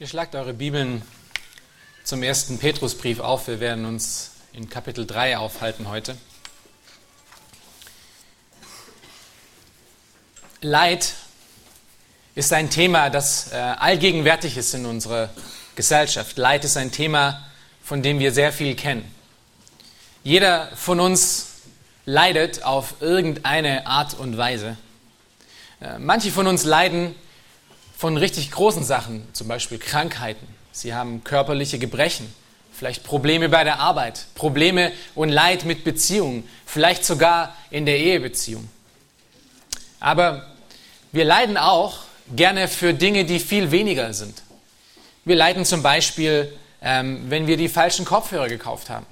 Ihr 0.00 0.06
schlagt 0.06 0.34
eure 0.34 0.54
Bibeln 0.54 1.02
zum 2.04 2.22
ersten 2.22 2.58
Petrusbrief 2.58 3.20
auf. 3.20 3.48
Wir 3.48 3.60
werden 3.60 3.84
uns 3.84 4.30
in 4.54 4.70
Kapitel 4.70 5.06
3 5.06 5.36
aufhalten 5.36 5.90
heute. 5.90 6.16
Leid 10.62 11.12
ist 12.34 12.50
ein 12.54 12.70
Thema, 12.70 13.10
das 13.10 13.52
äh, 13.52 13.56
allgegenwärtig 13.56 14.56
ist 14.56 14.72
in 14.72 14.86
unserer 14.86 15.28
Gesellschaft. 15.74 16.38
Leid 16.38 16.64
ist 16.64 16.78
ein 16.78 16.92
Thema, 16.92 17.44
von 17.82 18.02
dem 18.02 18.20
wir 18.20 18.32
sehr 18.32 18.54
viel 18.54 18.76
kennen. 18.76 19.04
Jeder 20.24 20.74
von 20.76 20.98
uns 20.98 21.48
leidet 22.06 22.62
auf 22.62 22.94
irgendeine 23.00 23.86
Art 23.86 24.14
und 24.14 24.38
Weise. 24.38 24.78
Äh, 25.82 25.98
manche 25.98 26.32
von 26.32 26.46
uns 26.46 26.64
leiden 26.64 27.14
von 28.00 28.16
richtig 28.16 28.50
großen 28.50 28.82
Sachen, 28.82 29.28
zum 29.34 29.46
Beispiel 29.46 29.76
Krankheiten. 29.76 30.46
Sie 30.72 30.94
haben 30.94 31.22
körperliche 31.22 31.78
Gebrechen, 31.78 32.34
vielleicht 32.72 33.04
Probleme 33.04 33.50
bei 33.50 33.62
der 33.62 33.78
Arbeit, 33.78 34.24
Probleme 34.34 34.90
und 35.14 35.28
Leid 35.28 35.66
mit 35.66 35.84
Beziehungen, 35.84 36.48
vielleicht 36.64 37.04
sogar 37.04 37.54
in 37.68 37.84
der 37.84 37.98
Ehebeziehung. 37.98 38.70
Aber 40.00 40.46
wir 41.12 41.26
leiden 41.26 41.58
auch 41.58 41.98
gerne 42.34 42.68
für 42.68 42.94
Dinge, 42.94 43.26
die 43.26 43.38
viel 43.38 43.70
weniger 43.70 44.14
sind. 44.14 44.44
Wir 45.26 45.36
leiden 45.36 45.66
zum 45.66 45.82
Beispiel, 45.82 46.50
ähm, 46.80 47.26
wenn 47.28 47.46
wir 47.46 47.58
die 47.58 47.68
falschen 47.68 48.06
Kopfhörer 48.06 48.48
gekauft 48.48 48.88
haben. 48.88 49.04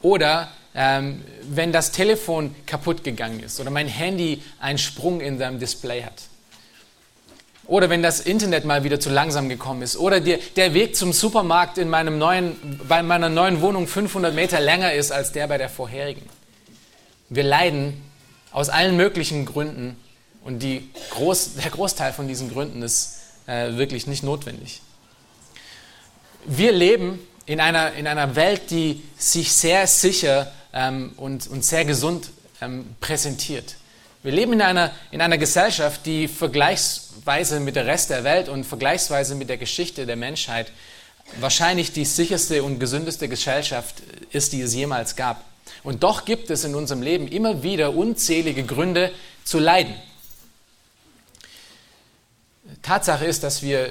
Oder 0.00 0.48
ähm, 0.76 1.24
wenn 1.42 1.72
das 1.72 1.90
Telefon 1.90 2.54
kaputt 2.66 3.02
gegangen 3.02 3.40
ist 3.42 3.58
oder 3.58 3.70
mein 3.70 3.88
Handy 3.88 4.44
einen 4.60 4.78
Sprung 4.78 5.20
in 5.20 5.38
seinem 5.38 5.58
Display 5.58 6.04
hat. 6.04 6.22
Oder 7.72 7.88
wenn 7.88 8.02
das 8.02 8.20
Internet 8.20 8.66
mal 8.66 8.84
wieder 8.84 9.00
zu 9.00 9.08
langsam 9.08 9.48
gekommen 9.48 9.80
ist. 9.80 9.96
Oder 9.96 10.20
der, 10.20 10.40
der 10.56 10.74
Weg 10.74 10.94
zum 10.94 11.14
Supermarkt 11.14 11.78
in 11.78 11.88
meinem 11.88 12.18
neuen, 12.18 12.54
bei 12.86 13.02
meiner 13.02 13.30
neuen 13.30 13.62
Wohnung 13.62 13.86
500 13.86 14.34
Meter 14.34 14.60
länger 14.60 14.92
ist 14.92 15.10
als 15.10 15.32
der 15.32 15.46
bei 15.46 15.56
der 15.56 15.70
vorherigen. 15.70 16.28
Wir 17.30 17.44
leiden 17.44 18.02
aus 18.50 18.68
allen 18.68 18.94
möglichen 18.98 19.46
Gründen 19.46 19.96
und 20.44 20.58
die 20.58 20.90
Groß, 21.12 21.54
der 21.54 21.70
Großteil 21.70 22.12
von 22.12 22.28
diesen 22.28 22.52
Gründen 22.52 22.82
ist 22.82 23.20
äh, 23.46 23.74
wirklich 23.78 24.06
nicht 24.06 24.22
notwendig. 24.22 24.82
Wir 26.44 26.72
leben 26.72 27.26
in 27.46 27.58
einer, 27.58 27.94
in 27.94 28.06
einer 28.06 28.36
Welt, 28.36 28.70
die 28.70 29.02
sich 29.16 29.50
sehr 29.50 29.86
sicher 29.86 30.52
ähm, 30.74 31.14
und, 31.16 31.46
und 31.46 31.64
sehr 31.64 31.86
gesund 31.86 32.32
ähm, 32.60 32.84
präsentiert. 33.00 33.76
Wir 34.22 34.32
leben 34.32 34.52
in 34.52 34.62
einer, 34.62 34.92
in 35.10 35.20
einer 35.20 35.36
Gesellschaft, 35.36 36.06
die 36.06 36.28
vergleichsweise 36.28 37.58
mit 37.58 37.74
der 37.74 37.86
Rest 37.86 38.10
der 38.10 38.22
Welt 38.22 38.48
und 38.48 38.64
vergleichsweise 38.64 39.34
mit 39.34 39.48
der 39.48 39.58
Geschichte 39.58 40.06
der 40.06 40.16
Menschheit 40.16 40.70
wahrscheinlich 41.40 41.92
die 41.92 42.04
sicherste 42.04 42.62
und 42.62 42.78
gesündeste 42.78 43.28
Gesellschaft 43.28 44.02
ist, 44.30 44.52
die 44.52 44.60
es 44.60 44.74
jemals 44.74 45.16
gab. 45.16 45.44
Und 45.82 46.02
doch 46.04 46.24
gibt 46.24 46.50
es 46.50 46.64
in 46.64 46.74
unserem 46.74 47.02
Leben 47.02 47.26
immer 47.26 47.62
wieder 47.62 47.94
unzählige 47.94 48.64
Gründe 48.64 49.12
zu 49.44 49.58
leiden. 49.58 49.94
Tatsache 52.82 53.24
ist, 53.24 53.42
dass 53.42 53.62
wir 53.62 53.90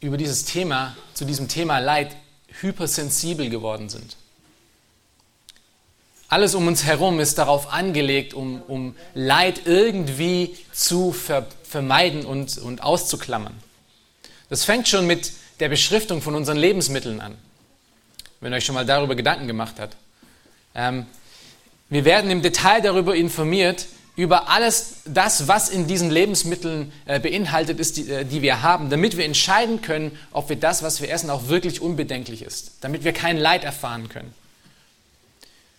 über 0.00 0.18
dieses 0.18 0.44
Thema, 0.44 0.96
zu 1.14 1.24
diesem 1.24 1.48
Thema 1.48 1.78
Leid 1.78 2.14
hypersensibel 2.60 3.48
geworden 3.48 3.88
sind. 3.88 4.16
Alles 6.34 6.56
um 6.56 6.66
uns 6.66 6.82
herum 6.82 7.20
ist 7.20 7.38
darauf 7.38 7.72
angelegt, 7.72 8.34
um, 8.34 8.60
um 8.66 8.96
Leid 9.14 9.60
irgendwie 9.66 10.56
zu 10.72 11.12
ver, 11.12 11.46
vermeiden 11.62 12.26
und, 12.26 12.58
und 12.58 12.82
auszuklammern. 12.82 13.54
Das 14.48 14.64
fängt 14.64 14.88
schon 14.88 15.06
mit 15.06 15.30
der 15.60 15.68
Beschriftung 15.68 16.22
von 16.22 16.34
unseren 16.34 16.56
Lebensmitteln 16.56 17.20
an, 17.20 17.36
wenn 18.40 18.52
ihr 18.52 18.56
euch 18.56 18.64
schon 18.64 18.74
mal 18.74 18.84
darüber 18.84 19.14
Gedanken 19.14 19.46
gemacht 19.46 19.76
habt. 19.78 19.96
Ähm, 20.74 21.06
wir 21.88 22.04
werden 22.04 22.32
im 22.32 22.42
Detail 22.42 22.82
darüber 22.82 23.14
informiert, 23.14 23.86
über 24.16 24.48
alles 24.48 25.02
das, 25.04 25.46
was 25.46 25.68
in 25.68 25.86
diesen 25.86 26.10
Lebensmitteln 26.10 26.90
äh, 27.04 27.20
beinhaltet 27.20 27.78
ist, 27.78 27.96
die, 27.96 28.10
äh, 28.10 28.24
die 28.24 28.42
wir 28.42 28.60
haben, 28.60 28.90
damit 28.90 29.16
wir 29.16 29.24
entscheiden 29.24 29.82
können, 29.82 30.18
ob 30.32 30.48
wir 30.48 30.56
das, 30.56 30.82
was 30.82 31.00
wir 31.00 31.12
essen, 31.12 31.30
auch 31.30 31.46
wirklich 31.46 31.80
unbedenklich 31.80 32.42
ist, 32.42 32.72
damit 32.80 33.04
wir 33.04 33.12
kein 33.12 33.36
Leid 33.36 33.62
erfahren 33.62 34.08
können. 34.08 34.34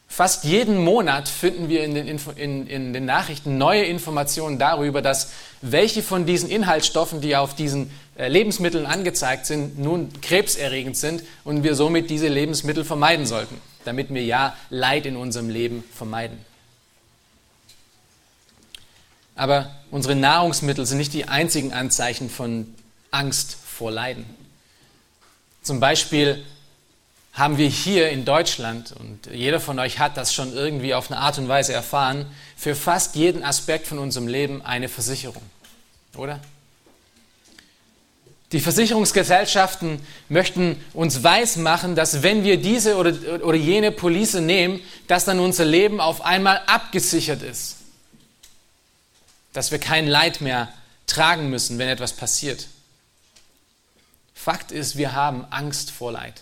Fast 0.07 0.43
jeden 0.45 0.83
Monat 0.83 1.27
finden 1.27 1.67
wir 1.67 1.83
in 1.83 1.93
den, 1.93 2.07
Info 2.07 2.31
in, 2.31 2.67
in 2.67 2.93
den, 2.93 3.05
Nachrichten 3.05 3.57
neue 3.57 3.83
Informationen 3.83 4.59
darüber, 4.59 5.01
dass 5.01 5.31
welche 5.61 6.03
von 6.03 6.25
diesen 6.25 6.49
Inhaltsstoffen, 6.49 7.21
die 7.21 7.35
auf 7.35 7.53
diesen 7.53 7.91
äh, 8.17 8.27
Lebensmitteln 8.29 8.85
angezeigt 8.85 9.45
sind, 9.45 9.77
nun 9.77 10.09
krebserregend 10.21 10.95
sind 10.95 11.23
und 11.43 11.63
wir 11.63 11.75
somit 11.75 12.09
diese 12.09 12.27
Lebensmittel 12.27 12.85
vermeiden 12.85 13.25
sollten, 13.25 13.59
damit 13.83 14.13
wir 14.13 14.23
ja 14.23 14.55
Leid 14.69 15.05
in 15.05 15.17
unserem 15.17 15.49
Leben 15.49 15.83
vermeiden. 15.93 16.37
Aber 19.35 19.69
unsere 19.91 20.16
Nahrungsmittel 20.16 20.85
sind 20.85 20.97
nicht 20.97 21.13
die 21.13 21.27
einzigen 21.27 21.73
Anzeichen 21.73 22.29
von 22.29 22.73
Angst 23.11 23.57
vor 23.66 23.91
Leiden. 23.91 24.25
Zum 25.61 25.79
Beispiel 25.79 26.45
haben 27.35 27.57
wir 27.57 27.68
hier 27.68 28.09
in 28.09 28.25
Deutschland, 28.25 28.94
und 28.94 29.28
jeder 29.31 29.59
von 29.59 29.78
euch 29.78 30.00
hat 30.00 30.18
das 30.18 30.34
schon 30.34 30.53
irgendwie 30.53 30.96
auf 30.96 31.12
eine 31.12 31.19
Art 31.19 31.38
und 31.38 31.47
Weise 31.47 31.73
erfahren, 31.73 32.25
für 32.57 32.75
fast 32.75 33.16
jeden 33.16 33.44
Aspekt 33.44 33.85
von 33.85 34.00
unserem 34.00 34.28
Leben 34.28 34.63
eine 34.66 34.90
Versicherung. 34.90 35.44
Oder? 36.18 36.40
Die 38.51 38.59
Versicherungsgesellschaften 38.59 40.00
möchten 40.29 40.84
uns 40.94 41.23
weismachen, 41.23 41.96
dass 41.96 42.23
wenn 42.23 42.44
wir 42.44 42.57
diese 42.57 42.96
oder, 42.96 43.13
oder 43.44 43.57
jene 43.57 43.91
Police 43.91 44.35
nehmen, 44.35 44.79
dass 45.07 45.25
dann 45.25 45.40
unser 45.40 45.66
Leben 45.66 46.00
auf 46.00 46.25
einmal 46.25 46.62
abgesichert 46.66 47.44
ist 47.44 47.75
dass 49.56 49.72
wir 49.72 49.79
kein 49.79 50.06
Leid 50.06 50.41
mehr 50.41 50.72
tragen 51.07 51.50
müssen, 51.50 51.79
wenn 51.79 51.88
etwas 51.88 52.13
passiert. 52.13 52.67
Fakt 54.34 54.72
ist, 54.72 54.97
wir 54.97 55.13
haben 55.13 55.46
Angst 55.50 55.91
vor 55.91 56.12
Leid. 56.12 56.41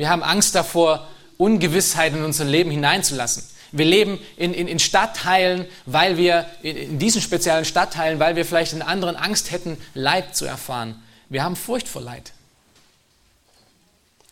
Wir 0.00 0.08
haben 0.08 0.22
Angst 0.22 0.54
davor, 0.54 1.06
Ungewissheit 1.36 2.14
in 2.14 2.24
unser 2.24 2.46
Leben 2.46 2.70
hineinzulassen. 2.70 3.44
Wir 3.70 3.84
leben 3.84 4.18
in, 4.38 4.54
in, 4.54 4.66
in 4.66 4.78
Stadtteilen, 4.78 5.66
weil 5.84 6.16
wir, 6.16 6.46
in, 6.62 6.74
in 6.74 6.98
diesen 6.98 7.20
speziellen 7.20 7.66
Stadtteilen, 7.66 8.18
weil 8.18 8.34
wir 8.34 8.46
vielleicht 8.46 8.72
in 8.72 8.80
anderen 8.80 9.14
Angst 9.14 9.50
hätten, 9.50 9.76
Leid 9.92 10.34
zu 10.34 10.46
erfahren. 10.46 11.02
Wir 11.28 11.44
haben 11.44 11.54
Furcht 11.54 11.86
vor 11.86 12.00
Leid. 12.00 12.32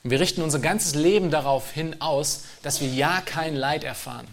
Wir 0.05 0.21
richten 0.21 0.41
unser 0.41 0.59
ganzes 0.59 0.95
Leben 0.95 1.31
darauf 1.31 1.71
hin 1.71 2.01
aus, 2.01 2.45
dass 2.63 2.81
wir 2.81 2.89
ja 2.89 3.21
kein 3.21 3.55
Leid 3.55 3.85
erfahren. 3.85 4.27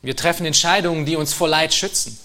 Wir 0.00 0.16
treffen 0.16 0.46
Entscheidungen, 0.46 1.04
die 1.04 1.16
uns 1.16 1.34
vor 1.34 1.48
Leid 1.48 1.74
schützen. 1.74 2.18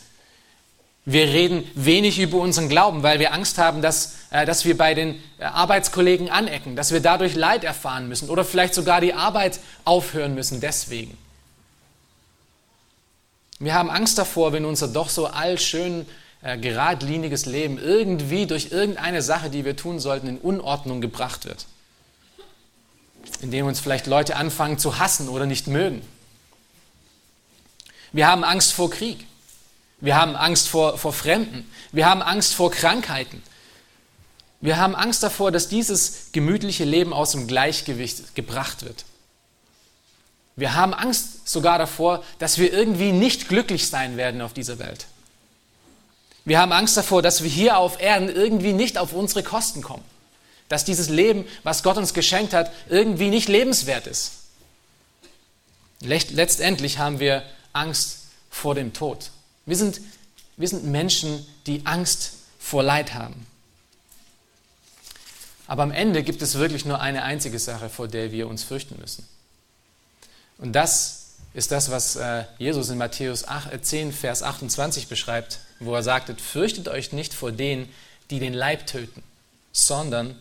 Wir 1.07 1.25
reden 1.25 1.69
wenig 1.75 2.19
über 2.19 2.39
unseren 2.39 2.67
Glauben, 2.67 3.03
weil 3.03 3.19
wir 3.19 3.31
Angst 3.31 3.59
haben, 3.59 3.83
dass, 3.83 4.15
äh, 4.31 4.45
dass 4.45 4.65
wir 4.65 4.75
bei 4.75 4.95
den 4.95 5.21
äh, 5.37 5.43
Arbeitskollegen 5.43 6.31
anecken, 6.31 6.75
dass 6.75 6.91
wir 6.91 6.99
dadurch 6.99 7.35
Leid 7.35 7.63
erfahren 7.63 8.07
müssen 8.07 8.27
oder 8.27 8.43
vielleicht 8.43 8.73
sogar 8.73 9.01
die 9.01 9.13
Arbeit 9.13 9.59
aufhören 9.83 10.33
müssen 10.33 10.61
deswegen. 10.61 11.15
Wir 13.59 13.75
haben 13.75 13.91
Angst 13.91 14.17
davor, 14.17 14.51
wenn 14.51 14.65
unser 14.65 14.87
doch 14.87 15.09
so 15.09 15.27
allschön 15.27 16.07
äh, 16.41 16.57
geradliniges 16.57 17.45
Leben 17.45 17.77
irgendwie 17.77 18.47
durch 18.47 18.71
irgendeine 18.71 19.21
Sache, 19.21 19.51
die 19.51 19.63
wir 19.63 19.75
tun 19.75 19.99
sollten, 19.99 20.27
in 20.27 20.37
Unordnung 20.39 21.01
gebracht 21.01 21.45
wird. 21.45 21.67
Indem 23.41 23.67
uns 23.67 23.79
vielleicht 23.79 24.07
Leute 24.07 24.37
anfangen 24.37 24.79
zu 24.79 24.97
hassen 24.97 25.29
oder 25.29 25.45
nicht 25.45 25.67
mögen. 25.67 26.01
Wir 28.11 28.27
haben 28.27 28.43
Angst 28.43 28.73
vor 28.73 28.89
Krieg. 28.89 29.25
Wir 30.05 30.15
haben 30.15 30.35
Angst 30.35 30.67
vor, 30.67 30.99
vor 30.99 31.13
Fremden. 31.13 31.67
Wir 31.91 32.05
haben 32.05 32.21
Angst 32.21 32.53
vor 32.53 32.69
Krankheiten. 32.69 33.41
Wir 34.61 34.77
haben 34.77 34.95
Angst 34.95 35.23
davor, 35.23 35.51
dass 35.51 35.67
dieses 35.67 36.27
gemütliche 36.31 36.83
Leben 36.83 37.11
aus 37.11 37.31
dem 37.31 37.47
Gleichgewicht 37.47 38.35
gebracht 38.35 38.85
wird. 38.85 39.03
Wir 40.55 40.75
haben 40.75 40.93
Angst 40.93 41.49
sogar 41.49 41.79
davor, 41.79 42.23
dass 42.37 42.59
wir 42.59 42.71
irgendwie 42.71 43.13
nicht 43.13 43.49
glücklich 43.49 43.89
sein 43.89 44.15
werden 44.15 44.43
auf 44.43 44.53
dieser 44.53 44.77
Welt. 44.77 45.07
Wir 46.45 46.59
haben 46.59 46.71
Angst 46.71 46.95
davor, 46.95 47.23
dass 47.23 47.41
wir 47.41 47.49
hier 47.49 47.79
auf 47.79 47.99
Erden 47.99 48.29
irgendwie 48.29 48.73
nicht 48.73 48.99
auf 48.99 49.11
unsere 49.11 49.41
Kosten 49.41 49.81
kommen. 49.81 50.03
Dass 50.69 50.85
dieses 50.85 51.09
Leben, 51.09 51.47
was 51.63 51.81
Gott 51.81 51.97
uns 51.97 52.13
geschenkt 52.13 52.53
hat, 52.53 52.71
irgendwie 52.89 53.29
nicht 53.31 53.49
lebenswert 53.49 54.05
ist. 54.05 54.33
Letztendlich 56.01 56.99
haben 56.99 57.19
wir 57.19 57.41
Angst 57.73 58.27
vor 58.51 58.75
dem 58.75 58.93
Tod. 58.93 59.31
Wir 59.65 59.75
sind, 59.75 60.01
wir 60.57 60.67
sind 60.67 60.85
Menschen, 60.85 61.45
die 61.65 61.85
Angst 61.85 62.33
vor 62.59 62.83
Leid 62.83 63.13
haben. 63.13 63.45
Aber 65.67 65.83
am 65.83 65.91
Ende 65.91 66.23
gibt 66.23 66.41
es 66.41 66.55
wirklich 66.55 66.85
nur 66.85 67.01
eine 67.01 67.23
einzige 67.23 67.57
Sache, 67.57 67.89
vor 67.89 68.07
der 68.07 68.31
wir 68.31 68.47
uns 68.47 68.63
fürchten 68.63 68.99
müssen. 68.99 69.27
Und 70.57 70.73
das 70.73 71.33
ist 71.53 71.71
das, 71.71 71.89
was 71.89 72.15
äh, 72.15 72.43
Jesus 72.57 72.89
in 72.89 72.97
Matthäus 72.97 73.45
10, 73.81 74.09
äh, 74.09 74.11
Vers 74.11 74.43
28 74.43 75.07
beschreibt, 75.07 75.59
wo 75.79 75.95
er 75.95 76.03
sagte, 76.03 76.35
fürchtet 76.35 76.87
euch 76.87 77.13
nicht 77.13 77.33
vor 77.33 77.51
denen, 77.51 77.89
die 78.29 78.39
den 78.39 78.53
Leib 78.53 78.85
töten, 78.85 79.23
sondern 79.71 80.35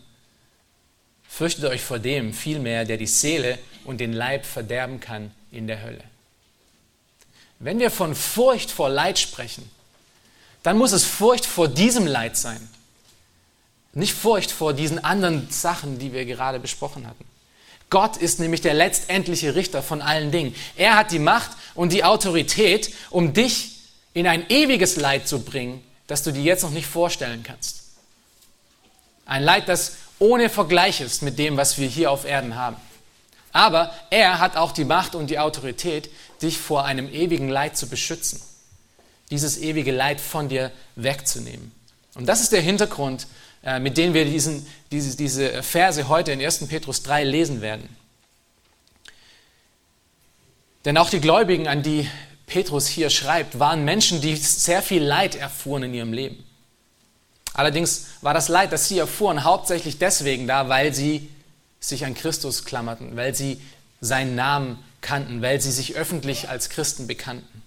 fürchtet 1.27 1.65
euch 1.65 1.81
vor 1.81 1.99
dem 1.99 2.33
vielmehr, 2.33 2.85
der 2.85 2.97
die 2.97 3.07
Seele 3.07 3.57
und 3.83 3.99
den 3.99 4.13
Leib 4.13 4.45
verderben 4.45 4.99
kann 4.99 5.31
in 5.51 5.67
der 5.67 5.81
Hölle. 5.81 6.03
Wenn 7.59 7.79
wir 7.79 7.91
von 7.91 8.15
Furcht 8.15 8.71
vor 8.71 8.89
Leid 8.89 9.19
sprechen, 9.19 9.69
dann 10.63 10.77
muss 10.77 10.91
es 10.91 11.05
Furcht 11.05 11.45
vor 11.45 11.67
diesem 11.67 12.07
Leid 12.07 12.37
sein. 12.37 12.69
Nicht 13.93 14.13
Furcht 14.13 14.51
vor 14.51 14.73
diesen 14.73 15.03
anderen 15.03 15.49
Sachen, 15.49 15.99
die 15.99 16.11
wir 16.11 16.25
gerade 16.25 16.59
besprochen 16.59 17.07
hatten. 17.07 17.23
Gott 17.89 18.17
ist 18.17 18.39
nämlich 18.39 18.61
der 18.61 18.73
letztendliche 18.73 19.55
Richter 19.55 19.81
von 19.81 20.01
allen 20.01 20.31
Dingen. 20.31 20.55
Er 20.75 20.97
hat 20.97 21.11
die 21.11 21.19
Macht 21.19 21.51
und 21.75 21.93
die 21.93 22.03
Autorität, 22.03 22.93
um 23.09 23.33
dich 23.33 23.75
in 24.13 24.27
ein 24.27 24.49
ewiges 24.49 24.95
Leid 24.95 25.27
zu 25.27 25.43
bringen, 25.43 25.83
das 26.07 26.23
du 26.23 26.31
dir 26.31 26.41
jetzt 26.41 26.63
noch 26.63 26.71
nicht 26.71 26.87
vorstellen 26.87 27.43
kannst. 27.43 27.83
Ein 29.25 29.43
Leid, 29.43 29.67
das 29.69 29.93
ohne 30.19 30.49
Vergleich 30.49 31.01
ist 31.01 31.21
mit 31.21 31.39
dem, 31.39 31.57
was 31.57 31.77
wir 31.77 31.87
hier 31.87 32.11
auf 32.11 32.25
Erden 32.25 32.55
haben. 32.55 32.77
Aber 33.51 33.93
er 34.09 34.39
hat 34.39 34.57
auch 34.57 34.71
die 34.71 34.83
Macht 34.83 35.15
und 35.15 35.29
die 35.29 35.39
Autorität, 35.39 36.09
dich 36.41 36.57
vor 36.57 36.85
einem 36.85 37.11
ewigen 37.11 37.49
Leid 37.49 37.77
zu 37.77 37.87
beschützen. 37.87 38.41
Dieses 39.31 39.57
ewige 39.57 39.91
Leid 39.91 40.21
von 40.21 40.49
dir 40.49 40.71
wegzunehmen. 40.95 41.71
Und 42.15 42.27
das 42.27 42.41
ist 42.41 42.51
der 42.51 42.61
Hintergrund, 42.61 43.27
äh, 43.63 43.79
mit 43.79 43.97
dem 43.97 44.13
wir 44.13 44.25
diesen, 44.25 44.65
diese, 44.91 45.17
diese 45.17 45.63
Verse 45.63 46.07
heute 46.07 46.31
in 46.31 46.41
1. 46.41 46.67
Petrus 46.67 47.03
3 47.03 47.23
lesen 47.23 47.61
werden. 47.61 47.89
Denn 50.85 50.97
auch 50.97 51.09
die 51.09 51.19
Gläubigen, 51.19 51.67
an 51.67 51.81
die 51.81 52.07
Petrus 52.45 52.87
hier 52.87 53.09
schreibt, 53.09 53.57
waren 53.59 53.83
Menschen, 53.83 54.21
die 54.21 54.35
sehr 54.35 54.83
viel 54.83 55.03
Leid 55.03 55.35
erfuhren 55.35 55.83
in 55.83 55.93
ihrem 55.95 56.13
Leben. 56.13 56.43
Allerdings 57.53 58.07
war 58.21 58.33
das 58.33 58.49
Leid, 58.49 58.71
das 58.71 58.87
sie 58.87 58.99
erfuhren, 58.99 59.43
hauptsächlich 59.43 59.97
deswegen 59.97 60.45
da, 60.45 60.69
weil 60.69 60.93
sie 60.93 61.29
sich 61.79 62.05
an 62.05 62.13
Christus 62.13 62.65
klammerten, 62.65 63.15
weil 63.15 63.33
sie 63.33 63.61
seinen 64.01 64.35
Namen 64.35 64.77
kannten, 65.05 65.43
weil 65.43 65.61
sie 65.61 65.71
sich 65.71 65.95
öffentlich 65.95 66.49
als 66.49 66.69
Christen 66.69 67.05
bekannten. 67.05 67.61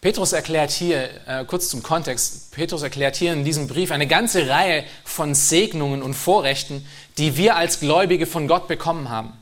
Petrus 0.00 0.32
erklärt 0.32 0.70
hier, 0.70 1.10
äh, 1.26 1.44
kurz 1.44 1.68
zum 1.68 1.82
Kontext, 1.82 2.52
Petrus 2.52 2.82
erklärt 2.82 3.16
hier 3.16 3.32
in 3.32 3.44
diesem 3.44 3.66
Brief 3.66 3.90
eine 3.90 4.06
ganze 4.06 4.48
Reihe 4.48 4.84
von 5.04 5.34
Segnungen 5.34 6.02
und 6.02 6.14
Vorrechten, 6.14 6.86
die 7.18 7.36
wir 7.36 7.56
als 7.56 7.80
Gläubige 7.80 8.26
von 8.26 8.48
Gott 8.48 8.68
bekommen 8.68 9.10
haben. 9.10 9.32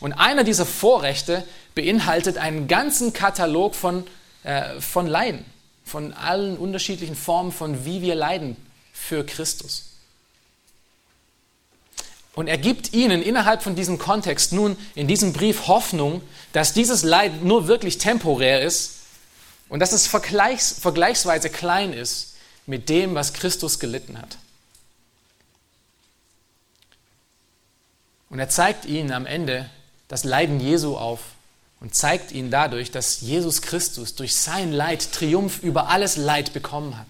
Und 0.00 0.14
einer 0.14 0.44
dieser 0.44 0.64
Vorrechte 0.64 1.44
beinhaltet 1.74 2.38
einen 2.38 2.66
ganzen 2.66 3.12
Katalog 3.12 3.74
von, 3.74 4.06
äh, 4.44 4.80
von 4.80 5.06
Leiden, 5.06 5.44
von 5.84 6.14
allen 6.14 6.56
unterschiedlichen 6.56 7.16
Formen 7.16 7.52
von 7.52 7.84
wie 7.84 8.00
wir 8.00 8.14
leiden 8.14 8.56
für 8.92 9.26
Christus. 9.26 9.95
Und 12.36 12.48
er 12.48 12.58
gibt 12.58 12.92
ihnen 12.92 13.22
innerhalb 13.22 13.62
von 13.62 13.76
diesem 13.76 13.98
Kontext 13.98 14.52
nun 14.52 14.76
in 14.94 15.08
diesem 15.08 15.32
Brief 15.32 15.68
Hoffnung, 15.68 16.20
dass 16.52 16.74
dieses 16.74 17.02
Leid 17.02 17.42
nur 17.42 17.66
wirklich 17.66 17.96
temporär 17.96 18.60
ist 18.60 18.98
und 19.70 19.80
dass 19.80 19.92
es 19.92 20.06
vergleichs, 20.06 20.78
vergleichsweise 20.78 21.48
klein 21.48 21.94
ist 21.94 22.36
mit 22.66 22.90
dem, 22.90 23.14
was 23.14 23.32
Christus 23.32 23.78
gelitten 23.78 24.20
hat. 24.20 24.36
Und 28.28 28.38
er 28.38 28.50
zeigt 28.50 28.84
ihnen 28.84 29.12
am 29.12 29.24
Ende 29.24 29.70
das 30.06 30.24
Leiden 30.24 30.60
Jesu 30.60 30.98
auf 30.98 31.20
und 31.80 31.94
zeigt 31.94 32.32
ihnen 32.32 32.50
dadurch, 32.50 32.90
dass 32.90 33.22
Jesus 33.22 33.62
Christus 33.62 34.14
durch 34.14 34.34
sein 34.34 34.72
Leid 34.72 35.10
Triumph 35.10 35.62
über 35.62 35.88
alles 35.88 36.18
Leid 36.18 36.52
bekommen 36.52 36.98
hat. 36.98 37.08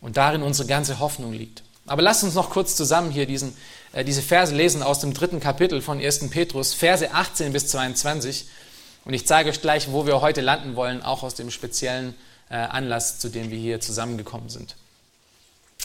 Und 0.00 0.16
darin 0.16 0.42
unsere 0.42 0.66
ganze 0.66 1.00
Hoffnung 1.00 1.34
liegt. 1.34 1.62
Aber 1.86 2.02
lasst 2.02 2.22
uns 2.22 2.34
noch 2.34 2.50
kurz 2.50 2.76
zusammen 2.76 3.10
hier 3.10 3.26
diesen, 3.26 3.56
äh, 3.92 4.04
diese 4.04 4.22
Verse 4.22 4.54
lesen 4.54 4.82
aus 4.82 5.00
dem 5.00 5.14
dritten 5.14 5.40
Kapitel 5.40 5.82
von 5.82 6.00
1. 6.00 6.30
Petrus, 6.30 6.74
Verse 6.74 7.12
18 7.12 7.52
bis 7.52 7.68
22. 7.68 8.46
Und 9.04 9.14
ich 9.14 9.26
zeige 9.26 9.50
euch 9.50 9.60
gleich, 9.60 9.90
wo 9.90 10.06
wir 10.06 10.20
heute 10.20 10.40
landen 10.40 10.76
wollen, 10.76 11.02
auch 11.02 11.22
aus 11.22 11.34
dem 11.34 11.50
speziellen 11.50 12.14
äh, 12.50 12.54
Anlass, 12.54 13.18
zu 13.18 13.28
dem 13.28 13.50
wir 13.50 13.58
hier 13.58 13.80
zusammengekommen 13.80 14.48
sind. 14.48 14.76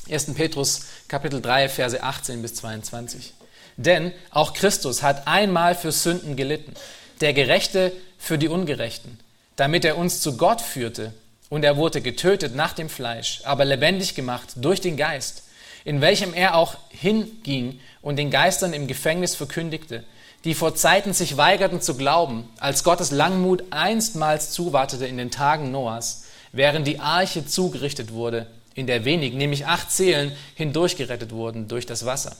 1. 0.10 0.34
Petrus, 0.36 0.82
Kapitel 1.08 1.42
3, 1.42 1.68
Verse 1.68 2.02
18 2.02 2.42
bis 2.42 2.56
22. 2.56 3.34
Denn 3.76 4.14
auch 4.32 4.54
Christus 4.54 5.04
hat 5.04 5.28
einmal 5.28 5.76
für 5.76 5.92
Sünden 5.92 6.36
gelitten, 6.36 6.74
der 7.22 7.34
Gerechte 7.34 7.92
für 8.18 8.38
die 8.38 8.48
Ungerechten, 8.48 9.20
damit 9.56 9.84
er 9.84 9.98
uns 9.98 10.22
zu 10.22 10.38
Gott 10.38 10.62
führte. 10.62 11.14
Und 11.50 11.64
er 11.64 11.78
wurde 11.78 12.02
getötet 12.02 12.56
nach 12.56 12.74
dem 12.74 12.90
Fleisch, 12.90 13.42
aber 13.46 13.66
lebendig 13.66 14.16
gemacht 14.16 14.50
durch 14.58 14.82
den 14.82 14.98
Geist 14.98 15.44
in 15.88 16.02
welchem 16.02 16.34
er 16.34 16.56
auch 16.56 16.76
hinging 16.90 17.80
und 18.02 18.18
den 18.18 18.30
Geistern 18.30 18.74
im 18.74 18.88
Gefängnis 18.88 19.36
verkündigte, 19.36 20.04
die 20.44 20.54
vor 20.54 20.76
Zeiten 20.76 21.14
sich 21.14 21.38
weigerten 21.38 21.80
zu 21.80 21.96
glauben, 21.96 22.50
als 22.60 22.84
Gottes 22.84 23.12
Langmut 23.12 23.64
einstmals 23.70 24.52
zuwartete 24.52 25.08
in 25.08 25.16
den 25.16 25.32
Tagen 25.32 25.72
Noahs, 25.72 26.26
während 26.52 26.86
die 26.88 27.00
Arche 27.00 27.46
zugerichtet 27.46 28.12
wurde, 28.12 28.48
in 28.76 28.86
der 28.86 29.06
wenig, 29.06 29.34
nämlich 29.34 29.66
acht 29.66 29.90
Seelen, 29.90 30.34
hindurchgerettet 30.56 31.32
wurden 31.32 31.70
durch 31.70 31.86
das 31.86 32.06
Wasser, 32.06 32.36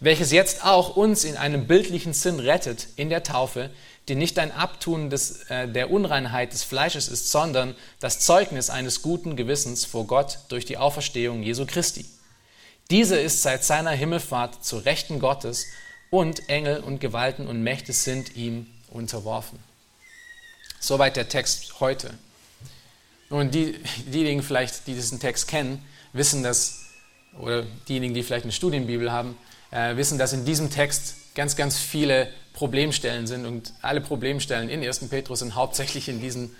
welches 0.00 0.32
jetzt 0.32 0.64
auch 0.64 0.96
uns 0.96 1.22
in 1.22 1.36
einem 1.36 1.68
bildlichen 1.68 2.14
Sinn 2.14 2.40
rettet 2.40 2.88
in 2.96 3.10
der 3.10 3.22
Taufe, 3.22 3.70
die 4.08 4.16
nicht 4.16 4.40
ein 4.40 4.50
Abtun 4.50 5.08
des, 5.08 5.44
äh, 5.50 5.68
der 5.68 5.92
Unreinheit 5.92 6.52
des 6.52 6.64
Fleisches 6.64 7.06
ist, 7.06 7.30
sondern 7.30 7.76
das 8.00 8.18
Zeugnis 8.18 8.70
eines 8.70 9.02
guten 9.02 9.36
Gewissens 9.36 9.84
vor 9.84 10.08
Gott 10.08 10.40
durch 10.48 10.64
die 10.64 10.78
Auferstehung 10.78 11.44
Jesu 11.44 11.64
Christi 11.64 12.06
dieser 12.92 13.22
ist 13.22 13.40
seit 13.40 13.64
seiner 13.64 13.92
Himmelfahrt 13.92 14.62
zu 14.62 14.76
Rechten 14.76 15.18
Gottes 15.18 15.66
und 16.10 16.50
Engel 16.50 16.80
und 16.80 17.00
Gewalten 17.00 17.46
und 17.46 17.62
Mächte 17.62 17.94
sind 17.94 18.36
ihm 18.36 18.66
unterworfen. 18.90 19.58
Soweit 20.78 21.16
der 21.16 21.28
Text 21.30 21.80
heute. 21.80 22.12
Nun, 23.30 23.50
die, 23.50 23.78
diejenigen 24.06 24.42
vielleicht, 24.42 24.86
die 24.86 24.92
diesen 24.92 25.20
Text 25.20 25.48
kennen, 25.48 25.82
wissen 26.12 26.42
das, 26.42 26.80
oder 27.38 27.64
diejenigen, 27.88 28.12
die 28.12 28.22
vielleicht 28.22 28.44
eine 28.44 28.52
Studienbibel 28.52 29.10
haben, 29.10 29.38
äh, 29.70 29.96
wissen, 29.96 30.18
dass 30.18 30.34
in 30.34 30.44
diesem 30.44 30.68
Text 30.68 31.14
ganz, 31.34 31.56
ganz 31.56 31.78
viele 31.78 32.28
Problemstellen 32.52 33.26
sind 33.26 33.46
und 33.46 33.72
alle 33.80 34.02
Problemstellen 34.02 34.68
in 34.68 34.84
1. 34.84 35.08
Petrus 35.08 35.38
sind 35.38 35.54
hauptsächlich 35.54 36.10
in 36.10 36.20
diesen, 36.20 36.54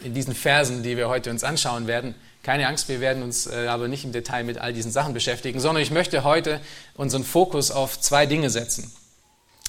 in 0.00 0.14
diesen 0.14 0.34
Versen, 0.34 0.82
die 0.82 0.96
wir 0.96 1.08
heute 1.08 1.30
uns 1.30 1.44
anschauen 1.44 1.86
werden, 1.86 2.16
keine 2.46 2.68
Angst, 2.68 2.88
wir 2.88 3.00
werden 3.00 3.24
uns 3.24 3.48
äh, 3.48 3.66
aber 3.66 3.88
nicht 3.88 4.04
im 4.04 4.12
Detail 4.12 4.44
mit 4.44 4.56
all 4.56 4.72
diesen 4.72 4.92
Sachen 4.92 5.14
beschäftigen, 5.14 5.58
sondern 5.58 5.82
ich 5.82 5.90
möchte 5.90 6.22
heute 6.22 6.60
unseren 6.94 7.24
Fokus 7.24 7.72
auf 7.72 7.98
zwei 8.00 8.24
Dinge 8.24 8.50
setzen. 8.50 8.92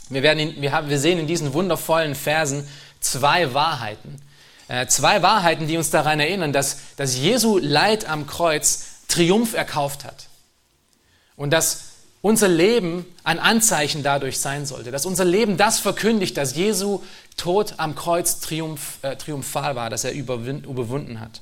Wir, 0.10 0.22
werden 0.22 0.38
in, 0.38 0.62
wir, 0.62 0.72
haben, 0.72 0.88
wir 0.88 1.00
sehen 1.00 1.18
in 1.18 1.26
diesen 1.26 1.54
wundervollen 1.54 2.14
Versen 2.14 2.68
zwei 3.00 3.56
Wahrheiten. 3.56 4.22
Äh, 4.68 4.86
zwei 4.86 5.24
Wahrheiten, 5.24 5.66
die 5.66 5.76
uns 5.76 5.90
daran 5.90 6.20
erinnern, 6.20 6.54
dass, 6.54 6.78
dass 6.98 7.18
Jesu 7.18 7.58
Leid 7.58 8.08
am 8.08 8.28
Kreuz 8.28 8.86
Triumph 9.08 9.56
erkauft 9.56 10.06
hat. 10.06 10.28
Und 11.36 11.50
dass 11.50 11.86
unser 12.22 12.48
Leben 12.48 13.08
ein 13.24 13.40
Anzeichen 13.40 14.04
dadurch 14.04 14.40
sein 14.40 14.68
sollte, 14.68 14.92
dass 14.92 15.08
unser 15.08 15.26
Leben 15.26 15.58
das 15.58 15.80
verkündigt, 15.80 16.38
dass 16.38 16.56
Jesu 16.56 17.02
Tod 17.38 17.74
am 17.78 17.96
Kreuz 17.96 18.40
triumph, 18.40 19.00
äh, 19.02 19.16
triumphal 19.16 19.76
war, 19.76 19.90
dass 19.90 20.04
er 20.04 20.12
überwunden 20.12 21.20
hat. 21.20 21.42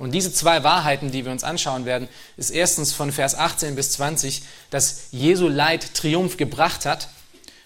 Und 0.00 0.12
diese 0.12 0.32
zwei 0.32 0.64
Wahrheiten, 0.64 1.10
die 1.10 1.26
wir 1.26 1.30
uns 1.30 1.44
anschauen 1.44 1.84
werden, 1.84 2.08
ist 2.38 2.48
erstens 2.48 2.94
von 2.94 3.12
Vers 3.12 3.34
18 3.34 3.74
bis 3.74 3.92
20, 3.92 4.42
dass 4.70 5.02
Jesu 5.10 5.46
Leid 5.46 5.92
Triumph 5.92 6.38
gebracht 6.38 6.86
hat 6.86 7.10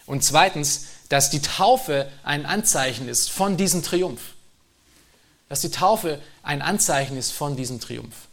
und 0.04 0.24
zweitens, 0.24 0.86
dass 1.08 1.30
die 1.30 1.40
Taufe 1.40 2.10
ein 2.24 2.44
Anzeichen 2.44 3.08
ist 3.08 3.30
von 3.30 3.56
diesem 3.56 3.84
Triumph. 3.84 4.20
Dass 5.48 5.60
die 5.60 5.70
Taufe 5.70 6.20
ein 6.42 6.60
Anzeichen 6.60 7.16
ist 7.16 7.30
von 7.30 7.54
diesem 7.54 7.78
Triumph. 7.78 8.26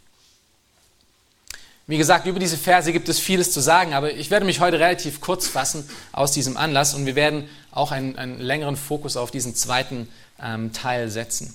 Wie 1.86 2.00
gesagt, 2.00 2.25
über 2.25 2.39
diese 2.39 2.58
Verse 2.58 2.91
gibt 2.91 3.08
es 3.08 3.20
vieles 3.20 3.51
zu 3.51 3.60
sagen, 3.60 3.93
aber 3.93 4.12
ich 4.13 4.31
werde 4.31 4.48
mich 4.48 4.62
heute 4.62 4.79
relativ 4.79 5.22
kurz 5.22 5.48
fassen 5.48 5.88
aus 6.12 6.31
diesem 6.31 6.58
Anlass 6.58 6.96
und 6.96 7.05
wir 7.05 7.13
werden 7.13 7.48
auch 7.70 7.91
einen, 7.91 8.17
einen 8.17 8.39
längeren 8.39 8.77
Fokus 8.77 9.15
auf 9.15 9.29
diesen 9.29 9.53
zweiten 9.53 10.10
ähm, 10.41 10.74
Teil 10.74 11.12
setzen. 11.12 11.53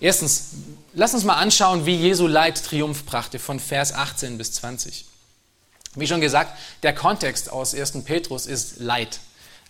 Erstens, 0.00 0.50
lass 0.94 1.14
uns 1.14 1.24
mal 1.24 1.34
anschauen, 1.34 1.86
wie 1.86 1.96
Jesu 1.96 2.26
Leid 2.26 2.62
Triumph 2.64 3.04
brachte 3.04 3.38
von 3.38 3.58
Vers 3.58 3.92
18 3.92 4.38
bis 4.38 4.52
20. 4.52 5.04
Wie 5.94 6.06
schon 6.06 6.20
gesagt, 6.20 6.56
der 6.82 6.94
Kontext 6.94 7.50
aus 7.50 7.74
1. 7.74 8.04
Petrus 8.04 8.46
ist 8.46 8.78
Leid. 8.78 9.20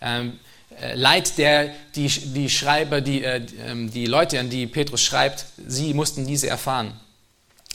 Ähm, 0.01 0.39
äh, 0.79 0.93
Leid, 0.95 1.37
der 1.37 1.73
die, 1.95 2.07
die 2.07 2.49
Schreiber, 2.49 3.01
die, 3.01 3.23
äh, 3.23 3.45
ähm, 3.65 3.91
die 3.91 4.05
Leute, 4.05 4.39
an 4.39 4.49
die 4.49 4.67
Petrus 4.67 5.01
schreibt, 5.01 5.45
sie 5.65 5.93
mussten 5.93 6.27
diese 6.27 6.47
erfahren. 6.47 6.99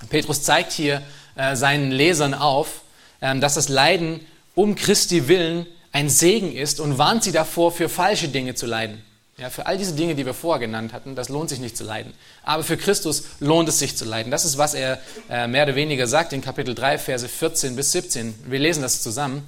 Petrus 0.09 0.43
zeigt 0.43 0.73
hier 0.73 1.03
äh, 1.35 1.57
seinen 1.57 1.91
Lesern 1.91 2.35
auf, 2.35 2.83
äh, 3.21 3.37
dass 3.39 3.55
das 3.55 3.69
Leiden 3.69 4.21
um 4.55 4.77
Christi 4.77 5.27
willen 5.27 5.67
ein 5.91 6.09
Segen 6.09 6.55
ist 6.55 6.81
und 6.81 6.99
warnt 6.99 7.25
sie 7.25 7.33
davor, 7.33 7.73
für 7.73 7.89
falsche 7.89 8.29
Dinge 8.29 8.55
zu 8.55 8.67
leiden. 8.67 9.03
Ja, 9.37 9.51
für 9.51 9.67
all 9.67 9.77
diese 9.77 9.95
Dinge, 9.95 10.15
die 10.15 10.27
wir 10.27 10.35
vorher 10.35 10.65
genannt 10.65 10.93
hatten, 10.93 11.17
das 11.17 11.29
lohnt 11.29 11.51
sich 11.51 11.59
nicht 11.59 11.77
zu 11.77 11.83
leiden. 11.83 12.15
Aber 12.45 12.63
für 12.63 12.77
Christus 12.77 13.25
lohnt 13.41 13.69
es 13.69 13.81
sich 13.81 13.97
zu 13.97 14.05
leiden. 14.05 14.31
Das 14.31 14.45
ist, 14.45 14.59
was 14.59 14.75
er 14.75 15.01
äh, 15.29 15.49
mehr 15.49 15.65
oder 15.65 15.75
weniger 15.75 16.07
sagt 16.07 16.33
in 16.33 16.41
Kapitel 16.41 16.75
3, 16.75 16.99
Verse 16.99 17.29
14 17.29 17.75
bis 17.75 17.91
17. 17.91 18.35
Wir 18.47 18.61
lesen 18.61 18.83
das 18.83 19.03
zusammen. 19.03 19.43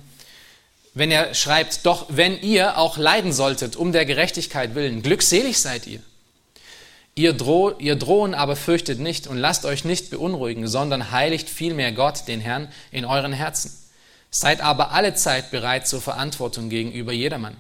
Wenn 0.93 1.13
er 1.13 1.35
schreibt, 1.35 1.87
doch 1.87 2.07
wenn 2.09 2.41
ihr 2.41 2.79
auch 2.79 2.97
leiden 2.97 3.33
solltet 3.33 3.77
um 3.77 3.93
der 3.93 4.07
Gerechtigkeit 4.07 4.75
willen, 4.75 5.03
glückselig 5.03 5.61
seid 5.61 5.87
ihr. 5.87 6.01
Ihr, 7.15 7.33
droh, 7.33 7.73
ihr 7.79 7.95
drohen 7.95 8.35
aber 8.35 8.57
fürchtet 8.57 8.99
nicht 8.99 9.29
und 9.29 9.37
lasst 9.37 9.65
euch 9.65 9.85
nicht 9.85 10.11
beunruhigen, 10.11 10.67
sondern 10.67 11.13
heiligt 11.13 11.49
vielmehr 11.49 11.93
Gott, 11.93 12.27
den 12.27 12.41
Herrn, 12.41 12.69
in 12.91 13.05
euren 13.05 13.33
Herzen. 13.33 13.71
Seid 14.31 14.61
aber 14.63 14.91
alle 14.91 15.15
Zeit 15.15 15.53
bereit 15.53 15.87
zur 15.87 16.03
Verantwortung 16.03 16.71
gegenüber 16.71 17.13
jedermann 17.13 17.57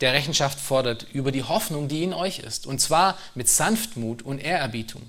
der 0.00 0.12
Rechenschaft 0.12 0.58
fordert 0.58 1.06
über 1.12 1.32
die 1.32 1.42
Hoffnung, 1.42 1.88
die 1.88 2.02
in 2.02 2.14
euch 2.14 2.38
ist, 2.38 2.66
und 2.66 2.80
zwar 2.80 3.18
mit 3.34 3.48
Sanftmut 3.48 4.22
und 4.22 4.38
Ehrerbietung. 4.38 5.02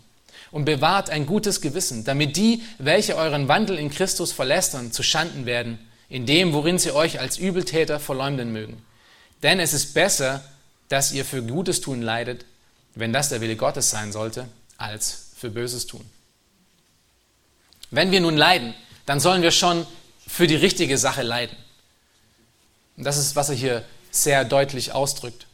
Und 0.52 0.66
bewahrt 0.66 1.10
ein 1.10 1.26
gutes 1.26 1.62
Gewissen, 1.62 2.04
damit 2.04 2.36
die, 2.36 2.62
welche 2.78 3.16
euren 3.16 3.48
Wandel 3.48 3.78
in 3.78 3.90
Christus 3.90 4.34
verlästern, 4.34 4.92
zu 4.92 5.02
Schanden 5.02 5.46
werden, 5.46 5.80
in 6.10 6.26
dem, 6.26 6.52
worin 6.52 6.78
sie 6.78 6.92
euch 6.92 7.22
als 7.22 7.38
Übeltäter 7.38 8.02
verleumden 8.02 8.52
mögen. 8.52 8.84
Denn 9.44 9.62
es 9.62 9.74
ist 9.74 9.94
besser, 9.94 10.44
dass 10.90 11.14
ihr 11.14 11.24
für 11.24 11.42
Gutes 11.42 11.80
tun 11.80 12.02
leidet, 12.02 12.46
wenn 12.96 13.14
das 13.14 13.30
der 13.30 13.40
Wille 13.40 13.56
Gottes 13.56 13.90
sein 13.90 14.12
sollte, 14.12 14.48
als 14.78 15.30
für 15.38 15.50
Böses 15.50 15.88
tun. 15.88 16.04
Wenn 17.92 18.12
wir 18.12 18.20
nun 18.20 18.36
leiden, 18.36 18.74
dann 19.06 19.22
sollen 19.22 19.42
wir 19.42 19.52
schon 19.52 19.88
für 20.28 20.48
die 20.48 20.56
richtige 20.56 20.98
Sache 20.98 21.22
leiden. 21.22 21.56
Und 22.98 23.06
das 23.06 23.18
ist, 23.18 23.38
was 23.38 23.50
er 23.50 23.56
hier 23.56 23.86
sehr 24.12 24.46
deutlich 24.46 24.94
ausdrückt. 24.94 25.48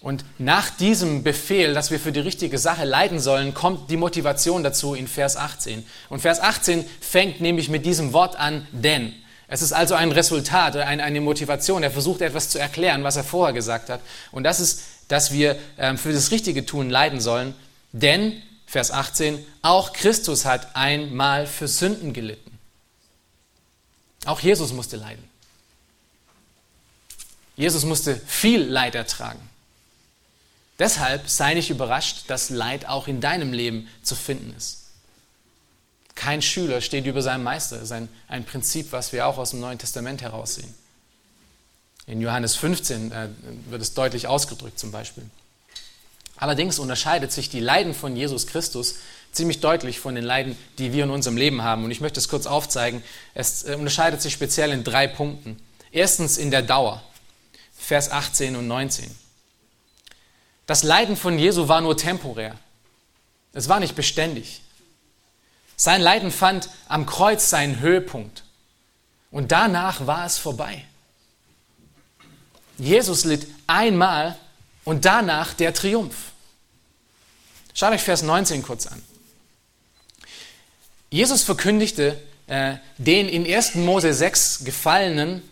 Und 0.00 0.24
nach 0.38 0.70
diesem 0.70 1.22
Befehl, 1.22 1.74
dass 1.74 1.92
wir 1.92 2.00
für 2.00 2.10
die 2.10 2.20
richtige 2.20 2.58
Sache 2.58 2.84
leiden 2.84 3.20
sollen, 3.20 3.54
kommt 3.54 3.88
die 3.88 3.96
Motivation 3.96 4.64
dazu 4.64 4.94
in 4.94 5.06
Vers 5.06 5.36
18. 5.36 5.86
Und 6.08 6.20
Vers 6.20 6.40
18 6.40 6.84
fängt 7.00 7.40
nämlich 7.40 7.68
mit 7.68 7.86
diesem 7.86 8.12
Wort 8.12 8.36
an, 8.36 8.66
denn. 8.72 9.14
Es 9.46 9.62
ist 9.62 9.72
also 9.72 9.94
ein 9.94 10.10
Resultat, 10.10 10.76
eine 10.76 11.20
Motivation. 11.20 11.82
Er 11.82 11.90
versucht 11.90 12.20
etwas 12.22 12.48
zu 12.48 12.58
erklären, 12.58 13.04
was 13.04 13.16
er 13.16 13.22
vorher 13.22 13.52
gesagt 13.52 13.90
hat. 13.90 14.00
Und 14.32 14.44
das 14.44 14.60
ist, 14.60 14.82
dass 15.08 15.30
wir 15.30 15.56
ähm, 15.78 15.98
für 15.98 16.12
das 16.12 16.30
richtige 16.30 16.64
Tun 16.64 16.90
leiden 16.90 17.20
sollen. 17.20 17.54
Denn, 17.92 18.42
Vers 18.66 18.90
18, 18.90 19.44
auch 19.60 19.92
Christus 19.92 20.46
hat 20.46 20.74
einmal 20.74 21.46
für 21.46 21.68
Sünden 21.68 22.12
gelitten. 22.12 22.58
Auch 24.24 24.40
Jesus 24.40 24.72
musste 24.72 24.96
leiden. 24.96 25.31
Jesus 27.56 27.84
musste 27.84 28.16
viel 28.16 28.62
Leid 28.62 28.94
ertragen. 28.94 29.40
Deshalb 30.78 31.28
sei 31.28 31.54
nicht 31.54 31.70
überrascht, 31.70 32.24
dass 32.28 32.50
Leid 32.50 32.88
auch 32.88 33.06
in 33.08 33.20
deinem 33.20 33.52
Leben 33.52 33.88
zu 34.02 34.14
finden 34.14 34.54
ist. 34.56 34.78
Kein 36.14 36.42
Schüler 36.42 36.80
steht 36.80 37.06
über 37.06 37.22
seinem 37.22 37.44
Meister. 37.44 37.76
Das 37.76 37.86
ist 37.86 37.92
ein, 37.92 38.08
ein 38.28 38.44
Prinzip, 38.44 38.92
was 38.92 39.12
wir 39.12 39.26
auch 39.26 39.38
aus 39.38 39.50
dem 39.50 39.60
Neuen 39.60 39.78
Testament 39.78 40.22
heraussehen. 40.22 40.74
In 42.06 42.20
Johannes 42.20 42.56
15 42.56 43.12
äh, 43.12 43.28
wird 43.70 43.80
es 43.80 43.94
deutlich 43.94 44.26
ausgedrückt 44.26 44.78
zum 44.78 44.90
Beispiel. 44.90 45.24
Allerdings 46.36 46.78
unterscheidet 46.78 47.30
sich 47.30 47.48
die 47.48 47.60
Leiden 47.60 47.94
von 47.94 48.16
Jesus 48.16 48.46
Christus 48.46 48.96
ziemlich 49.30 49.60
deutlich 49.60 50.00
von 50.00 50.14
den 50.14 50.24
Leiden, 50.24 50.56
die 50.78 50.92
wir 50.92 51.04
in 51.04 51.10
unserem 51.10 51.36
Leben 51.36 51.62
haben. 51.62 51.84
Und 51.84 51.90
ich 51.90 52.00
möchte 52.00 52.18
es 52.18 52.28
kurz 52.28 52.46
aufzeigen. 52.46 53.02
Es 53.34 53.62
äh, 53.62 53.76
unterscheidet 53.76 54.20
sich 54.20 54.32
speziell 54.32 54.72
in 54.72 54.84
drei 54.84 55.06
Punkten. 55.06 55.62
Erstens 55.92 56.38
in 56.38 56.50
der 56.50 56.62
Dauer. 56.62 57.02
Vers 57.92 58.10
18 58.10 58.56
und 58.56 58.66
19. 58.68 59.14
Das 60.64 60.82
Leiden 60.82 61.14
von 61.14 61.38
Jesu 61.38 61.68
war 61.68 61.82
nur 61.82 61.94
temporär. 61.94 62.58
Es 63.52 63.68
war 63.68 63.80
nicht 63.80 63.94
beständig. 63.94 64.62
Sein 65.76 66.00
Leiden 66.00 66.30
fand 66.30 66.70
am 66.88 67.04
Kreuz 67.04 67.50
seinen 67.50 67.80
Höhepunkt. 67.80 68.44
Und 69.30 69.52
danach 69.52 70.06
war 70.06 70.24
es 70.24 70.38
vorbei. 70.38 70.86
Jesus 72.78 73.26
litt 73.26 73.46
einmal 73.66 74.38
und 74.84 75.04
danach 75.04 75.52
der 75.52 75.74
Triumph. 75.74 76.32
Schaut 77.74 77.92
euch 77.92 78.00
Vers 78.00 78.22
19 78.22 78.62
kurz 78.62 78.86
an. 78.86 79.02
Jesus 81.10 81.42
verkündigte 81.42 82.18
äh, 82.46 82.76
den 82.96 83.28
in 83.28 83.44
1. 83.44 83.74
Mose 83.74 84.14
6 84.14 84.64
gefallenen 84.64 85.42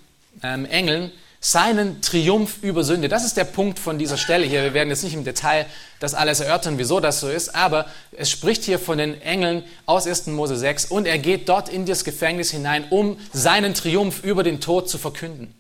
ähm, 0.43 0.65
Engeln, 0.65 1.13
seinen 1.41 2.03
Triumph 2.03 2.59
über 2.63 2.85
Sünde. 2.85 3.09
Das 3.09 3.25
ist 3.25 3.37
der 3.37 3.45
Punkt 3.45 3.79
von 3.79 3.99
dieser 3.99 4.19
Stelle 4.19 4.45
hier. 4.45 4.63
Wir 4.63 4.75
werden 4.75 4.91
jetzt 4.91 5.03
nicht 5.03 5.15
im 5.15 5.25
Detail 5.25 5.67
das 5.99 6.13
alles 6.15 6.41
erörtern, 6.41 6.77
wieso 6.77 7.01
das 7.01 7.21
so 7.21 7.29
ist, 7.29 7.55
aber 7.55 7.87
es 8.13 8.31
spricht 8.31 8.63
hier 8.65 8.79
von 8.79 8.99
den 8.99 9.21
Engeln 9.23 9.65
aus 9.87 10.07
1. 10.07 10.27
Mose 10.29 10.57
6 10.57 10.87
und 10.87 11.07
er 11.07 11.19
geht 11.19 11.49
dort 11.49 11.71
in 11.71 11.87
das 11.87 12.05
Gefängnis 12.05 12.51
hinein, 12.51 12.85
um 12.91 13.19
seinen 13.33 13.73
Triumph 13.73 14.23
über 14.23 14.43
den 14.43 14.61
Tod 14.61 14.91
zu 14.91 14.99
verkünden. 14.99 15.55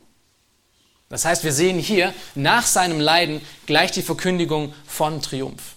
Das 1.08 1.24
heißt, 1.24 1.44
wir 1.44 1.52
sehen 1.52 1.78
hier 1.78 2.12
nach 2.34 2.66
seinem 2.66 3.00
Leiden 3.00 3.40
gleich 3.66 3.90
die 3.90 4.02
Verkündigung 4.02 4.74
von 4.86 5.20
Triumph. 5.22 5.76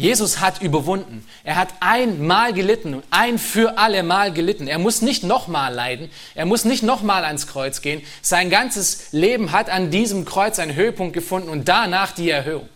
Jesus 0.00 0.40
hat 0.40 0.62
überwunden. 0.62 1.26
Er 1.44 1.56
hat 1.56 1.74
einmal 1.80 2.54
gelitten, 2.54 3.02
ein 3.10 3.38
für 3.38 3.76
alle 3.76 4.02
Mal 4.02 4.32
gelitten. 4.32 4.66
Er 4.66 4.78
muss 4.78 5.02
nicht 5.02 5.24
nochmal 5.24 5.74
leiden. 5.74 6.10
Er 6.34 6.46
muss 6.46 6.64
nicht 6.64 6.82
nochmal 6.82 7.22
ans 7.26 7.46
Kreuz 7.46 7.82
gehen. 7.82 8.02
Sein 8.22 8.48
ganzes 8.48 9.12
Leben 9.12 9.52
hat 9.52 9.68
an 9.68 9.90
diesem 9.90 10.24
Kreuz 10.24 10.58
einen 10.58 10.74
Höhepunkt 10.74 11.12
gefunden 11.12 11.50
und 11.50 11.68
danach 11.68 12.12
die 12.12 12.30
Erhöhung. 12.30 12.66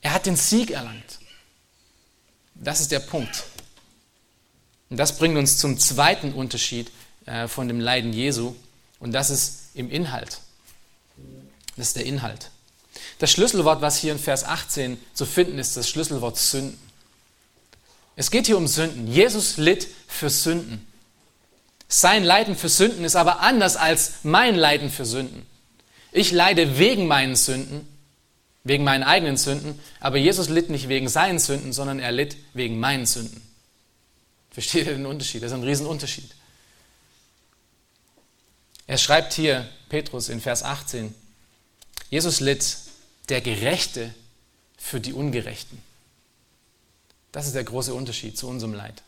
Er 0.00 0.14
hat 0.14 0.24
den 0.24 0.36
Sieg 0.36 0.70
erlangt. 0.70 1.18
Das 2.54 2.80
ist 2.80 2.90
der 2.90 3.00
Punkt. 3.00 3.44
Und 4.88 4.96
das 4.96 5.18
bringt 5.18 5.36
uns 5.36 5.58
zum 5.58 5.78
zweiten 5.78 6.32
Unterschied 6.32 6.90
äh, 7.26 7.46
von 7.46 7.68
dem 7.68 7.78
Leiden 7.78 8.14
Jesu. 8.14 8.54
Und 9.00 9.12
das 9.12 9.28
ist 9.28 9.70
im 9.74 9.90
Inhalt. 9.90 10.38
Das 11.76 11.88
ist 11.88 11.96
der 11.96 12.06
Inhalt. 12.06 12.50
Das 13.18 13.30
Schlüsselwort, 13.30 13.80
was 13.80 13.98
hier 13.98 14.12
in 14.12 14.18
Vers 14.18 14.44
18 14.44 15.00
zu 15.14 15.24
finden 15.24 15.58
ist, 15.58 15.76
das 15.76 15.88
Schlüsselwort 15.88 16.36
Sünden. 16.36 16.78
Es 18.14 18.30
geht 18.30 18.46
hier 18.46 18.56
um 18.56 18.66
Sünden. 18.66 19.06
Jesus 19.06 19.56
litt 19.56 19.88
für 20.06 20.30
Sünden. 20.30 20.86
Sein 21.88 22.24
Leiden 22.24 22.56
für 22.56 22.68
Sünden 22.68 23.04
ist 23.04 23.16
aber 23.16 23.40
anders 23.40 23.76
als 23.76 24.14
mein 24.22 24.56
Leiden 24.56 24.90
für 24.90 25.04
Sünden. 25.04 25.46
Ich 26.12 26.32
leide 26.32 26.78
wegen 26.78 27.06
meinen 27.06 27.36
Sünden, 27.36 27.86
wegen 28.64 28.84
meinen 28.84 29.04
eigenen 29.04 29.36
Sünden, 29.36 29.78
aber 30.00 30.16
Jesus 30.16 30.48
litt 30.48 30.70
nicht 30.70 30.88
wegen 30.88 31.08
seinen 31.08 31.38
Sünden, 31.38 31.72
sondern 31.72 32.00
er 32.00 32.10
litt 32.10 32.36
wegen 32.54 32.80
meinen 32.80 33.06
Sünden. 33.06 33.40
Versteht 34.50 34.86
ihr 34.86 34.94
den 34.94 35.06
Unterschied? 35.06 35.42
Das 35.42 35.52
ist 35.52 35.58
ein 35.58 35.62
Riesenunterschied. 35.62 36.34
Er 38.86 38.98
schreibt 38.98 39.34
hier, 39.34 39.68
Petrus 39.88 40.28
in 40.28 40.40
Vers 40.40 40.62
18, 40.62 41.14
Jesus 42.08 42.40
litt 42.40 42.78
der 43.28 43.40
Gerechte 43.40 44.14
für 44.78 45.00
die 45.00 45.12
Ungerechten. 45.12 45.82
Das 47.32 47.46
ist 47.46 47.54
der 47.54 47.64
große 47.64 47.92
Unterschied 47.92 48.38
zu 48.38 48.48
unserem 48.48 48.74
Leid. 48.74 49.02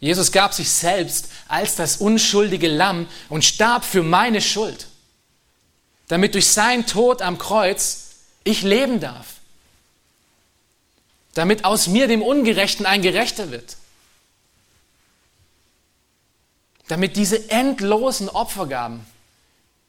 Jesus 0.00 0.32
gab 0.32 0.52
sich 0.52 0.70
selbst 0.70 1.28
als 1.48 1.76
das 1.76 1.96
unschuldige 1.96 2.68
Lamm 2.68 3.08
und 3.28 3.44
starb 3.44 3.84
für 3.84 4.02
meine 4.02 4.42
Schuld, 4.42 4.86
damit 6.08 6.34
durch 6.34 6.48
sein 6.48 6.86
Tod 6.86 7.22
am 7.22 7.38
Kreuz 7.38 8.10
ich 8.44 8.62
leben 8.62 9.00
darf, 9.00 9.26
damit 11.32 11.64
aus 11.64 11.86
mir 11.86 12.06
dem 12.06 12.22
Ungerechten 12.22 12.84
ein 12.84 13.00
Gerechter 13.00 13.50
wird, 13.50 13.76
damit 16.88 17.16
diese 17.16 17.48
endlosen 17.48 18.28
Opfergaben 18.28 19.06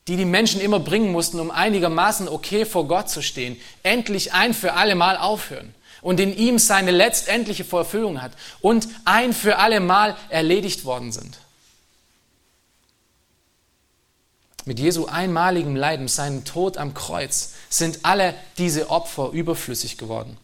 die 0.08 0.18
die 0.18 0.26
Menschen 0.26 0.62
immer 0.62 0.80
bringen 0.80 1.12
mussten, 1.12 1.40
um 1.40 1.50
einigermaßen 1.50 2.28
okay 2.28 2.66
vor 2.66 2.88
Gott 2.88 3.10
zu 3.10 3.22
stehen, 3.22 3.60
endlich 3.82 4.34
ein 4.34 4.54
für 4.54 4.74
alle 4.74 4.96
Mal 4.96 5.18
aufhören 5.18 5.74
und 6.02 6.20
in 6.20 6.36
ihm 6.36 6.60
seine 6.60 6.92
letztendliche 6.92 7.64
Verfügung 7.64 8.22
hat 8.22 8.32
und 8.62 8.88
ein 9.06 9.34
für 9.34 9.58
alle 9.58 9.80
Mal 9.80 10.16
erledigt 10.30 10.86
worden 10.86 11.12
sind. 11.12 11.40
Mit 14.66 14.80
Jesu 14.80 15.06
einmaligem 15.06 15.76
Leiden, 15.76 16.08
seinem 16.08 16.44
Tod 16.44 16.78
am 16.78 16.94
Kreuz, 16.94 17.54
sind 17.70 18.00
alle 18.04 18.34
diese 18.58 18.90
Opfer 18.90 19.30
überflüssig 19.32 19.98
geworden. 19.98 20.38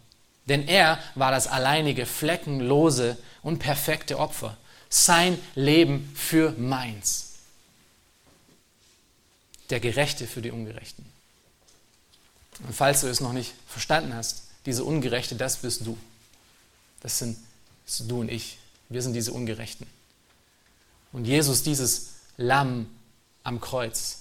Denn 0.46 0.68
er 0.68 1.00
war 1.16 1.32
das 1.32 1.48
alleinige, 1.48 2.06
fleckenlose 2.06 3.18
und 3.42 3.60
perfekte 3.60 4.20
Opfer. 4.20 4.58
Sein 4.90 5.40
Leben 5.56 6.12
für 6.16 6.54
meins 6.58 7.31
der 9.72 9.80
Gerechte 9.80 10.28
für 10.28 10.42
die 10.42 10.52
Ungerechten. 10.52 11.06
Und 12.64 12.76
falls 12.76 13.02
du 13.02 13.08
es 13.08 13.22
noch 13.22 13.34
nicht 13.34 13.54
verstanden 13.68 14.14
hast, 14.14 14.44
diese 14.66 14.84
Ungerechte, 14.84 15.36
das 15.36 15.58
bist 15.58 15.86
du. 15.86 15.98
Das 17.02 17.18
sind, 17.18 17.38
das 17.86 18.06
du 18.08 18.20
und 18.20 18.30
ich. 18.30 18.58
Wir 18.90 19.02
sind 19.02 19.14
diese 19.14 19.32
Ungerechten. 19.32 19.88
Und 21.12 21.26
Jesus, 21.26 21.64
dieses 21.64 22.10
Lamm 22.38 22.88
am 23.44 23.60
Kreuz, 23.60 24.20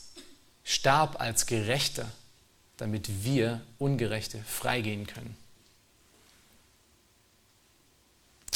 starb 0.65 1.21
als 1.21 1.47
Gerechter, 1.47 2.11
damit 2.79 3.25
wir 3.25 3.61
Ungerechte 3.79 4.43
freigehen 4.45 5.07
können. 5.07 5.37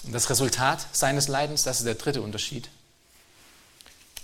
Und 0.04 0.12
das 0.12 0.30
Resultat 0.30 0.86
seines 0.92 1.28
Leidens, 1.28 1.62
das 1.62 1.78
ist 1.78 1.86
der 1.86 1.94
dritte 1.94 2.22
Unterschied. 2.22 2.68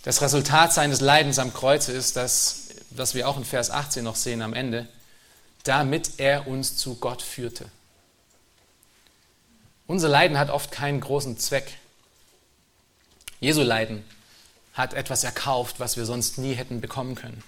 Das 0.02 0.22
Resultat 0.22 0.72
seines 0.72 1.00
Leidens 1.00 1.38
am 1.38 1.52
Kreuz 1.52 1.88
ist, 1.88 2.16
dass, 2.16 2.68
was 2.90 3.14
wir 3.14 3.28
auch 3.28 3.36
in 3.36 3.44
Vers 3.44 3.70
18 3.70 4.02
noch 4.02 4.16
sehen 4.16 4.40
am 4.40 4.54
Ende, 4.54 4.88
damit 5.64 6.12
er 6.18 6.46
uns 6.46 6.76
zu 6.76 6.94
Gott 6.94 7.20
führte. 7.20 7.66
Unser 9.86 10.08
Leiden 10.08 10.38
hat 10.38 10.50
oft 10.50 10.70
keinen 10.70 11.00
großen 11.00 11.38
Zweck. 11.38 11.76
Jesu 13.40 13.62
Leiden 13.62 14.04
hat 14.72 14.94
etwas 14.94 15.24
erkauft, 15.24 15.80
was 15.80 15.96
wir 15.96 16.06
sonst 16.06 16.38
nie 16.38 16.54
hätten 16.54 16.80
bekommen 16.80 17.14
können. 17.14 17.42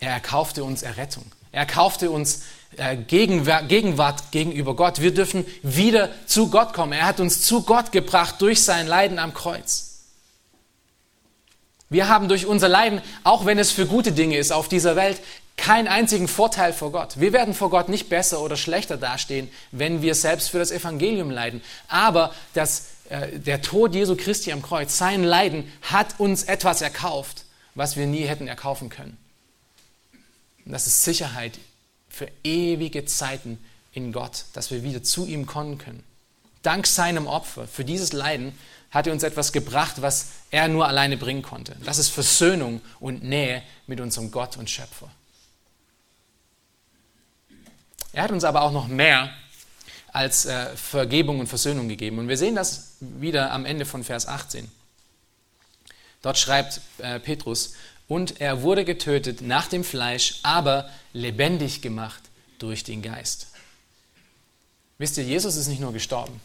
Er 0.00 0.12
erkaufte 0.12 0.62
uns 0.62 0.82
Errettung. 0.82 1.24
Er 1.52 1.60
erkaufte 1.60 2.10
uns 2.10 2.42
äh, 2.76 2.96
Gegenwart 2.96 4.30
gegenüber 4.30 4.76
Gott. 4.76 5.00
Wir 5.00 5.14
dürfen 5.14 5.46
wieder 5.62 6.10
zu 6.26 6.50
Gott 6.50 6.74
kommen. 6.74 6.92
Er 6.92 7.06
hat 7.06 7.20
uns 7.20 7.42
zu 7.42 7.62
Gott 7.62 7.92
gebracht 7.92 8.36
durch 8.40 8.62
sein 8.62 8.86
Leiden 8.86 9.18
am 9.18 9.32
Kreuz. 9.32 9.87
Wir 11.90 12.08
haben 12.08 12.28
durch 12.28 12.46
unser 12.46 12.68
Leiden, 12.68 13.00
auch 13.24 13.46
wenn 13.46 13.58
es 13.58 13.70
für 13.70 13.86
gute 13.86 14.12
Dinge 14.12 14.36
ist 14.36 14.52
auf 14.52 14.68
dieser 14.68 14.94
Welt, 14.96 15.20
keinen 15.56 15.88
einzigen 15.88 16.28
Vorteil 16.28 16.72
vor 16.72 16.92
Gott. 16.92 17.18
Wir 17.18 17.32
werden 17.32 17.52
vor 17.52 17.70
Gott 17.70 17.88
nicht 17.88 18.08
besser 18.08 18.40
oder 18.40 18.56
schlechter 18.56 18.96
dastehen, 18.96 19.50
wenn 19.72 20.02
wir 20.02 20.14
selbst 20.14 20.50
für 20.50 20.58
das 20.58 20.70
Evangelium 20.70 21.30
leiden. 21.30 21.62
Aber 21.88 22.32
das, 22.54 22.86
äh, 23.08 23.38
der 23.38 23.60
Tod 23.60 23.94
Jesu 23.94 24.16
Christi 24.16 24.52
am 24.52 24.62
Kreuz, 24.62 24.96
sein 24.96 25.24
Leiden, 25.24 25.70
hat 25.82 26.20
uns 26.20 26.44
etwas 26.44 26.80
erkauft, 26.80 27.44
was 27.74 27.96
wir 27.96 28.06
nie 28.06 28.24
hätten 28.24 28.46
erkaufen 28.46 28.88
können. 28.88 29.16
Und 30.64 30.72
das 30.72 30.86
ist 30.86 31.02
Sicherheit 31.02 31.58
für 32.08 32.28
ewige 32.44 33.04
Zeiten 33.04 33.58
in 33.92 34.12
Gott, 34.12 34.44
dass 34.52 34.70
wir 34.70 34.84
wieder 34.84 35.02
zu 35.02 35.26
ihm 35.26 35.46
kommen 35.46 35.78
können. 35.78 36.04
Dank 36.62 36.86
seinem 36.86 37.26
Opfer 37.26 37.66
für 37.66 37.84
dieses 37.84 38.12
Leiden 38.12 38.52
hat 38.90 39.06
er 39.06 39.12
uns 39.12 39.22
etwas 39.22 39.52
gebracht, 39.52 40.00
was 40.00 40.28
er 40.50 40.68
nur 40.68 40.88
alleine 40.88 41.16
bringen 41.16 41.42
konnte. 41.42 41.76
Das 41.84 41.98
ist 41.98 42.08
Versöhnung 42.08 42.80
und 43.00 43.22
Nähe 43.22 43.62
mit 43.86 44.00
unserem 44.00 44.30
Gott 44.30 44.56
und 44.56 44.70
Schöpfer. 44.70 45.10
Er 48.12 48.22
hat 48.22 48.30
uns 48.30 48.44
aber 48.44 48.62
auch 48.62 48.72
noch 48.72 48.88
mehr 48.88 49.30
als 50.12 50.46
äh, 50.46 50.74
Vergebung 50.74 51.38
und 51.38 51.48
Versöhnung 51.48 51.88
gegeben. 51.88 52.18
Und 52.18 52.28
wir 52.28 52.38
sehen 52.38 52.54
das 52.54 52.96
wieder 53.00 53.52
am 53.52 53.66
Ende 53.66 53.84
von 53.84 54.02
Vers 54.02 54.26
18. 54.26 54.70
Dort 56.22 56.38
schreibt 56.38 56.80
äh, 56.98 57.20
Petrus, 57.20 57.74
und 58.08 58.40
er 58.40 58.62
wurde 58.62 58.86
getötet 58.86 59.42
nach 59.42 59.68
dem 59.68 59.84
Fleisch, 59.84 60.40
aber 60.42 60.88
lebendig 61.12 61.82
gemacht 61.82 62.22
durch 62.58 62.82
den 62.82 63.02
Geist. 63.02 63.48
Wisst 64.96 65.18
ihr, 65.18 65.24
Jesus 65.24 65.56
ist 65.56 65.68
nicht 65.68 65.80
nur 65.80 65.92
gestorben 65.92 66.40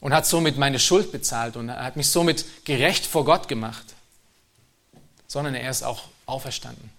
und 0.00 0.14
hat 0.14 0.26
somit 0.26 0.58
meine 0.58 0.78
Schuld 0.78 1.12
bezahlt 1.12 1.56
und 1.56 1.70
hat 1.70 1.96
mich 1.96 2.10
somit 2.10 2.44
gerecht 2.64 3.06
vor 3.06 3.24
Gott 3.24 3.48
gemacht, 3.48 3.94
sondern 5.26 5.54
er 5.54 5.70
ist 5.70 5.82
auch 5.82 6.04
auferstanden. 6.26 6.90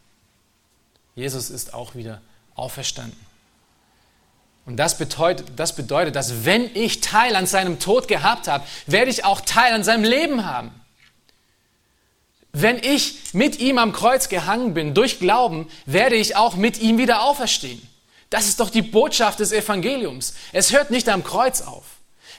Jesus 1.15 1.49
ist 1.49 1.73
auch 1.73 1.95
wieder 1.95 2.21
auferstanden. 2.55 3.17
Und 4.65 4.75
das 4.75 4.97
bedeutet, 4.97 5.47
das 5.55 5.75
bedeutet, 5.75 6.15
dass 6.15 6.43
wenn 6.43 6.69
ich 6.75 6.99
Teil 6.99 7.35
an 7.35 7.47
seinem 7.47 7.79
Tod 7.79 8.07
gehabt 8.07 8.47
habe, 8.47 8.65
werde 8.85 9.09
ich 9.09 9.23
auch 9.23 9.39
Teil 9.41 9.73
an 9.73 9.83
seinem 9.83 10.03
Leben 10.03 10.45
haben. 10.45 10.71
Wenn 12.51 12.77
ich 12.77 13.33
mit 13.33 13.59
ihm 13.59 13.77
am 13.77 13.93
Kreuz 13.93 14.29
gehangen 14.29 14.73
bin, 14.73 14.93
durch 14.93 15.19
Glauben, 15.19 15.69
werde 15.85 16.15
ich 16.15 16.35
auch 16.35 16.55
mit 16.55 16.79
ihm 16.79 16.97
wieder 16.97 17.21
auferstehen. 17.21 17.81
Das 18.29 18.47
ist 18.47 18.59
doch 18.59 18.69
die 18.69 18.81
Botschaft 18.81 19.39
des 19.39 19.53
Evangeliums. 19.53 20.33
Es 20.51 20.73
hört 20.73 20.91
nicht 20.91 21.07
am 21.07 21.23
Kreuz 21.23 21.61
auf. 21.61 21.85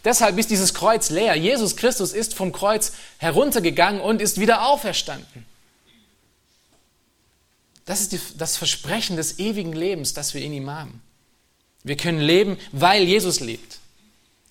Deshalb 0.05 0.39
ist 0.39 0.51
dieses 0.51 0.75
Kreuz 0.75 1.11
leer. 1.11 1.35
Jesus 1.35 1.77
Christus 1.77 2.13
ist 2.13 2.35
vom 2.35 2.53
Kreuz 2.53 2.93
heruntergegangen 3.19 4.01
und 4.01 4.23
ist 4.23 4.39
wieder 4.39 4.67
auferstanden. 4.67 5.47
Das 7.85 8.01
ist 8.01 8.13
die, 8.13 8.21
das 8.37 8.57
Versprechen 8.57 9.17
des 9.17 9.39
ewigen 9.39 9.73
Lebens, 9.73 10.13
das 10.13 10.35
wir 10.35 10.43
in 10.43 10.53
ihm 10.53 10.71
haben. 10.71 11.03
Wir 11.85 11.97
können 11.97 12.21
leben, 12.21 12.59
weil 12.73 13.05
Jesus 13.05 13.41
lebt. 13.41 13.79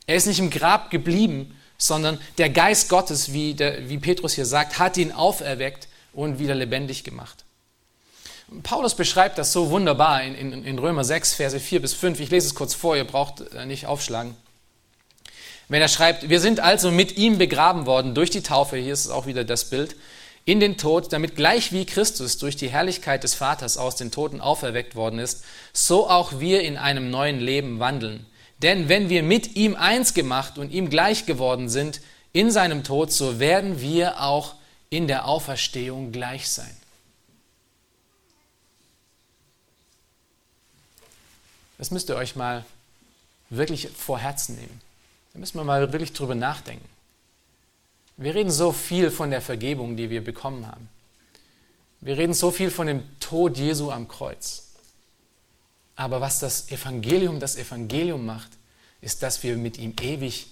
Er 0.08 0.16
ist 0.16 0.26
nicht 0.26 0.40
im 0.40 0.50
Grab 0.50 0.90
geblieben, 0.90 1.56
sondern 1.78 2.20
der 2.38 2.50
Geist 2.50 2.90
Gottes, 2.90 3.34
wie, 3.34 3.54
der, 3.54 3.90
wie 3.90 4.00
Petrus 4.00 4.34
hier 4.34 4.46
sagt, 4.46 4.80
hat 4.80 4.98
ihn 4.98 5.12
auferweckt 5.12 5.88
und 6.14 6.40
wieder 6.40 6.56
lebendig 6.56 7.04
gemacht. 7.04 7.46
Paulus 8.64 8.96
beschreibt 8.96 9.38
das 9.38 9.52
so 9.52 9.70
wunderbar 9.70 10.24
in, 10.24 10.34
in, 10.34 10.64
in 10.64 10.80
Römer 10.80 11.04
6, 11.04 11.34
Verse 11.34 11.60
4 11.60 11.82
bis 11.82 11.94
5. 11.94 12.20
Ich 12.20 12.32
lese 12.32 12.48
es 12.48 12.56
kurz 12.56 12.74
vor, 12.74 12.96
ihr 12.96 13.04
braucht 13.04 13.42
äh, 13.54 13.66
nicht 13.66 13.86
aufschlagen. 13.86 14.36
Wenn 15.70 15.82
er 15.82 15.90
schreibt, 15.90 16.30
wir 16.30 16.40
sind 16.40 16.60
also 16.60 16.92
mit 16.92 17.18
ihm 17.18 17.38
begraben 17.38 17.86
worden 17.86 18.16
durch 18.16 18.30
die 18.30 18.42
Taufe, 18.42 18.78
hier 18.78 18.94
ist 18.94 19.06
es 19.06 19.12
auch 19.12 19.26
wieder 19.26 19.44
das 19.44 19.66
Bild, 19.70 19.96
in 20.46 20.62
den 20.62 20.78
Tod, 20.78 21.12
damit 21.12 21.36
gleich 21.36 21.74
wie 21.74 21.86
Christus 21.86 22.38
durch 22.38 22.56
die 22.56 22.70
Herrlichkeit 22.70 23.24
des 23.24 23.34
Vaters 23.34 23.78
aus 23.78 23.98
den 23.98 24.12
Toten 24.12 24.40
auferweckt 24.40 24.96
worden 24.96 25.20
ist, 25.20 25.44
so 25.74 26.10
auch 26.10 26.40
wir 26.40 26.62
in 26.62 26.78
einem 26.78 27.10
neuen 27.10 27.42
Leben 27.42 27.80
wandeln. 27.80 28.26
Denn 28.62 28.88
wenn 28.88 29.10
wir 29.10 29.24
mit 29.24 29.58
ihm 29.58 29.76
eins 29.76 30.14
gemacht 30.14 30.58
und 30.58 30.72
ihm 30.72 30.90
gleich 30.90 31.26
geworden 31.26 31.68
sind 31.68 32.00
in 32.32 32.50
seinem 32.50 32.86
Tod, 32.86 33.12
so 33.12 33.40
werden 33.40 33.82
wir 33.82 34.22
auch 34.22 34.56
in 34.90 35.08
der 35.08 35.28
Auferstehung 35.28 36.14
gleich 36.14 36.48
sein. 36.48 36.76
Das 41.78 41.92
müsst 41.92 42.10
ihr 42.10 42.16
euch 42.16 42.38
mal 42.38 42.64
wirklich 43.50 43.90
vor 43.90 44.18
Herzen 44.18 44.56
nehmen. 44.56 44.87
Da 45.38 45.42
müssen 45.42 45.60
wir 45.60 45.64
mal 45.64 45.94
wirklich 45.94 46.14
drüber 46.14 46.34
nachdenken. 46.34 46.90
Wir 48.18 48.34
reden 48.34 48.50
so 48.50 48.72
viel 48.72 49.12
von 49.12 49.30
der 49.30 49.40
Vergebung, 49.40 49.96
die 49.96 50.10
wir 50.10 50.24
bekommen 50.24 50.66
haben. 50.66 50.90
Wir 52.02 52.18
reden 52.18 52.34
so 52.34 52.50
viel 52.50 52.72
von 52.72 52.88
dem 52.88 53.04
Tod 53.20 53.56
Jesu 53.56 53.92
am 53.92 54.08
Kreuz. 54.08 54.70
Aber 55.96 56.22
was 56.22 56.40
das 56.40 56.72
Evangelium, 56.72 57.40
das 57.40 57.56
Evangelium 57.56 58.26
macht, 58.26 58.50
ist, 59.00 59.22
dass 59.22 59.44
wir 59.44 59.58
mit 59.58 59.78
ihm 59.78 59.94
ewig 60.02 60.48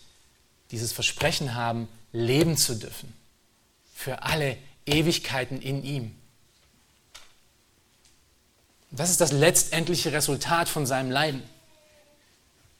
dieses 0.70 0.92
Versprechen 0.92 1.56
haben, 1.56 1.88
leben 2.12 2.56
zu 2.56 2.76
dürfen. 2.76 3.12
Für 3.96 4.22
alle 4.22 4.56
Ewigkeiten 4.86 5.64
in 5.64 5.84
ihm. 5.84 6.16
Das 8.92 9.10
ist 9.10 9.20
das 9.20 9.32
letztendliche 9.32 10.12
Resultat 10.12 10.70
von 10.70 10.86
seinem 10.86 11.10
Leiden. 11.10 11.42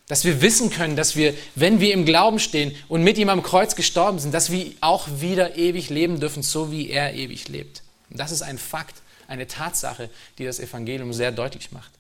Dass 0.08 0.24
wir 0.24 0.42
wissen 0.42 0.70
können, 0.70 0.96
dass 0.96 1.16
wir, 1.16 1.34
wenn 1.56 1.80
wir 1.80 1.94
im 1.94 2.06
Glauben 2.06 2.38
stehen 2.40 2.76
und 2.88 3.04
mit 3.04 3.18
ihm 3.18 3.30
am 3.30 3.42
Kreuz 3.42 3.76
gestorben 3.76 4.20
sind, 4.20 4.34
dass 4.34 4.52
wir 4.52 4.72
auch 4.82 5.08
wieder 5.20 5.56
ewig 5.56 5.90
leben 5.90 6.20
dürfen, 6.20 6.44
so 6.44 6.72
wie 6.72 6.90
er 6.90 7.16
ewig 7.16 7.48
lebt. 7.48 7.82
Und 8.12 8.20
das 8.20 8.32
ist 8.32 8.44
ein 8.44 8.60
Fakt, 8.60 9.02
eine 9.28 9.48
Tatsache, 9.48 10.10
die 10.38 10.46
das 10.46 10.60
Evangelium 10.60 11.12
sehr 11.12 11.32
deutlich 11.32 11.72
macht. 11.72 11.92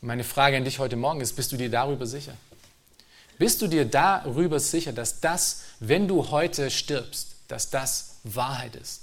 Meine 0.00 0.22
Frage 0.22 0.56
an 0.56 0.64
dich 0.64 0.78
heute 0.78 0.94
Morgen 0.94 1.20
ist, 1.20 1.34
bist 1.34 1.50
du 1.50 1.56
dir 1.56 1.68
darüber 1.68 2.06
sicher? 2.06 2.34
Bist 3.38 3.60
du 3.62 3.66
dir 3.66 3.84
darüber 3.84 4.60
sicher, 4.60 4.92
dass 4.92 5.20
das, 5.20 5.62
wenn 5.80 6.06
du 6.06 6.30
heute 6.30 6.70
stirbst, 6.70 7.34
dass 7.48 7.70
das 7.70 8.16
Wahrheit 8.22 8.76
ist? 8.76 9.02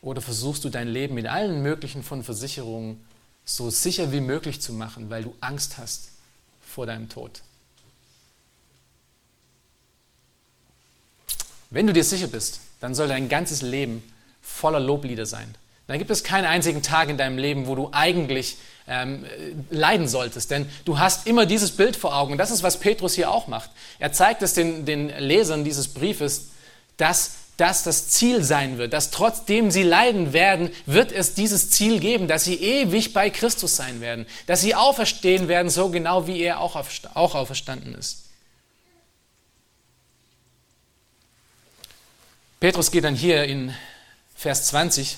Oder 0.00 0.22
versuchst 0.22 0.64
du 0.64 0.70
dein 0.70 0.88
Leben 0.88 1.14
mit 1.14 1.26
allen 1.26 1.62
möglichen 1.62 2.02
von 2.02 2.22
Versicherungen 2.22 3.04
so 3.48 3.70
sicher 3.70 4.12
wie 4.12 4.20
möglich 4.20 4.60
zu 4.60 4.74
machen, 4.74 5.08
weil 5.08 5.22
du 5.22 5.34
Angst 5.40 5.78
hast 5.78 6.10
vor 6.60 6.84
deinem 6.84 7.08
Tod. 7.08 7.40
Wenn 11.70 11.86
du 11.86 11.94
dir 11.94 12.04
sicher 12.04 12.26
bist, 12.26 12.60
dann 12.80 12.94
soll 12.94 13.08
dein 13.08 13.28
ganzes 13.28 13.62
Leben 13.62 14.02
voller 14.42 14.80
Loblieder 14.80 15.24
sein. 15.24 15.54
Dann 15.86 15.98
gibt 15.98 16.10
es 16.10 16.22
keinen 16.22 16.44
einzigen 16.44 16.82
Tag 16.82 17.08
in 17.08 17.16
deinem 17.16 17.38
Leben, 17.38 17.66
wo 17.66 17.74
du 17.74 17.88
eigentlich 17.92 18.58
ähm, 18.86 19.24
leiden 19.70 20.08
solltest. 20.08 20.50
Denn 20.50 20.68
du 20.84 20.98
hast 20.98 21.26
immer 21.26 21.46
dieses 21.46 21.70
Bild 21.70 21.96
vor 21.96 22.14
Augen. 22.14 22.32
Und 22.32 22.38
das 22.38 22.50
ist, 22.50 22.62
was 22.62 22.78
Petrus 22.78 23.14
hier 23.14 23.30
auch 23.30 23.46
macht. 23.46 23.70
Er 23.98 24.12
zeigt 24.12 24.42
es 24.42 24.52
den, 24.52 24.84
den 24.84 25.08
Lesern 25.08 25.64
dieses 25.64 25.88
Briefes, 25.88 26.50
dass 26.98 27.37
das 27.58 27.82
das 27.82 28.08
Ziel 28.08 28.44
sein 28.44 28.78
wird, 28.78 28.92
dass 28.92 29.10
trotzdem 29.10 29.72
sie 29.72 29.82
leiden 29.82 30.32
werden, 30.32 30.70
wird 30.86 31.10
es 31.10 31.34
dieses 31.34 31.70
Ziel 31.70 31.98
geben, 31.98 32.28
dass 32.28 32.44
sie 32.44 32.54
ewig 32.54 33.12
bei 33.12 33.30
Christus 33.30 33.74
sein 33.74 34.00
werden, 34.00 34.26
dass 34.46 34.60
sie 34.60 34.76
auferstehen 34.76 35.48
werden, 35.48 35.68
so 35.68 35.90
genau 35.90 36.28
wie 36.28 36.40
er 36.40 36.60
auch 36.60 36.76
auferstanden 37.34 37.94
ist. 37.96 38.24
Petrus 42.60 42.92
geht 42.92 43.04
dann 43.04 43.16
hier 43.16 43.44
in 43.44 43.74
Vers 44.36 44.68
20, 44.68 45.16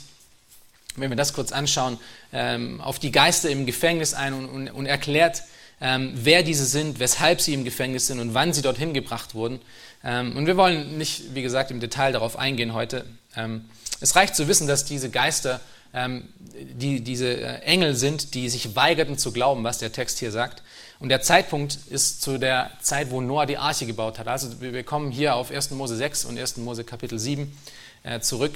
wenn 0.96 1.11
wir 1.11 1.16
das 1.16 1.35
kurz 1.35 1.53
anschauen, 1.53 2.00
ähm, 2.33 2.81
auf 2.81 2.98
die 2.98 3.12
Geister 3.12 3.50
im 3.50 3.66
Gefängnis 3.66 4.14
ein 4.14 4.33
und 4.35 4.87
erklärt, 4.87 5.42
ähm, 5.80 6.12
wer 6.14 6.42
diese 6.42 6.66
sind, 6.66 6.98
weshalb 6.98 7.40
sie 7.40 7.54
im 7.54 7.64
Gefängnis 7.64 8.06
sind 8.06 8.20
und 8.20 8.34
wann 8.34 8.52
sie 8.52 8.62
dorthin 8.62 8.94
gebracht 8.94 9.34
wurden. 9.34 9.60
Ähm, 10.04 10.36
und 10.36 10.46
wir 10.46 10.56
wollen 10.56 10.98
nicht, 10.98 11.34
wie 11.34 11.42
gesagt, 11.42 11.70
im 11.70 11.80
Detail 11.80 12.12
darauf 12.12 12.38
eingehen 12.38 12.74
heute. 12.74 13.04
Ähm, 13.36 13.64
es 14.00 14.16
reicht 14.16 14.34
zu 14.34 14.48
wissen, 14.48 14.66
dass 14.66 14.84
diese 14.84 15.10
Geister 15.10 15.60
ähm, 15.92 16.28
die, 16.54 17.00
diese 17.00 17.28
äh, 17.28 17.60
Engel 17.62 17.94
sind, 17.94 18.34
die 18.34 18.48
sich 18.48 18.76
weigerten 18.76 19.18
zu 19.18 19.32
glauben, 19.32 19.64
was 19.64 19.78
der 19.78 19.92
Text 19.92 20.18
hier 20.18 20.30
sagt. 20.30 20.62
Und 21.00 21.08
der 21.08 21.22
Zeitpunkt 21.22 21.78
ist 21.88 22.22
zu 22.22 22.38
der 22.38 22.70
Zeit, 22.80 23.10
wo 23.10 23.20
Noah 23.20 23.46
die 23.46 23.56
Arche 23.56 23.86
gebaut 23.86 24.18
hat. 24.18 24.28
Also 24.28 24.60
wir 24.60 24.84
kommen 24.84 25.10
hier 25.10 25.34
auf 25.34 25.50
1. 25.50 25.70
Mose 25.70 25.96
6 25.96 26.26
und 26.26 26.38
1. 26.38 26.58
Mose 26.58 26.84
Kapitel 26.84 27.18
7 27.18 27.56
äh, 28.02 28.20
zurück. 28.20 28.52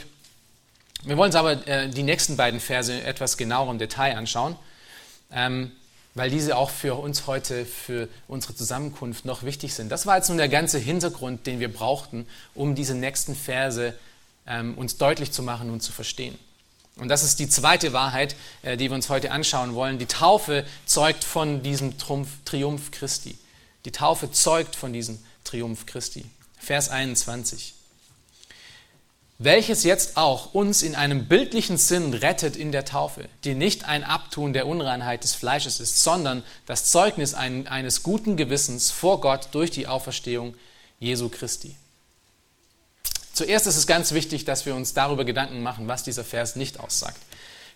Wir 1.04 1.16
wollen 1.16 1.28
uns 1.28 1.36
aber 1.36 1.66
äh, 1.66 1.88
die 1.88 2.02
nächsten 2.02 2.36
beiden 2.36 2.60
Verse 2.60 2.92
etwas 3.02 3.36
genauer 3.36 3.70
im 3.70 3.78
Detail 3.78 4.16
anschauen, 4.16 4.56
ähm, 5.32 5.72
weil 6.14 6.30
diese 6.30 6.56
auch 6.56 6.70
für 6.70 6.94
uns 6.94 7.26
heute, 7.26 7.66
für 7.66 8.08
unsere 8.28 8.54
Zusammenkunft 8.54 9.24
noch 9.24 9.42
wichtig 9.42 9.74
sind. 9.74 9.90
Das 9.90 10.06
war 10.06 10.16
jetzt 10.16 10.28
nun 10.28 10.38
der 10.38 10.48
ganze 10.48 10.78
Hintergrund, 10.78 11.46
den 11.46 11.60
wir 11.60 11.72
brauchten, 11.72 12.26
um 12.54 12.74
diese 12.74 12.94
nächsten 12.94 13.34
Verse 13.34 13.94
ähm, 14.46 14.74
uns 14.78 14.96
deutlich 14.96 15.32
zu 15.32 15.42
machen 15.42 15.70
und 15.70 15.80
zu 15.80 15.92
verstehen. 15.92 16.38
Und 16.96 17.08
das 17.08 17.24
ist 17.24 17.40
die 17.40 17.48
zweite 17.48 17.92
Wahrheit, 17.92 18.36
äh, 18.62 18.76
die 18.76 18.90
wir 18.90 18.94
uns 18.94 19.08
heute 19.08 19.32
anschauen 19.32 19.74
wollen. 19.74 19.98
Die 19.98 20.06
Taufe 20.06 20.64
zeugt 20.86 21.24
von 21.24 21.62
diesem 21.62 21.98
Triumph 21.98 22.90
Christi. 22.92 23.36
Die 23.84 23.92
Taufe 23.92 24.30
zeugt 24.30 24.76
von 24.76 24.92
diesem 24.92 25.18
Triumph 25.42 25.86
Christi. 25.86 26.24
Vers 26.58 26.88
21. 26.88 27.74
Welches 29.38 29.82
jetzt 29.82 30.16
auch 30.16 30.54
uns 30.54 30.82
in 30.82 30.94
einem 30.94 31.26
bildlichen 31.26 31.76
Sinn 31.76 32.14
rettet 32.14 32.54
in 32.56 32.70
der 32.70 32.84
Taufe, 32.84 33.28
die 33.42 33.54
nicht 33.54 33.84
ein 33.84 34.04
Abtun 34.04 34.52
der 34.52 34.66
Unreinheit 34.66 35.24
des 35.24 35.34
Fleisches 35.34 35.80
ist, 35.80 36.02
sondern 36.04 36.44
das 36.66 36.84
Zeugnis 36.84 37.34
eines 37.34 38.04
guten 38.04 38.36
Gewissens 38.36 38.92
vor 38.92 39.20
Gott 39.20 39.48
durch 39.50 39.72
die 39.72 39.88
Auferstehung 39.88 40.54
Jesu 41.00 41.28
Christi. 41.28 41.76
Zuerst 43.32 43.66
ist 43.66 43.76
es 43.76 43.88
ganz 43.88 44.12
wichtig, 44.12 44.44
dass 44.44 44.66
wir 44.66 44.76
uns 44.76 44.94
darüber 44.94 45.24
Gedanken 45.24 45.62
machen, 45.62 45.88
was 45.88 46.04
dieser 46.04 46.22
Vers 46.22 46.54
nicht 46.54 46.78
aussagt. 46.78 47.20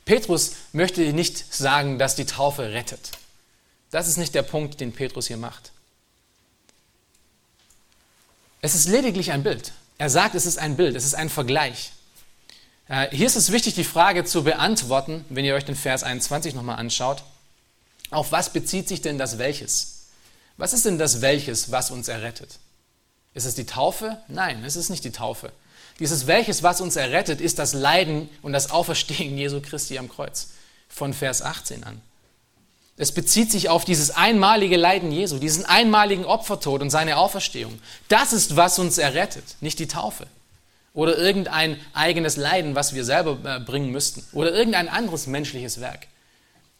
Petrus 0.04 0.52
möchte 0.72 1.00
nicht 1.12 1.52
sagen, 1.52 1.98
dass 1.98 2.14
die 2.14 2.24
Taufe 2.24 2.72
rettet. 2.72 3.10
Das 3.90 4.06
ist 4.06 4.16
nicht 4.16 4.36
der 4.36 4.42
Punkt, 4.42 4.80
den 4.80 4.92
Petrus 4.92 5.26
hier 5.26 5.36
macht. 5.36 5.72
Es 8.60 8.76
ist 8.76 8.86
lediglich 8.86 9.32
ein 9.32 9.42
Bild. 9.42 9.72
Er 9.98 10.10
sagt, 10.10 10.34
es 10.34 10.46
ist 10.46 10.58
ein 10.58 10.76
Bild, 10.76 10.96
es 10.96 11.04
ist 11.04 11.14
ein 11.14 11.28
Vergleich. 11.28 11.92
Äh, 12.88 13.08
hier 13.14 13.26
ist 13.26 13.36
es 13.36 13.52
wichtig, 13.52 13.74
die 13.74 13.84
Frage 13.84 14.24
zu 14.24 14.44
beantworten, 14.44 15.24
wenn 15.28 15.44
ihr 15.44 15.54
euch 15.54 15.64
den 15.64 15.76
Vers 15.76 16.04
21 16.04 16.54
nochmal 16.54 16.78
anschaut. 16.78 17.22
Auf 18.10 18.32
was 18.32 18.52
bezieht 18.52 18.88
sich 18.88 19.02
denn 19.02 19.18
das 19.18 19.38
Welches? 19.38 20.06
Was 20.56 20.72
ist 20.72 20.86
denn 20.86 20.98
das 20.98 21.20
Welches, 21.20 21.70
was 21.70 21.90
uns 21.90 22.08
errettet? 22.08 22.58
Ist 23.34 23.44
es 23.44 23.54
die 23.54 23.66
Taufe? 23.66 24.18
Nein, 24.28 24.64
es 24.64 24.76
ist 24.76 24.88
nicht 24.88 25.04
die 25.04 25.12
Taufe. 25.12 25.52
Dieses 25.98 26.26
welches, 26.26 26.62
was 26.62 26.80
uns 26.80 26.96
errettet, 26.96 27.40
ist 27.40 27.58
das 27.58 27.72
Leiden 27.72 28.28
und 28.42 28.52
das 28.52 28.70
Auferstehen 28.70 29.36
Jesu 29.38 29.60
Christi 29.60 29.98
am 29.98 30.08
Kreuz. 30.08 30.48
Von 30.88 31.12
Vers 31.12 31.42
18 31.42 31.84
an. 31.84 32.00
Es 32.98 33.12
bezieht 33.12 33.50
sich 33.52 33.68
auf 33.68 33.84
dieses 33.84 34.10
einmalige 34.10 34.76
Leiden 34.76 35.12
Jesu, 35.12 35.38
diesen 35.38 35.64
einmaligen 35.64 36.24
Opfertod 36.24 36.82
und 36.82 36.90
seine 36.90 37.16
Auferstehung. 37.16 37.80
Das 38.08 38.32
ist, 38.32 38.56
was 38.56 38.80
uns 38.80 38.98
errettet, 38.98 39.44
nicht 39.60 39.78
die 39.78 39.86
Taufe. 39.86 40.26
Oder 40.94 41.16
irgendein 41.16 41.78
eigenes 41.94 42.36
Leiden, 42.36 42.74
was 42.74 42.94
wir 42.94 43.04
selber 43.04 43.38
äh, 43.44 43.60
bringen 43.60 43.92
müssten. 43.92 44.24
Oder 44.32 44.52
irgendein 44.52 44.88
anderes 44.88 45.28
menschliches 45.28 45.80
Werk. 45.80 46.08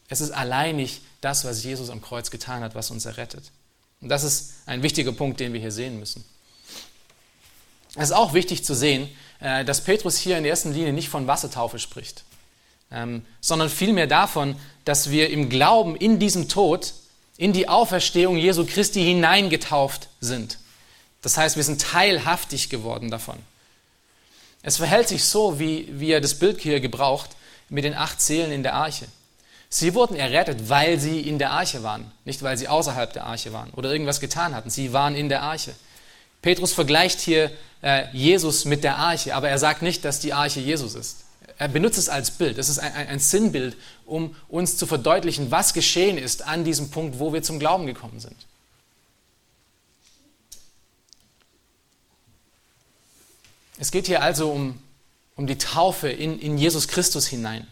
Es 0.09 0.21
ist 0.21 0.33
alleinig 0.33 1.03
das, 1.21 1.45
was 1.45 1.63
Jesus 1.63 1.89
am 1.89 2.03
Kreuz 2.03 2.33
getan 2.33 2.65
hat, 2.65 2.75
was 2.75 2.91
uns 2.91 3.07
errettet. 3.07 3.53
Und 4.01 4.09
das 4.09 4.25
ist 4.25 4.55
ein 4.67 4.83
wichtiger 4.83 5.13
Punkt, 5.13 5.39
den 5.39 5.53
wir 5.53 5.61
hier 5.61 5.73
sehen 5.73 6.01
müssen. 6.01 6.25
Es 7.95 8.05
ist 8.05 8.13
auch 8.13 8.35
wichtig 8.35 8.65
zu 8.65 8.75
sehen, 8.75 9.09
äh, 9.39 9.65
dass 9.65 9.85
Petrus 9.85 10.17
hier 10.17 10.37
in 10.37 10.45
erster 10.45 10.71
Linie 10.71 10.93
nicht 10.93 11.11
von 11.11 11.29
Wassertaufe 11.29 11.79
spricht, 11.79 12.25
ähm, 12.91 13.25
sondern 13.41 13.69
vielmehr 13.69 14.07
davon, 14.07 14.57
dass 14.85 15.11
wir 15.11 15.31
im 15.31 15.49
Glauben 15.49 15.97
in 15.97 16.19
diesem 16.19 16.49
Tod, 16.49 16.95
in 17.37 17.53
die 17.53 17.69
Auferstehung 17.69 18.37
Jesu 18.37 18.65
Christi 18.67 19.03
hineingetauft 19.03 20.09
sind. 20.21 20.59
Das 21.23 21.37
heißt, 21.37 21.57
wir 21.57 21.65
sind 21.65 21.81
teilhaftig 21.81 22.71
geworden 22.71 23.11
davon. 23.11 23.37
Es 24.63 24.77
verhält 24.79 25.09
sich 25.09 25.25
so, 25.25 25.59
wie, 25.59 25.89
wie 25.93 26.11
er 26.11 26.21
das 26.21 26.39
Bild 26.39 26.61
hier 26.61 26.81
gebraucht, 26.81 27.31
mit 27.69 27.85
den 27.85 27.95
acht 27.95 28.21
Seelen 28.21 28.51
in 28.51 28.63
der 28.63 28.75
Arche. 28.75 29.07
Sie 29.69 29.95
wurden 29.95 30.17
errettet, 30.17 30.71
weil 30.71 30.99
sie 30.99 31.21
in 31.21 31.39
der 31.39 31.51
Arche 31.51 31.83
waren, 31.83 32.11
nicht 32.25 32.43
weil 32.43 32.57
sie 32.57 32.69
außerhalb 32.69 33.13
der 33.13 33.25
Arche 33.25 33.53
waren 33.53 33.71
oder 33.71 33.93
irgendwas 33.93 34.21
getan 34.21 34.55
hatten. 34.55 34.71
Sie 34.71 34.93
waren 34.93 35.15
in 35.15 35.29
der 35.29 35.43
Arche. 35.43 35.75
Petrus 36.41 36.73
vergleicht 36.73 37.21
hier 37.21 37.51
äh, 37.83 38.05
Jesus 38.13 38.65
mit 38.65 38.85
der 38.85 38.97
Arche, 38.97 39.35
aber 39.35 39.51
er 39.51 39.59
sagt 39.59 39.83
nicht, 39.83 40.05
dass 40.05 40.21
die 40.21 40.33
Arche 40.33 40.61
Jesus 40.61 40.95
ist. 40.95 41.25
Er 41.59 41.69
benutzt 41.69 41.99
es 41.99 42.09
als 42.09 42.31
Bild. 42.31 42.57
Es 42.57 42.69
ist 42.69 42.79
ein, 42.79 42.93
ein, 42.93 43.19
Sinnbild, 43.19 43.77
um 44.07 44.35
uns 44.49 44.77
zu 44.77 44.87
verdeutlichen, 44.87 45.51
was 45.51 45.75
geschehen 45.75 46.17
ist 46.17 46.47
an 46.47 46.65
diesem 46.65 46.91
Punkt, 46.91 47.19
wo 47.19 47.33
wir 47.33 47.43
zum 47.43 47.59
Glauben 47.59 47.87
gekommen 47.87 48.21
sind. 48.21 48.37
Es 53.79 53.91
geht 53.91 54.07
hier 54.07 54.23
also 54.23 54.51
um, 54.51 54.81
um 55.35 55.47
die 55.47 55.59
Taufe 55.59 56.09
in, 56.09 56.39
in 56.39 56.59
Jesus 56.59 56.87
Christus 56.87 57.27
hinein. 57.27 57.67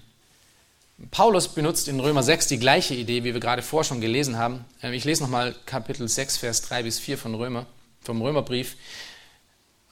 Paulus 1.11 1.49
benutzt 1.49 1.89
in 1.89 2.01
Römer 2.01 2.23
6 2.23 2.49
die 2.49 2.59
gleiche 2.59 2.95
Idee, 2.95 3.23
wie 3.23 3.35
wir 3.35 3.41
gerade 3.41 3.63
vorher 3.63 3.85
schon 3.85 4.01
gelesen 4.01 4.37
haben. 4.37 4.65
Ähm, 4.83 4.95
ich 4.95 5.05
lese 5.05 5.23
nochmal 5.23 5.55
Kapitel 5.67 6.09
6, 6.09 6.39
Vers 6.39 6.63
3 6.63 6.85
bis 6.85 6.99
4 6.99 7.19
von 7.19 7.35
Römer, 7.35 7.67
vom 8.01 8.21
Römerbrief. 8.23 8.77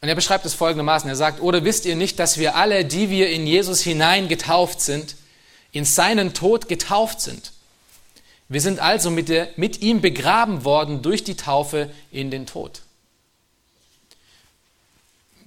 Und 0.05 0.09
er 0.09 0.17
beschreibt 0.17 0.45
es 0.45 0.53
folgendermaßen. 0.53 1.09
Er 1.09 1.17
sagt, 1.17 1.41
oder 1.41 1.65
wisst 1.65 1.87
ihr 1.87 1.97
nicht, 1.97 2.19
dass 2.19 2.37
wir 2.37 2.57
alle, 2.57 2.85
die 2.85 3.09
wir 3.09 3.31
in 3.31 3.47
Jesus 3.47 3.81
hinein 3.81 4.29
getauft 4.29 4.83
sind, 4.83 5.17
in 5.73 5.87
seinen 5.87 6.35
Tod 6.35 6.69
getauft 6.69 7.23
sind? 7.23 7.53
Wir 8.51 8.61
sind 8.61 8.81
also 8.81 9.11
mit, 9.11 9.31
der, 9.31 9.49
mit 9.57 9.81
ihm 9.81 10.03
begraben 10.03 10.67
worden 10.67 11.01
durch 11.01 11.25
die 11.25 11.37
Taufe 11.37 11.89
in 12.13 12.31
den 12.31 12.45
Tod. 12.45 12.83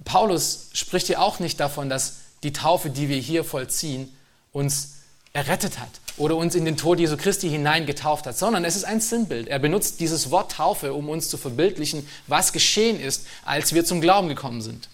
Paulus 0.04 0.70
spricht 0.72 1.06
hier 1.06 1.22
auch 1.22 1.38
nicht 1.38 1.60
davon, 1.60 1.88
dass 1.88 2.16
die 2.42 2.52
Taufe, 2.52 2.90
die 2.90 3.08
wir 3.08 3.18
hier 3.18 3.44
vollziehen, 3.44 4.12
uns 4.50 4.97
errettet 5.38 5.78
hat 5.78 5.88
oder 6.16 6.36
uns 6.36 6.54
in 6.56 6.64
den 6.64 6.76
Tod 6.76 6.98
Jesu 6.98 7.16
Christi 7.16 7.48
hineingetauft 7.48 8.26
hat, 8.26 8.36
sondern 8.36 8.64
es 8.64 8.74
ist 8.74 8.84
ein 8.84 9.00
Sinnbild. 9.00 9.46
Er 9.46 9.60
benutzt 9.60 10.00
dieses 10.00 10.30
Wort 10.30 10.52
Taufe, 10.52 10.92
um 10.92 11.08
uns 11.08 11.28
zu 11.28 11.36
verbildlichen, 11.36 12.08
was 12.26 12.52
geschehen 12.52 13.00
ist, 13.00 13.26
als 13.44 13.72
wir 13.72 13.84
zum 13.84 14.00
Glauben 14.00 14.28
gekommen 14.28 14.60
sind. 14.60 14.88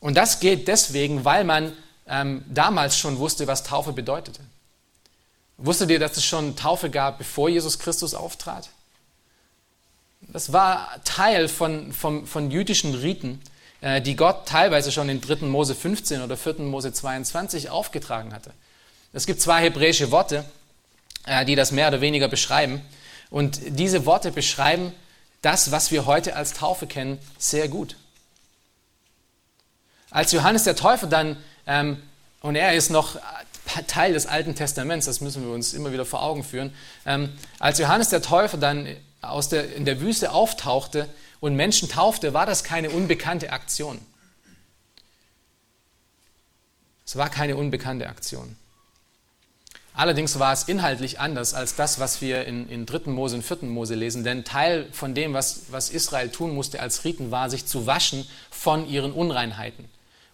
Und 0.00 0.16
das 0.16 0.40
geht 0.40 0.66
deswegen, 0.66 1.24
weil 1.24 1.44
man 1.44 1.72
ähm, 2.06 2.44
damals 2.48 2.98
schon 2.98 3.18
wusste, 3.18 3.46
was 3.46 3.64
Taufe 3.64 3.92
bedeutete. 3.92 4.40
Wusstet 5.58 5.90
ihr, 5.90 5.98
dass 5.98 6.16
es 6.16 6.24
schon 6.24 6.56
Taufe 6.56 6.90
gab, 6.90 7.18
bevor 7.18 7.48
Jesus 7.48 7.78
Christus 7.78 8.14
auftrat? 8.14 8.70
Das 10.22 10.52
war 10.52 11.02
Teil 11.04 11.48
von, 11.48 11.92
von, 11.92 12.26
von 12.26 12.50
jüdischen 12.50 12.94
Riten, 12.94 13.40
die 14.02 14.16
Gott 14.16 14.46
teilweise 14.46 14.90
schon 14.92 15.10
in 15.10 15.20
3. 15.20 15.46
Mose 15.46 15.74
15 15.74 16.22
oder 16.22 16.36
4. 16.36 16.60
Mose 16.60 16.92
22 16.92 17.68
aufgetragen 17.68 18.32
hatte. 18.32 18.50
Es 19.12 19.26
gibt 19.26 19.40
zwei 19.40 19.62
hebräische 19.62 20.10
Worte, 20.10 20.44
äh, 21.26 21.44
die 21.44 21.54
das 21.54 21.70
mehr 21.70 21.88
oder 21.88 22.00
weniger 22.00 22.28
beschreiben. 22.28 22.82
Und 23.30 23.60
diese 23.64 24.06
Worte 24.06 24.32
beschreiben 24.32 24.92
das, 25.40 25.70
was 25.70 25.90
wir 25.90 26.06
heute 26.06 26.34
als 26.34 26.52
Taufe 26.52 26.86
kennen, 26.86 27.18
sehr 27.38 27.68
gut. 27.68 27.96
Als 30.10 30.32
Johannes 30.32 30.64
der 30.64 30.76
Täufer 30.76 31.06
dann, 31.06 31.36
ähm, 31.66 32.02
und 32.40 32.56
er 32.56 32.74
ist 32.74 32.90
noch 32.90 33.18
Teil 33.86 34.12
des 34.12 34.26
Alten 34.26 34.54
Testaments, 34.54 35.06
das 35.06 35.20
müssen 35.20 35.44
wir 35.44 35.52
uns 35.52 35.74
immer 35.74 35.92
wieder 35.92 36.04
vor 36.04 36.22
Augen 36.22 36.44
führen, 36.44 36.74
ähm, 37.06 37.32
als 37.58 37.78
Johannes 37.78 38.08
der 38.08 38.22
Täufer 38.22 38.58
dann 38.58 38.88
aus 39.22 39.48
der, 39.48 39.74
in 39.74 39.84
der 39.84 40.00
Wüste 40.00 40.32
auftauchte 40.32 41.08
und 41.44 41.56
Menschen 41.56 41.90
taufte, 41.90 42.32
war 42.32 42.46
das 42.46 42.64
keine 42.64 42.88
unbekannte 42.88 43.52
Aktion. 43.52 43.98
Es 47.04 47.16
war 47.16 47.28
keine 47.28 47.58
unbekannte 47.58 48.08
Aktion. 48.08 48.56
Allerdings 49.92 50.38
war 50.38 50.54
es 50.54 50.62
inhaltlich 50.62 51.20
anders 51.20 51.52
als 51.52 51.76
das, 51.76 52.00
was 52.00 52.22
wir 52.22 52.46
in, 52.46 52.66
in 52.70 52.86
3. 52.86 53.10
Mose 53.10 53.36
und 53.36 53.42
4. 53.42 53.58
Mose 53.68 53.94
lesen, 53.94 54.24
denn 54.24 54.44
Teil 54.44 54.88
von 54.92 55.14
dem, 55.14 55.34
was, 55.34 55.64
was 55.68 55.90
Israel 55.90 56.30
tun 56.30 56.54
musste 56.54 56.80
als 56.80 57.04
Riten, 57.04 57.30
war, 57.30 57.50
sich 57.50 57.66
zu 57.66 57.86
waschen 57.86 58.26
von 58.50 58.88
ihren 58.88 59.12
Unreinheiten. 59.12 59.84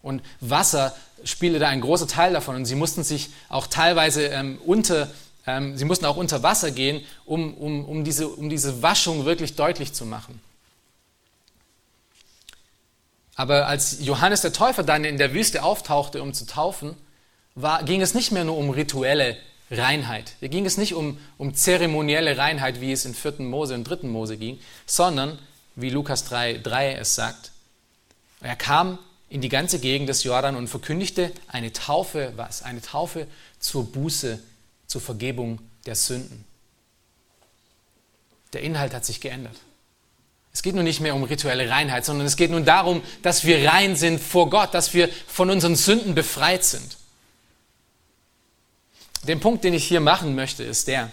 Und 0.03 0.23
Wasser 0.39 0.95
spielte 1.25 1.59
da 1.59 1.71
ein 1.71 1.81
großer 1.81 2.07
Teil 2.07 2.35
davon 2.35 2.55
und 2.55 2.67
sie 2.67 2.77
mussten 2.77 3.03
sich 3.03 3.31
auch 3.49 3.67
teilweise 3.67 4.27
ähm, 4.27 4.61
unter, 4.65 5.11
ähm, 5.45 5.77
sie 5.77 5.87
mussten 5.87 6.05
auch 6.05 6.17
unter 6.17 6.45
Wasser 6.45 6.71
gehen, 6.71 7.05
um, 7.25 7.53
um, 7.55 7.85
um, 7.85 8.05
diese, 8.05 8.29
um 8.29 8.49
diese 8.49 8.81
Waschung 8.85 9.25
wirklich 9.25 9.57
deutlich 9.57 9.93
zu 9.93 10.07
machen. 10.07 10.41
Aber 13.41 13.69
als 13.69 14.05
Johannes 14.05 14.43
der 14.43 14.53
Täufer 14.53 14.83
dann 14.83 15.03
in 15.03 15.17
der 15.17 15.33
Wüste 15.33 15.63
auftauchte, 15.63 16.23
um 16.23 16.35
zu 16.35 16.45
taufen, 16.45 16.95
war, 17.55 17.83
ging 17.85 18.03
es 18.03 18.13
nicht 18.13 18.33
mehr 18.33 18.45
nur 18.45 18.59
um 18.59 18.69
rituelle 18.69 19.35
Reinheit. 19.71 20.35
Hier 20.41 20.51
ging 20.51 20.67
es 20.67 20.77
nicht 20.77 20.93
um, 20.93 21.17
um 21.39 21.55
zeremonielle 21.55 22.37
Reinheit, 22.37 22.83
wie 22.83 22.93
es 22.93 23.07
in 23.07 23.15
4. 23.15 23.37
Mose 23.39 23.73
und 23.73 23.85
3. 23.85 24.07
Mose 24.09 24.37
ging, 24.37 24.61
sondern, 24.85 25.39
wie 25.75 25.89
Lukas 25.89 26.25
3, 26.25 26.59
3 26.59 26.97
es 26.97 27.15
sagt, 27.15 27.53
er 28.43 28.57
kam 28.57 28.99
in 29.31 29.41
die 29.41 29.49
ganze 29.49 29.79
Gegend 29.79 30.11
des 30.11 30.23
Jordan 30.23 30.55
und 30.55 30.69
verkündigte 30.69 31.33
eine 31.49 31.73
Taufe, 31.73 32.35
was? 32.37 32.63
Eine 32.63 32.83
Taufe 32.83 33.27
zur 33.59 33.91
Buße, 33.91 34.39
zur 34.87 35.01
Vergebung 35.01 35.61
der 35.87 35.95
Sünden. 35.95 36.45
Der 38.53 38.61
Inhalt 38.61 38.93
hat 38.93 39.07
sich 39.07 39.19
geändert. 39.19 39.57
Es 40.53 40.63
geht 40.63 40.75
nun 40.75 40.85
nicht 40.85 41.01
mehr 41.01 41.15
um 41.15 41.23
rituelle 41.23 41.71
Reinheit, 41.71 42.05
sondern 42.05 42.27
es 42.27 42.37
geht 42.37 42.51
nun 42.51 42.65
darum, 42.65 43.03
dass 43.23 43.45
wir 43.45 43.69
rein 43.71 43.95
sind 43.97 44.21
vor 44.21 44.51
Gott, 44.51 44.75
dass 44.75 44.95
wir 44.95 45.09
von 45.27 45.49
unseren 45.51 45.77
Sünden 45.77 46.15
befreit 46.15 46.65
sind. 46.65 46.97
Den 49.29 49.39
Punkt, 49.39 49.65
den 49.65 49.75
ich 49.75 49.87
hier 49.87 50.01
machen 50.01 50.35
möchte, 50.35 50.65
ist 50.65 50.89
der, 50.89 51.11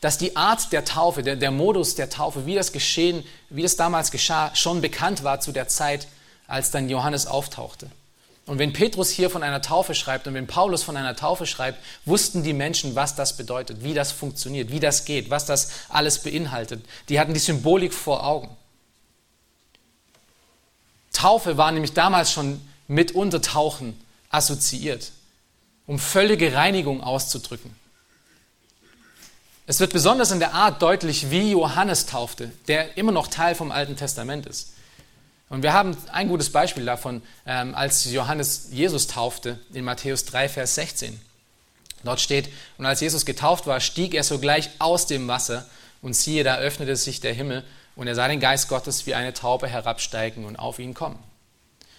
dass 0.00 0.18
die 0.18 0.34
Art 0.36 0.72
der 0.72 0.84
Taufe, 0.84 1.22
der, 1.22 1.36
der 1.36 1.50
Modus 1.50 1.94
der 1.94 2.10
Taufe, 2.10 2.46
wie 2.46 2.54
das 2.54 2.72
geschehen, 2.72 3.24
wie 3.48 3.62
das 3.62 3.76
damals 3.76 4.10
geschah, 4.10 4.54
schon 4.54 4.80
bekannt 4.80 5.22
war 5.22 5.40
zu 5.40 5.52
der 5.52 5.68
Zeit, 5.68 6.08
als 6.46 6.70
dann 6.70 6.90
Johannes 6.90 7.26
auftauchte. 7.26 7.90
Und 8.46 8.58
wenn 8.58 8.74
Petrus 8.74 9.08
hier 9.08 9.30
von 9.30 9.42
einer 9.42 9.62
Taufe 9.62 9.94
schreibt 9.94 10.26
und 10.26 10.34
wenn 10.34 10.46
Paulus 10.46 10.82
von 10.82 10.96
einer 10.96 11.16
Taufe 11.16 11.46
schreibt, 11.46 11.78
wussten 12.04 12.42
die 12.42 12.52
Menschen, 12.52 12.94
was 12.94 13.14
das 13.14 13.36
bedeutet, 13.36 13.82
wie 13.82 13.94
das 13.94 14.12
funktioniert, 14.12 14.70
wie 14.70 14.80
das 14.80 15.06
geht, 15.06 15.30
was 15.30 15.46
das 15.46 15.70
alles 15.88 16.18
beinhaltet. 16.18 16.84
Die 17.08 17.18
hatten 17.18 17.32
die 17.32 17.40
Symbolik 17.40 17.94
vor 17.94 18.26
Augen. 18.26 18.54
Taufe 21.12 21.56
war 21.56 21.72
nämlich 21.72 21.94
damals 21.94 22.32
schon 22.32 22.60
mit 22.86 23.12
Untertauchen 23.12 23.98
assoziiert, 24.28 25.12
um 25.86 25.98
völlige 25.98 26.52
Reinigung 26.52 27.02
auszudrücken. 27.02 27.74
Es 29.66 29.80
wird 29.80 29.94
besonders 29.94 30.30
in 30.30 30.40
der 30.40 30.52
Art 30.52 30.82
deutlich, 30.82 31.30
wie 31.30 31.52
Johannes 31.52 32.04
taufte, 32.04 32.52
der 32.68 32.98
immer 32.98 33.12
noch 33.12 33.28
Teil 33.28 33.54
vom 33.54 33.72
Alten 33.72 33.96
Testament 33.96 34.44
ist. 34.44 34.74
Und 35.48 35.62
wir 35.62 35.72
haben 35.72 35.96
ein 36.12 36.28
gutes 36.28 36.50
Beispiel 36.50 36.84
davon, 36.84 37.22
ähm, 37.46 37.74
als 37.74 38.10
Johannes 38.10 38.68
Jesus 38.70 39.06
taufte 39.06 39.58
in 39.72 39.84
Matthäus 39.84 40.24
3, 40.24 40.48
Vers 40.48 40.74
16. 40.74 41.20
Dort 42.02 42.20
steht, 42.20 42.48
und 42.78 42.86
als 42.86 43.00
Jesus 43.00 43.24
getauft 43.24 43.66
war, 43.66 43.80
stieg 43.80 44.14
er 44.14 44.24
sogleich 44.24 44.70
aus 44.78 45.06
dem 45.06 45.28
Wasser 45.28 45.66
und 46.02 46.14
siehe, 46.14 46.44
da 46.44 46.56
öffnete 46.56 46.96
sich 46.96 47.20
der 47.20 47.32
Himmel 47.32 47.64
und 47.96 48.06
er 48.06 48.14
sah 48.14 48.28
den 48.28 48.40
Geist 48.40 48.68
Gottes 48.68 49.06
wie 49.06 49.14
eine 49.14 49.32
Taube 49.32 49.68
herabsteigen 49.68 50.44
und 50.44 50.56
auf 50.56 50.78
ihn 50.78 50.94
kommen. 50.94 51.18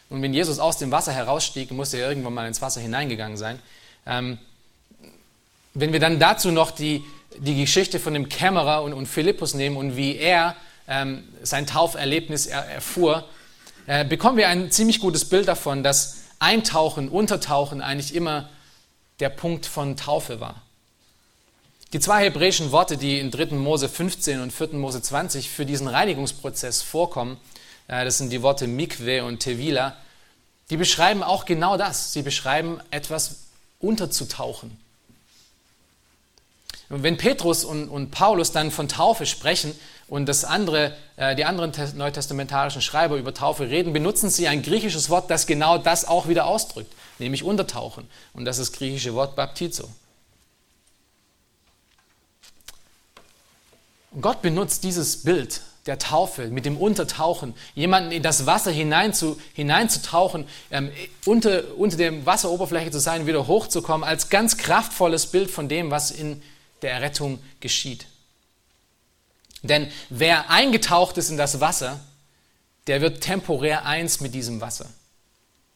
Und 0.10 0.22
wenn 0.22 0.34
Jesus 0.34 0.60
aus 0.60 0.78
dem 0.78 0.92
Wasser 0.92 1.14
herausstieg, 1.14 1.72
musste 1.72 1.98
er 1.98 2.10
irgendwann 2.10 2.34
mal 2.34 2.48
ins 2.48 2.62
Wasser 2.62 2.82
hineingegangen 2.82 3.38
sein. 3.38 3.60
Ähm, 4.06 4.38
wenn 5.74 5.92
wir 5.92 6.00
dann 6.00 6.20
dazu 6.20 6.52
noch 6.52 6.72
die, 6.72 7.04
die 7.38 7.60
Geschichte 7.60 8.00
von 8.00 8.14
dem 8.14 8.30
Kämmerer 8.30 8.84
und, 8.84 8.94
und 8.94 9.08
Philippus 9.08 9.56
nehmen 9.56 9.78
und 9.78 9.98
wie 9.98 10.16
er 10.18 10.56
ähm, 10.88 11.24
sein 11.42 11.66
Tauferlebnis 11.66 12.46
er, 12.46 12.66
erfuhr, 12.66 13.28
äh, 13.88 14.06
bekommen 14.06 14.38
wir 14.38 14.50
ein 14.50 14.72
ziemlich 14.72 15.00
gutes 15.00 15.26
Bild 15.26 15.48
davon, 15.48 15.84
dass 15.84 16.18
Eintauchen, 16.40 17.10
Untertauchen 17.10 17.82
eigentlich 17.82 18.16
immer 18.16 18.50
der 19.20 19.30
Punkt 19.30 19.66
von 19.66 19.96
Taufe 19.96 20.40
war. 20.40 20.62
Die 21.94 22.00
zwei 22.00 22.26
hebräischen 22.26 22.72
Worte, 22.72 22.98
die 22.98 23.20
in 23.20 23.32
3. 23.32 23.56
Mose 23.56 23.88
15 23.88 24.42
und 24.42 24.52
4. 24.52 24.74
Mose 24.74 25.02
20 25.02 25.50
für 25.50 25.66
diesen 25.66 25.88
Reinigungsprozess 25.88 26.82
vorkommen, 26.82 27.38
äh, 27.88 28.04
das 28.04 28.18
sind 28.18 28.32
die 28.32 28.42
Worte 28.42 28.68
Mikwe 28.68 29.24
und 29.24 29.40
Tevila, 29.40 29.96
die 30.70 30.78
beschreiben 30.78 31.24
auch 31.24 31.46
genau 31.46 31.78
das. 31.78 32.12
Sie 32.12 32.24
beschreiben 32.24 32.80
etwas 32.90 33.46
unterzutauchen. 33.80 34.78
Und 36.90 37.04
wenn 37.04 37.18
Petrus 37.18 37.66
und, 37.66 37.90
und 37.90 38.12
Paulus 38.12 38.52
dann 38.52 38.72
von 38.72 38.88
Taufe 38.88 39.26
sprechen, 39.26 39.74
und 40.08 40.28
das 40.28 40.46
andere, 40.46 40.96
äh, 41.18 41.36
die 41.36 41.46
anderen 41.46 41.72
neutestamentarischen 41.98 42.82
Schreiber 42.82 43.18
über 43.18 43.34
Taufe 43.34 43.70
reden, 43.70 43.94
benutzen 43.94 44.30
sie 44.30 44.48
ein 44.48 44.62
griechisches 44.62 45.10
Wort, 45.10 45.32
das 45.32 45.48
genau 45.48 45.78
das 45.78 46.06
auch 46.08 46.28
wieder 46.28 46.46
ausdrückt, 46.46 46.94
nämlich 47.18 47.44
untertauchen. 47.44 48.08
Und 48.34 48.46
das 48.46 48.60
ist 48.60 48.72
das 48.72 48.78
griechische 48.78 49.16
Wort 49.16 49.36
Baptizo. 49.36 49.90
Und 54.12 54.22
Gott 54.22 54.42
benutzt 54.42 54.84
dieses 54.84 55.24
Bild 55.24 55.62
der 55.88 56.00
Taufe 56.00 56.48
mit 56.48 56.66
dem 56.66 56.78
Untertauchen, 56.78 57.54
jemanden 57.76 58.12
in 58.12 58.24
das 58.24 58.46
Wasser 58.46 58.72
hineinzu, 58.72 59.40
hineinzutauchen, 59.54 60.48
ähm, 60.72 60.92
unter, 61.26 61.64
unter 61.78 61.98
der 61.98 62.26
Wasseroberfläche 62.26 62.92
zu 62.92 63.00
sein, 63.00 63.28
wieder 63.28 63.46
hochzukommen, 63.48 64.08
als 64.08 64.30
ganz 64.30 64.58
kraftvolles 64.58 65.28
Bild 65.28 65.52
von 65.52 65.68
dem, 65.68 65.92
was 65.92 66.12
in 66.12 66.42
der 66.86 66.94
Errettung 66.94 67.40
geschieht. 67.60 68.06
Denn 69.64 69.92
wer 70.10 70.50
eingetaucht 70.52 71.18
ist 71.18 71.32
in 71.32 71.38
das 71.38 71.60
Wasser, 71.60 72.00
der 72.86 73.02
wird 73.02 73.22
temporär 73.22 73.86
eins 73.86 74.22
mit 74.22 74.36
diesem 74.36 74.62
Wasser. 74.62 74.88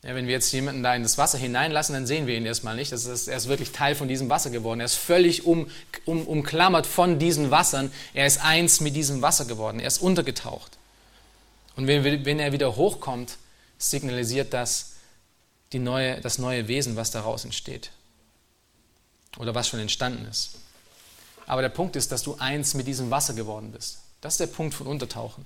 Ja, 0.04 0.16
wenn 0.16 0.28
wir 0.28 0.34
jetzt 0.34 0.52
jemanden 0.54 0.84
da 0.84 0.96
in 0.96 1.04
das 1.04 1.18
Wasser 1.18 1.38
hineinlassen, 1.38 1.94
dann 1.94 2.06
sehen 2.08 2.28
wir 2.28 2.38
ihn 2.38 2.46
erstmal 2.46 2.76
nicht. 2.76 2.92
Das 2.92 3.06
ist, 3.06 3.28
er 3.28 3.36
ist 3.36 3.48
wirklich 3.48 3.72
Teil 3.72 3.96
von 3.96 4.08
diesem 4.08 4.30
Wasser 4.30 4.50
geworden. 4.50 4.80
Er 4.80 4.86
ist 4.86 4.96
völlig 4.96 5.46
um, 5.46 5.70
um, 6.06 6.26
umklammert 6.26 6.88
von 6.88 7.20
diesen 7.20 7.52
Wassern. 7.52 7.92
Er 8.14 8.28
ist 8.28 8.42
eins 8.42 8.80
mit 8.80 8.96
diesem 8.96 9.22
Wasser 9.22 9.46
geworden. 9.46 9.80
Er 9.80 9.88
ist 9.88 9.98
untergetaucht. 9.98 10.78
Und 11.76 11.88
wenn, 11.88 12.26
wenn 12.26 12.40
er 12.40 12.52
wieder 12.52 12.76
hochkommt, 12.76 13.38
signalisiert 13.78 14.54
das 14.54 14.92
die 15.74 15.80
neue, 15.80 16.22
das 16.22 16.38
neue 16.38 16.68
Wesen, 16.68 16.96
was 16.96 17.12
daraus 17.12 17.44
entsteht. 17.44 17.92
Oder 19.38 19.54
was 19.56 19.68
schon 19.68 19.80
entstanden 19.80 20.26
ist. 20.30 20.52
Aber 21.50 21.64
der 21.64 21.70
Punkt 21.70 21.96
ist, 21.96 22.12
dass 22.12 22.22
du 22.22 22.36
eins 22.36 22.76
mit 22.76 22.86
diesem 22.86 23.10
Wasser 23.10 23.34
geworden 23.34 23.72
bist. 23.72 23.98
Das 24.22 24.36
ist 24.36 24.40
der 24.40 24.48
Punkt 24.48 24.76
von 24.76 24.86
Untertauchen. 24.86 25.44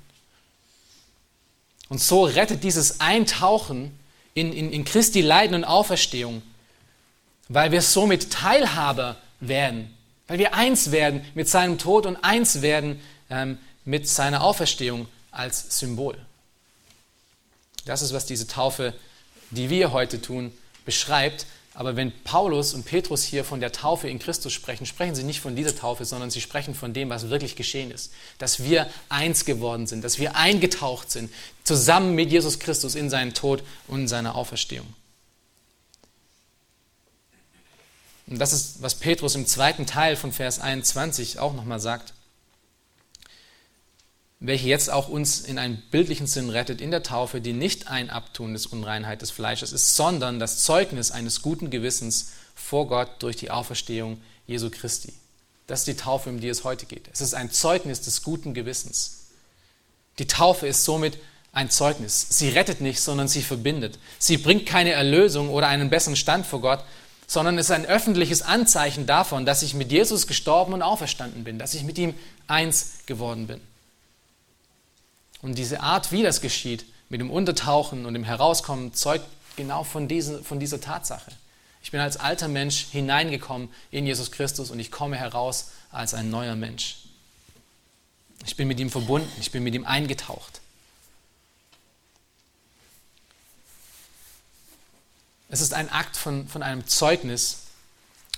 Und 1.87 2.01
so 2.01 2.25
rettet 2.25 2.61
dieses 2.61 2.99
Eintauchen 2.99 3.97
in, 4.33 4.51
in, 4.51 4.73
in 4.73 4.83
Christi 4.83 5.21
Leiden 5.21 5.55
und 5.55 5.63
Auferstehung, 5.63 6.41
weil 7.47 7.71
wir 7.71 7.81
somit 7.81 8.31
Teilhaber 8.31 9.15
werden, 9.39 9.95
weil 10.27 10.39
wir 10.39 10.53
eins 10.53 10.91
werden 10.91 11.23
mit 11.35 11.47
seinem 11.47 11.77
Tod 11.77 12.05
und 12.05 12.17
eins 12.17 12.61
werden 12.61 12.99
ähm, 13.29 13.57
mit 13.85 14.09
seiner 14.09 14.43
Auferstehung 14.43 15.07
als 15.31 15.79
Symbol. 15.79 16.17
Das 17.85 18.01
ist, 18.01 18.11
was 18.11 18.25
diese 18.25 18.47
Taufe, 18.47 18.93
die 19.51 19.69
wir 19.69 19.93
heute 19.93 20.21
tun, 20.21 20.51
beschreibt. 20.83 21.45
Aber 21.75 21.95
wenn 21.95 22.11
Paulus 22.23 22.73
und 22.73 22.85
Petrus 22.85 23.23
hier 23.23 23.43
von 23.43 23.59
der 23.59 23.71
Taufe 23.71 24.07
in 24.07 24.19
Christus 24.19 24.53
sprechen, 24.53 24.85
sprechen 24.85 25.15
sie 25.15 25.23
nicht 25.23 25.39
von 25.39 25.55
dieser 25.55 25.75
Taufe, 25.75 26.05
sondern 26.05 26.29
sie 26.29 26.41
sprechen 26.41 26.75
von 26.75 26.93
dem, 26.93 27.09
was 27.09 27.29
wirklich 27.29 27.55
geschehen 27.55 27.89
ist. 27.89 28.13
Dass 28.37 28.63
wir 28.63 28.87
eins 29.09 29.45
geworden 29.45 29.87
sind, 29.87 30.03
dass 30.03 30.19
wir 30.19 30.35
eingetaucht 30.35 31.09
sind, 31.09 31.31
zusammen 31.63 32.13
mit 32.13 32.31
Jesus 32.31 32.59
Christus 32.59 32.93
in 32.93 33.09
seinen 33.09 33.33
Tod 33.33 33.63
und 33.87 34.01
in 34.01 34.07
seine 34.07 34.35
Auferstehung. 34.35 34.87
Und 38.27 38.39
das 38.39 38.53
ist, 38.53 38.81
was 38.81 38.95
Petrus 38.95 39.35
im 39.35 39.47
zweiten 39.47 39.85
Teil 39.85 40.15
von 40.15 40.31
Vers 40.31 40.59
21 40.59 41.39
auch 41.39 41.53
nochmal 41.53 41.79
sagt 41.79 42.13
welche 44.45 44.67
jetzt 44.67 44.91
auch 44.91 45.07
uns 45.07 45.39
in 45.39 45.57
einen 45.57 45.81
bildlichen 45.89 46.27
Sinn 46.27 46.49
rettet 46.49 46.81
in 46.81 46.91
der 46.91 47.01
Taufe, 47.01 47.39
die 47.39 47.53
nicht 47.53 47.87
ein 47.87 48.09
Abtun 48.09 48.51
des 48.51 48.65
Unreinheit 48.65 49.21
des 49.21 49.31
Fleisches 49.31 49.71
ist, 49.71 49.95
sondern 49.95 50.37
das 50.37 50.65
Zeugnis 50.65 51.11
eines 51.11 51.41
guten 51.41 51.69
Gewissens 51.69 52.33
vor 52.53 52.87
Gott 52.87 53.09
durch 53.23 53.37
die 53.37 53.51
Auferstehung 53.51 54.21
Jesu 54.45 54.69
Christi. 54.69 55.13
Das 55.65 55.79
ist 55.79 55.87
die 55.87 55.95
Taufe, 55.95 56.29
um 56.29 56.41
die 56.41 56.49
es 56.49 56.65
heute 56.65 56.85
geht. 56.85 57.09
Es 57.13 57.21
ist 57.21 57.33
ein 57.33 57.51
Zeugnis 57.51 58.01
des 58.01 58.21
guten 58.21 58.53
Gewissens. 58.53 59.27
Die 60.19 60.27
Taufe 60.27 60.67
ist 60.67 60.83
somit 60.83 61.17
ein 61.53 61.69
Zeugnis. 61.69 62.27
Sie 62.29 62.49
rettet 62.49 62.81
nicht, 62.81 62.99
sondern 62.99 63.29
sie 63.29 63.43
verbindet. 63.43 63.97
Sie 64.19 64.35
bringt 64.35 64.65
keine 64.65 64.91
Erlösung 64.91 65.49
oder 65.49 65.69
einen 65.69 65.89
besseren 65.89 66.17
Stand 66.17 66.45
vor 66.45 66.59
Gott, 66.59 66.83
sondern 67.27 67.57
ist 67.57 67.71
ein 67.71 67.85
öffentliches 67.85 68.41
Anzeichen 68.41 69.05
davon, 69.05 69.45
dass 69.45 69.63
ich 69.63 69.73
mit 69.73 69.89
Jesus 69.89 70.27
gestorben 70.27 70.73
und 70.73 70.81
auferstanden 70.81 71.45
bin, 71.45 71.59
dass 71.59 71.75
ich 71.75 71.83
mit 71.83 71.97
ihm 71.97 72.13
eins 72.47 72.95
geworden 73.05 73.47
bin. 73.47 73.61
Und 75.43 75.57
diese 75.57 75.81
Art, 75.81 76.11
wie 76.11 76.23
das 76.23 76.41
geschieht, 76.41 76.85
mit 77.09 77.19
dem 77.19 77.29
Untertauchen 77.29 78.05
und 78.07 78.13
dem 78.15 78.23
Herauskommen, 78.23 78.93
zeugt 78.93 79.25
genau 79.57 79.83
von, 79.83 80.07
diesen, 80.07 80.43
von 80.43 80.59
dieser 80.59 80.81
Tatsache. 80.81 81.31
Ich 81.83 81.91
bin 81.91 81.99
als 81.99 82.15
alter 82.15 82.47
Mensch 82.47 82.87
hineingekommen 82.91 83.69
in 83.91 84.07
Jesus 84.07 84.31
Christus 84.31 84.71
und 84.71 84.79
ich 84.79 84.89
komme 84.89 85.17
heraus 85.17 85.71
als 85.91 86.13
ein 86.13 86.29
neuer 86.29 86.55
Mensch. 86.55 86.99
Ich 88.45 88.55
bin 88.55 88.69
mit 88.69 88.79
ihm 88.79 88.89
verbunden, 88.89 89.29
ich 89.39 89.51
bin 89.51 89.63
mit 89.63 89.75
ihm 89.75 89.85
eingetaucht. 89.85 90.61
Es 95.49 95.59
ist 95.59 95.73
ein 95.73 95.89
Akt 95.89 96.15
von, 96.15 96.47
von 96.47 96.63
einem 96.63 96.87
Zeugnis, 96.87 97.63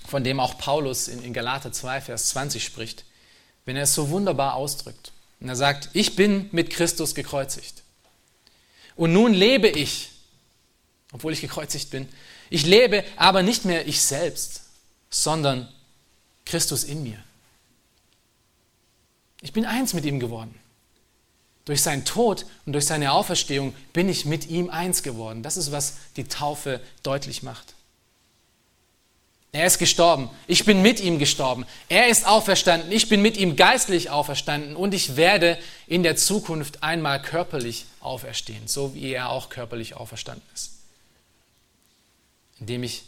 von 0.08 0.24
dem 0.24 0.40
auch 0.40 0.58
Paulus 0.58 1.06
in, 1.06 1.22
in 1.22 1.32
Galater 1.32 1.72
2, 1.72 2.00
Vers 2.00 2.30
20 2.30 2.64
spricht, 2.64 3.04
wenn 3.64 3.76
er 3.76 3.84
es 3.84 3.94
so 3.94 4.10
wunderbar 4.10 4.54
ausdrückt. 4.54 5.12
Und 5.40 5.48
er 5.48 5.56
sagt, 5.56 5.90
ich 5.92 6.16
bin 6.16 6.48
mit 6.52 6.70
Christus 6.70 7.14
gekreuzigt. 7.14 7.82
Und 8.96 9.12
nun 9.12 9.34
lebe 9.34 9.68
ich, 9.68 10.10
obwohl 11.12 11.32
ich 11.32 11.40
gekreuzigt 11.40 11.90
bin. 11.90 12.08
Ich 12.50 12.64
lebe 12.64 13.04
aber 13.16 13.42
nicht 13.42 13.64
mehr 13.64 13.86
ich 13.86 14.00
selbst, 14.00 14.62
sondern 15.10 15.72
Christus 16.44 16.84
in 16.84 17.02
mir. 17.02 17.22
Ich 19.42 19.52
bin 19.52 19.66
eins 19.66 19.92
mit 19.92 20.04
ihm 20.04 20.18
geworden. 20.18 20.58
Durch 21.66 21.82
seinen 21.82 22.04
Tod 22.04 22.46
und 22.64 22.72
durch 22.72 22.86
seine 22.86 23.12
Auferstehung 23.12 23.74
bin 23.92 24.08
ich 24.08 24.24
mit 24.24 24.48
ihm 24.48 24.70
eins 24.70 25.02
geworden. 25.02 25.42
Das 25.42 25.56
ist, 25.56 25.72
was 25.72 25.96
die 26.16 26.24
Taufe 26.24 26.80
deutlich 27.02 27.42
macht. 27.42 27.75
Er 29.56 29.66
ist 29.66 29.78
gestorben. 29.78 30.28
Ich 30.46 30.66
bin 30.66 30.82
mit 30.82 31.00
ihm 31.00 31.18
gestorben. 31.18 31.64
Er 31.88 32.08
ist 32.08 32.26
auferstanden. 32.26 32.92
Ich 32.92 33.08
bin 33.08 33.22
mit 33.22 33.38
ihm 33.38 33.56
geistlich 33.56 34.10
auferstanden. 34.10 34.76
Und 34.76 34.92
ich 34.92 35.16
werde 35.16 35.58
in 35.86 36.02
der 36.02 36.14
Zukunft 36.14 36.82
einmal 36.82 37.22
körperlich 37.22 37.86
auferstehen, 38.00 38.68
so 38.68 38.94
wie 38.94 39.12
er 39.12 39.30
auch 39.30 39.48
körperlich 39.48 39.94
auferstanden 39.94 40.46
ist. 40.54 40.72
Indem 42.60 42.82
ich 42.82 43.04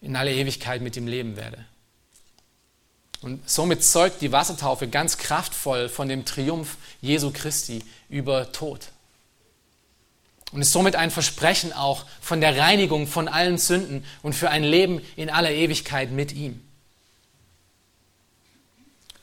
in 0.00 0.16
alle 0.16 0.32
Ewigkeit 0.32 0.80
mit 0.80 0.96
ihm 0.96 1.06
leben 1.06 1.36
werde. 1.36 1.62
Und 3.20 3.46
somit 3.50 3.84
zeugt 3.84 4.22
die 4.22 4.32
Wassertaufe 4.32 4.88
ganz 4.88 5.18
kraftvoll 5.18 5.90
von 5.90 6.08
dem 6.08 6.24
Triumph 6.24 6.78
Jesu 7.02 7.32
Christi 7.32 7.84
über 8.08 8.50
Tod. 8.52 8.88
Und 10.52 10.62
ist 10.62 10.72
somit 10.72 10.96
ein 10.96 11.10
Versprechen 11.10 11.72
auch 11.72 12.06
von 12.20 12.40
der 12.40 12.56
Reinigung 12.56 13.06
von 13.06 13.28
allen 13.28 13.58
Sünden 13.58 14.04
und 14.22 14.34
für 14.34 14.50
ein 14.50 14.64
Leben 14.64 15.02
in 15.16 15.28
aller 15.28 15.50
Ewigkeit 15.50 16.10
mit 16.10 16.32
ihm. 16.32 16.62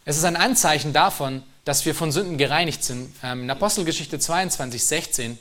Es 0.06 0.18
ist 0.18 0.24
ein 0.24 0.36
Anzeichen 0.36 0.94
davon, 0.94 1.42
dass 1.66 1.86
wir 1.86 1.96
von 1.96 2.12
Sünden 2.12 2.38
gereinigt 2.38 2.84
sind. 2.84 3.12
Ähm, 3.24 3.44
in 3.44 3.50
Apostelgeschichte 3.50 4.20
22, 4.20 4.86
16 4.86 5.40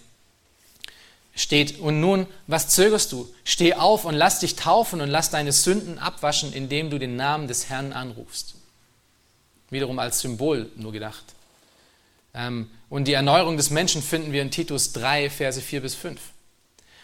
steht, 1.35 1.79
und 1.79 2.01
nun, 2.01 2.27
was 2.47 2.69
zögerst 2.69 3.13
du? 3.13 3.33
Steh 3.45 3.75
auf 3.75 4.07
und 4.07 4.15
lass 4.15 4.41
dich 4.41 4.57
taufen 4.57 5.03
und 5.03 5.11
lass 5.11 5.29
deine 5.29 5.53
Sünden 5.53 5.99
abwaschen, 5.99 6.55
indem 6.55 6.89
du 6.89 6.99
den 6.99 7.17
Namen 7.17 7.47
des 7.47 7.69
Herrn 7.69 7.93
anrufst. 7.93 8.55
Wiederum 9.69 9.99
als 9.99 10.21
Symbol 10.21 10.71
nur 10.77 10.93
gedacht. 10.93 11.25
Und 12.95 13.09
die 13.09 13.15
Erneuerung 13.15 13.57
des 13.57 13.71
Menschen 13.71 14.05
finden 14.05 14.31
wir 14.31 14.41
in 14.41 14.53
Titus 14.53 14.93
3, 14.93 15.29
Verse 15.29 15.61
4 15.61 15.81
bis 15.81 15.97
5. 15.97 16.21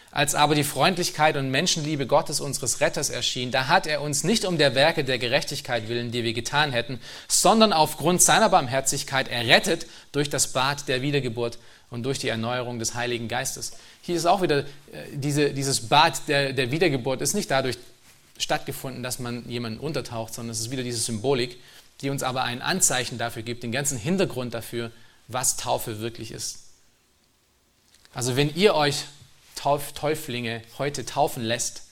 Als 0.09 0.35
aber 0.35 0.55
die 0.55 0.63
Freundlichkeit 0.63 1.35
und 1.35 1.51
Menschenliebe 1.51 2.07
Gottes 2.07 2.39
unseres 2.39 2.79
Retters 2.79 3.09
erschien, 3.09 3.51
da 3.51 3.67
hat 3.67 3.87
er 3.87 4.01
uns 4.01 4.23
nicht 4.23 4.45
um 4.45 4.57
der 4.57 4.73
Werke 4.73 5.03
der 5.03 5.19
Gerechtigkeit 5.19 5.89
willen, 5.89 6.13
die 6.13 6.23
wir 6.23 6.31
getan 6.31 6.71
hätten, 6.71 7.01
sondern 7.27 7.73
aufgrund 7.73 8.21
seiner 8.21 8.47
Barmherzigkeit 8.47 9.27
errettet 9.27 9.85
durch 10.13 10.29
das 10.29 10.53
Bad 10.53 10.87
der 10.87 11.01
Wiedergeburt 11.01 11.59
und 11.89 12.03
durch 12.03 12.19
die 12.19 12.29
Erneuerung 12.29 12.79
des 12.79 12.95
Heiligen 12.95 13.27
Geistes. 13.27 13.73
Hier 14.01 14.15
ist 14.15 14.25
auch 14.25 14.41
wieder 14.41 14.59
äh, 14.59 14.63
diese, 15.11 15.51
dieses 15.51 15.89
Bad 15.89 16.21
der, 16.29 16.53
der 16.53 16.71
Wiedergeburt 16.71 17.19
ist 17.19 17.33
nicht 17.33 17.51
dadurch 17.51 17.77
stattgefunden, 18.37 19.03
dass 19.03 19.19
man 19.19 19.43
jemanden 19.49 19.81
untertaucht, 19.81 20.33
sondern 20.33 20.51
es 20.51 20.61
ist 20.61 20.71
wieder 20.71 20.83
diese 20.83 20.99
Symbolik, 20.99 21.57
die 21.99 22.09
uns 22.09 22.23
aber 22.23 22.43
ein 22.43 22.61
Anzeichen 22.61 23.17
dafür 23.17 23.43
gibt, 23.43 23.63
den 23.63 23.73
ganzen 23.73 23.97
Hintergrund 23.97 24.53
dafür, 24.53 24.89
was 25.33 25.57
Taufe 25.57 25.99
wirklich 25.99 26.31
ist. 26.31 26.59
Also 28.13 28.35
wenn 28.35 28.53
ihr 28.55 28.75
euch 28.75 29.05
Täuflinge 29.55 30.61
heute 30.77 31.05
taufen 31.05 31.43
lässt, 31.43 31.83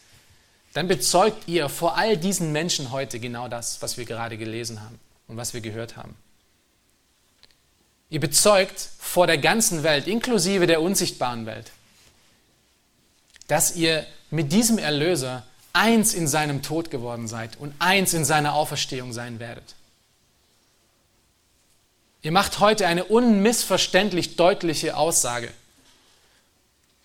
dann 0.73 0.87
bezeugt 0.87 1.47
ihr 1.47 1.69
vor 1.69 1.97
all 1.97 2.17
diesen 2.17 2.51
Menschen 2.51 2.91
heute 2.91 3.19
genau 3.19 3.47
das, 3.47 3.81
was 3.81 3.97
wir 3.97 4.05
gerade 4.05 4.37
gelesen 4.37 4.81
haben 4.81 4.99
und 5.27 5.37
was 5.37 5.53
wir 5.53 5.61
gehört 5.61 5.97
haben. 5.97 6.15
Ihr 8.09 8.19
bezeugt 8.19 8.79
vor 8.99 9.27
der 9.27 9.37
ganzen 9.37 9.83
Welt, 9.83 10.07
inklusive 10.07 10.67
der 10.67 10.81
unsichtbaren 10.81 11.45
Welt, 11.45 11.71
dass 13.47 13.75
ihr 13.75 14.05
mit 14.31 14.51
diesem 14.51 14.77
Erlöser 14.77 15.43
eins 15.73 16.13
in 16.13 16.27
seinem 16.27 16.61
Tod 16.63 16.89
geworden 16.89 17.27
seid 17.27 17.57
und 17.57 17.73
eins 17.79 18.13
in 18.13 18.25
seiner 18.25 18.53
Auferstehung 18.53 19.13
sein 19.13 19.39
werdet. 19.39 19.75
Ihr 22.21 22.31
macht 22.31 22.59
heute 22.59 22.85
eine 22.87 23.05
unmissverständlich 23.05 24.35
deutliche 24.35 24.97
Aussage, 24.97 25.49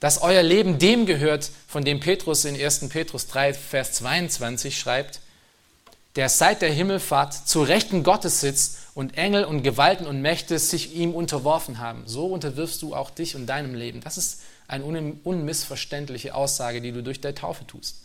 dass 0.01 0.21
euer 0.21 0.43
Leben 0.43 0.79
dem 0.79 1.07
gehört, 1.07 1.51
von 1.69 1.85
dem 1.85 2.01
Petrus 2.01 2.45
in 2.45 2.61
1. 2.61 2.89
Petrus 2.89 3.29
3, 3.29 3.55
Vers 3.55 3.93
22 3.93 4.77
schreibt, 4.77 5.21
der 6.17 6.29
seit 6.29 6.63
der 6.63 6.73
Himmelfahrt 6.73 7.33
zu 7.33 7.63
Rechten 7.63 8.03
Gottes 8.03 8.41
sitzt 8.41 8.79
und 8.95 9.17
Engel 9.17 9.45
und 9.45 9.63
Gewalten 9.63 10.07
und 10.07 10.21
Mächte 10.21 10.59
sich 10.59 10.95
ihm 10.95 11.15
unterworfen 11.15 11.79
haben. 11.79 12.03
So 12.07 12.27
unterwirfst 12.27 12.83
du 12.83 12.95
auch 12.95 13.11
dich 13.11 13.35
und 13.37 13.47
deinem 13.47 13.75
Leben. 13.75 14.01
Das 14.01 14.19
ist 14.19 14.41
eine 14.69 14.85
unmissverständliche 14.85 16.35
Aussage, 16.35 16.81
die 16.81 16.93
du 16.93 17.03
durch 17.03 17.21
der 17.21 17.35
Taufe 17.35 17.67
tust. 17.67 17.97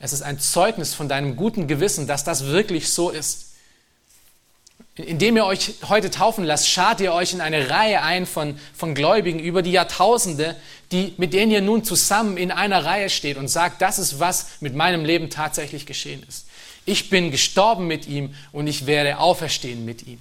Es 0.00 0.12
ist 0.12 0.22
ein 0.22 0.40
Zeugnis 0.40 0.94
von 0.94 1.08
deinem 1.08 1.36
guten 1.36 1.68
Gewissen, 1.68 2.06
dass 2.06 2.24
das 2.24 2.46
wirklich 2.46 2.92
so 2.92 3.10
ist. 3.10 3.53
Indem 4.96 5.36
ihr 5.36 5.44
euch 5.44 5.74
heute 5.88 6.08
taufen 6.08 6.44
lasst, 6.44 6.68
schart 6.68 7.00
ihr 7.00 7.12
euch 7.12 7.32
in 7.32 7.40
eine 7.40 7.68
Reihe 7.68 8.02
ein 8.02 8.26
von, 8.26 8.58
von 8.74 8.94
Gläubigen 8.94 9.40
über 9.40 9.60
die 9.60 9.72
Jahrtausende, 9.72 10.54
die, 10.92 11.14
mit 11.16 11.32
denen 11.32 11.50
ihr 11.50 11.62
nun 11.62 11.82
zusammen 11.82 12.36
in 12.36 12.52
einer 12.52 12.84
Reihe 12.84 13.10
steht 13.10 13.36
und 13.36 13.48
sagt, 13.48 13.82
das 13.82 13.98
ist, 13.98 14.20
was 14.20 14.60
mit 14.60 14.76
meinem 14.76 15.04
Leben 15.04 15.30
tatsächlich 15.30 15.86
geschehen 15.86 16.22
ist. 16.28 16.46
Ich 16.86 17.10
bin 17.10 17.32
gestorben 17.32 17.88
mit 17.88 18.06
ihm 18.06 18.36
und 18.52 18.68
ich 18.68 18.86
werde 18.86 19.18
auferstehen 19.18 19.84
mit 19.84 20.06
ihm. 20.06 20.20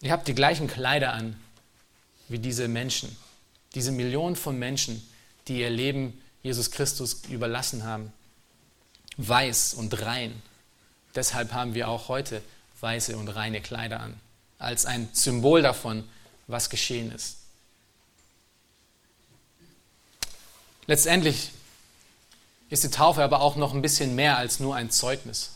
Ihr 0.00 0.12
habt 0.12 0.28
die 0.28 0.34
gleichen 0.34 0.66
Kleider 0.66 1.12
an 1.12 1.38
wie 2.28 2.38
diese 2.38 2.68
Menschen, 2.68 3.14
diese 3.74 3.92
Millionen 3.92 4.36
von 4.36 4.58
Menschen, 4.58 5.06
die 5.46 5.60
ihr 5.60 5.68
Leben 5.68 6.18
Jesus 6.42 6.70
Christus 6.70 7.20
überlassen 7.28 7.84
haben. 7.84 8.14
Weiß 9.18 9.74
und 9.74 10.00
rein 10.00 10.40
Deshalb 11.14 11.52
haben 11.52 11.74
wir 11.74 11.88
auch 11.88 12.08
heute 12.08 12.42
weiße 12.80 13.16
und 13.16 13.28
reine 13.28 13.60
Kleider 13.60 14.00
an, 14.00 14.18
als 14.58 14.86
ein 14.86 15.08
Symbol 15.12 15.62
davon, 15.62 16.08
was 16.46 16.70
geschehen 16.70 17.12
ist. 17.12 17.36
Letztendlich 20.86 21.50
ist 22.68 22.84
die 22.84 22.90
Taufe 22.90 23.22
aber 23.22 23.40
auch 23.40 23.56
noch 23.56 23.74
ein 23.74 23.82
bisschen 23.82 24.14
mehr 24.14 24.36
als 24.38 24.60
nur 24.60 24.74
ein 24.76 24.90
Zeugnis. 24.90 25.50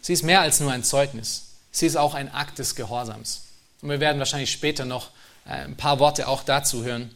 Sie 0.00 0.12
ist 0.12 0.22
mehr 0.22 0.40
als 0.40 0.60
nur 0.60 0.72
ein 0.72 0.84
Zeugnis. 0.84 1.48
Sie 1.70 1.86
ist 1.86 1.96
auch 1.96 2.14
ein 2.14 2.32
Akt 2.32 2.58
des 2.58 2.74
Gehorsams. 2.74 3.42
Und 3.82 3.90
wir 3.90 4.00
werden 4.00 4.18
wahrscheinlich 4.18 4.50
später 4.50 4.84
noch 4.84 5.10
äh, 5.44 5.50
ein 5.50 5.76
paar 5.76 5.98
Worte 5.98 6.28
auch 6.28 6.42
dazu 6.42 6.84
hören. 6.84 7.14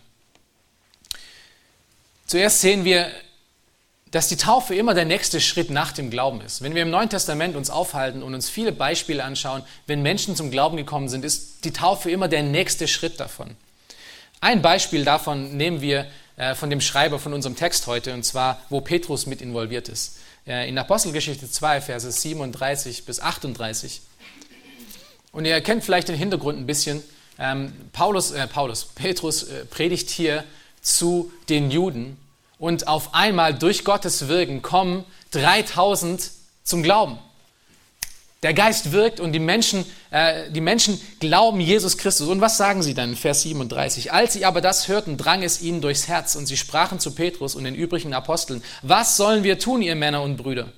Zuerst 2.26 2.60
sehen 2.60 2.84
wir 2.84 3.10
dass 4.12 4.28
die 4.28 4.36
Taufe 4.36 4.74
immer 4.74 4.92
der 4.92 5.06
nächste 5.06 5.40
Schritt 5.40 5.70
nach 5.70 5.90
dem 5.90 6.10
Glauben 6.10 6.42
ist. 6.42 6.62
Wenn 6.62 6.74
wir 6.74 6.82
im 6.82 6.90
Neuen 6.90 7.08
Testament 7.08 7.56
uns 7.56 7.70
aufhalten 7.70 8.22
und 8.22 8.34
uns 8.34 8.48
viele 8.50 8.70
Beispiele 8.70 9.24
anschauen, 9.24 9.62
wenn 9.86 10.02
Menschen 10.02 10.36
zum 10.36 10.50
Glauben 10.50 10.76
gekommen 10.76 11.08
sind, 11.08 11.24
ist 11.24 11.64
die 11.64 11.72
Taufe 11.72 12.10
immer 12.10 12.28
der 12.28 12.42
nächste 12.42 12.86
Schritt 12.86 13.18
davon. 13.18 13.56
Ein 14.40 14.60
Beispiel 14.60 15.04
davon 15.04 15.56
nehmen 15.56 15.80
wir 15.80 16.06
äh, 16.36 16.54
von 16.54 16.68
dem 16.68 16.82
Schreiber 16.82 17.18
von 17.18 17.32
unserem 17.32 17.56
Text 17.56 17.86
heute, 17.86 18.12
und 18.12 18.22
zwar, 18.22 18.60
wo 18.68 18.82
Petrus 18.82 19.24
mit 19.24 19.40
involviert 19.40 19.88
ist. 19.88 20.18
Äh, 20.46 20.68
in 20.68 20.76
Apostelgeschichte 20.76 21.50
2, 21.50 21.80
Verse 21.80 22.12
37 22.12 23.06
bis 23.06 23.18
38. 23.18 24.02
Und 25.32 25.46
ihr 25.46 25.58
kennt 25.62 25.84
vielleicht 25.84 26.08
den 26.08 26.16
Hintergrund 26.16 26.58
ein 26.58 26.66
bisschen. 26.66 27.02
Ähm, 27.38 27.72
Paulus, 27.92 28.32
äh, 28.32 28.46
Paulus, 28.46 28.84
Petrus 28.84 29.44
äh, 29.44 29.64
predigt 29.64 30.10
hier 30.10 30.44
zu 30.82 31.32
den 31.48 31.70
Juden 31.70 32.18
und 32.62 32.86
auf 32.86 33.12
einmal 33.12 33.54
durch 33.54 33.84
Gottes 33.84 34.28
Wirken 34.28 34.62
kommen 34.62 35.04
3000 35.32 36.30
zum 36.62 36.84
Glauben. 36.84 37.18
Der 38.44 38.54
Geist 38.54 38.92
wirkt 38.92 39.18
und 39.18 39.32
die 39.32 39.40
Menschen, 39.40 39.84
äh, 40.12 40.48
die 40.48 40.60
Menschen 40.60 41.00
glauben 41.18 41.58
Jesus 41.58 41.98
Christus. 41.98 42.28
Und 42.28 42.40
was 42.40 42.58
sagen 42.58 42.84
sie 42.84 42.94
dann 42.94 43.10
in 43.10 43.16
Vers 43.16 43.42
37? 43.42 44.12
Als 44.12 44.34
sie 44.34 44.44
aber 44.44 44.60
das 44.60 44.86
hörten, 44.86 45.16
drang 45.16 45.42
es 45.42 45.60
ihnen 45.60 45.80
durchs 45.80 46.06
Herz 46.06 46.36
und 46.36 46.46
sie 46.46 46.56
sprachen 46.56 47.00
zu 47.00 47.16
Petrus 47.16 47.56
und 47.56 47.64
den 47.64 47.74
übrigen 47.74 48.14
Aposteln, 48.14 48.62
was 48.82 49.16
sollen 49.16 49.42
wir 49.42 49.58
tun, 49.58 49.82
ihr 49.82 49.96
Männer 49.96 50.22
und 50.22 50.36
Brüder? 50.36 50.68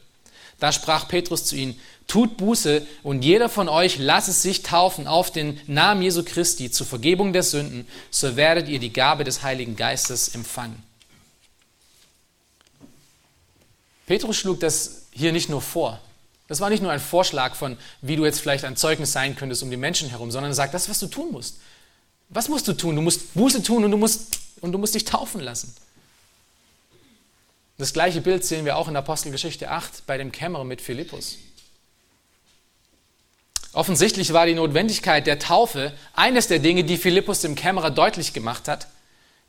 Da 0.61 0.73
sprach 0.73 1.07
Petrus 1.07 1.45
zu 1.45 1.55
ihnen, 1.55 1.79
tut 2.07 2.39
Buße 2.39 2.87
und 3.03 3.23
jeder 3.27 3.51
von 3.51 3.69
euch 3.69 3.99
lasse 3.99 4.33
sich 4.33 4.63
taufen 4.63 5.07
auf 5.07 5.33
den 5.33 5.61
Namen 5.67 6.01
Jesu 6.01 6.23
Christi 6.25 6.71
zur 6.71 6.87
Vergebung 6.87 7.35
der 7.35 7.43
Sünden, 7.43 7.87
so 8.11 8.37
werdet 8.37 8.69
ihr 8.71 8.79
die 8.79 8.93
Gabe 8.95 9.25
des 9.25 9.43
Heiligen 9.43 9.77
Geistes 9.77 10.35
empfangen. 10.35 10.83
Petrus 14.07 14.37
schlug 14.37 14.61
das 14.61 15.07
hier 15.11 15.33
nicht 15.33 15.49
nur 15.49 15.63
vor. 15.63 16.01
Das 16.47 16.61
war 16.61 16.69
nicht 16.69 16.83
nur 16.83 16.93
ein 16.93 17.01
Vorschlag 17.01 17.55
von, 17.55 17.79
wie 18.03 18.17
du 18.17 18.25
jetzt 18.25 18.41
vielleicht 18.41 18.65
ein 18.65 18.77
Zeugnis 18.77 19.13
sein 19.13 19.35
könntest 19.35 19.63
um 19.63 19.71
die 19.71 19.77
Menschen 19.77 20.11
herum, 20.11 20.31
sondern 20.31 20.53
er 20.53 20.55
sagt, 20.55 20.75
das 20.75 20.89
was 20.89 20.99
du 20.99 21.07
tun 21.07 21.33
musst. 21.33 21.57
Was 22.29 22.49
musst 22.49 22.69
du 22.69 22.75
tun? 22.75 22.97
Du 22.97 23.03
musst 23.03 23.35
Buße 23.35 23.63
tun 23.63 23.85
und 23.85 23.91
du 23.91 23.97
musst, 23.97 24.39
und 24.61 24.73
du 24.73 24.79
musst 24.79 24.95
dich 24.95 25.05
taufen 25.05 25.41
lassen. 25.41 25.75
Das 27.79 27.93
gleiche 27.93 28.21
Bild 28.21 28.45
sehen 28.45 28.65
wir 28.65 28.77
auch 28.77 28.89
in 28.89 28.97
Apostelgeschichte 28.97 29.71
8 29.71 30.07
bei 30.07 30.19
dem 30.19 30.33
Kämmerer 30.33 30.65
mit 30.65 30.81
Philippus. 30.81 31.39
Offensichtlich 33.73 34.33
war 34.33 34.47
die 34.47 34.55
Notwendigkeit 34.55 35.27
der 35.27 35.41
Taufe 35.41 35.93
eines 36.15 36.47
der 36.47 36.61
Dinge, 36.61 36.85
die 36.85 36.97
Philippus 36.97 37.41
dem 37.41 37.57
Kämmerer 37.57 37.91
deutlich 37.91 38.33
gemacht 38.33 38.69
hat, 38.69 38.87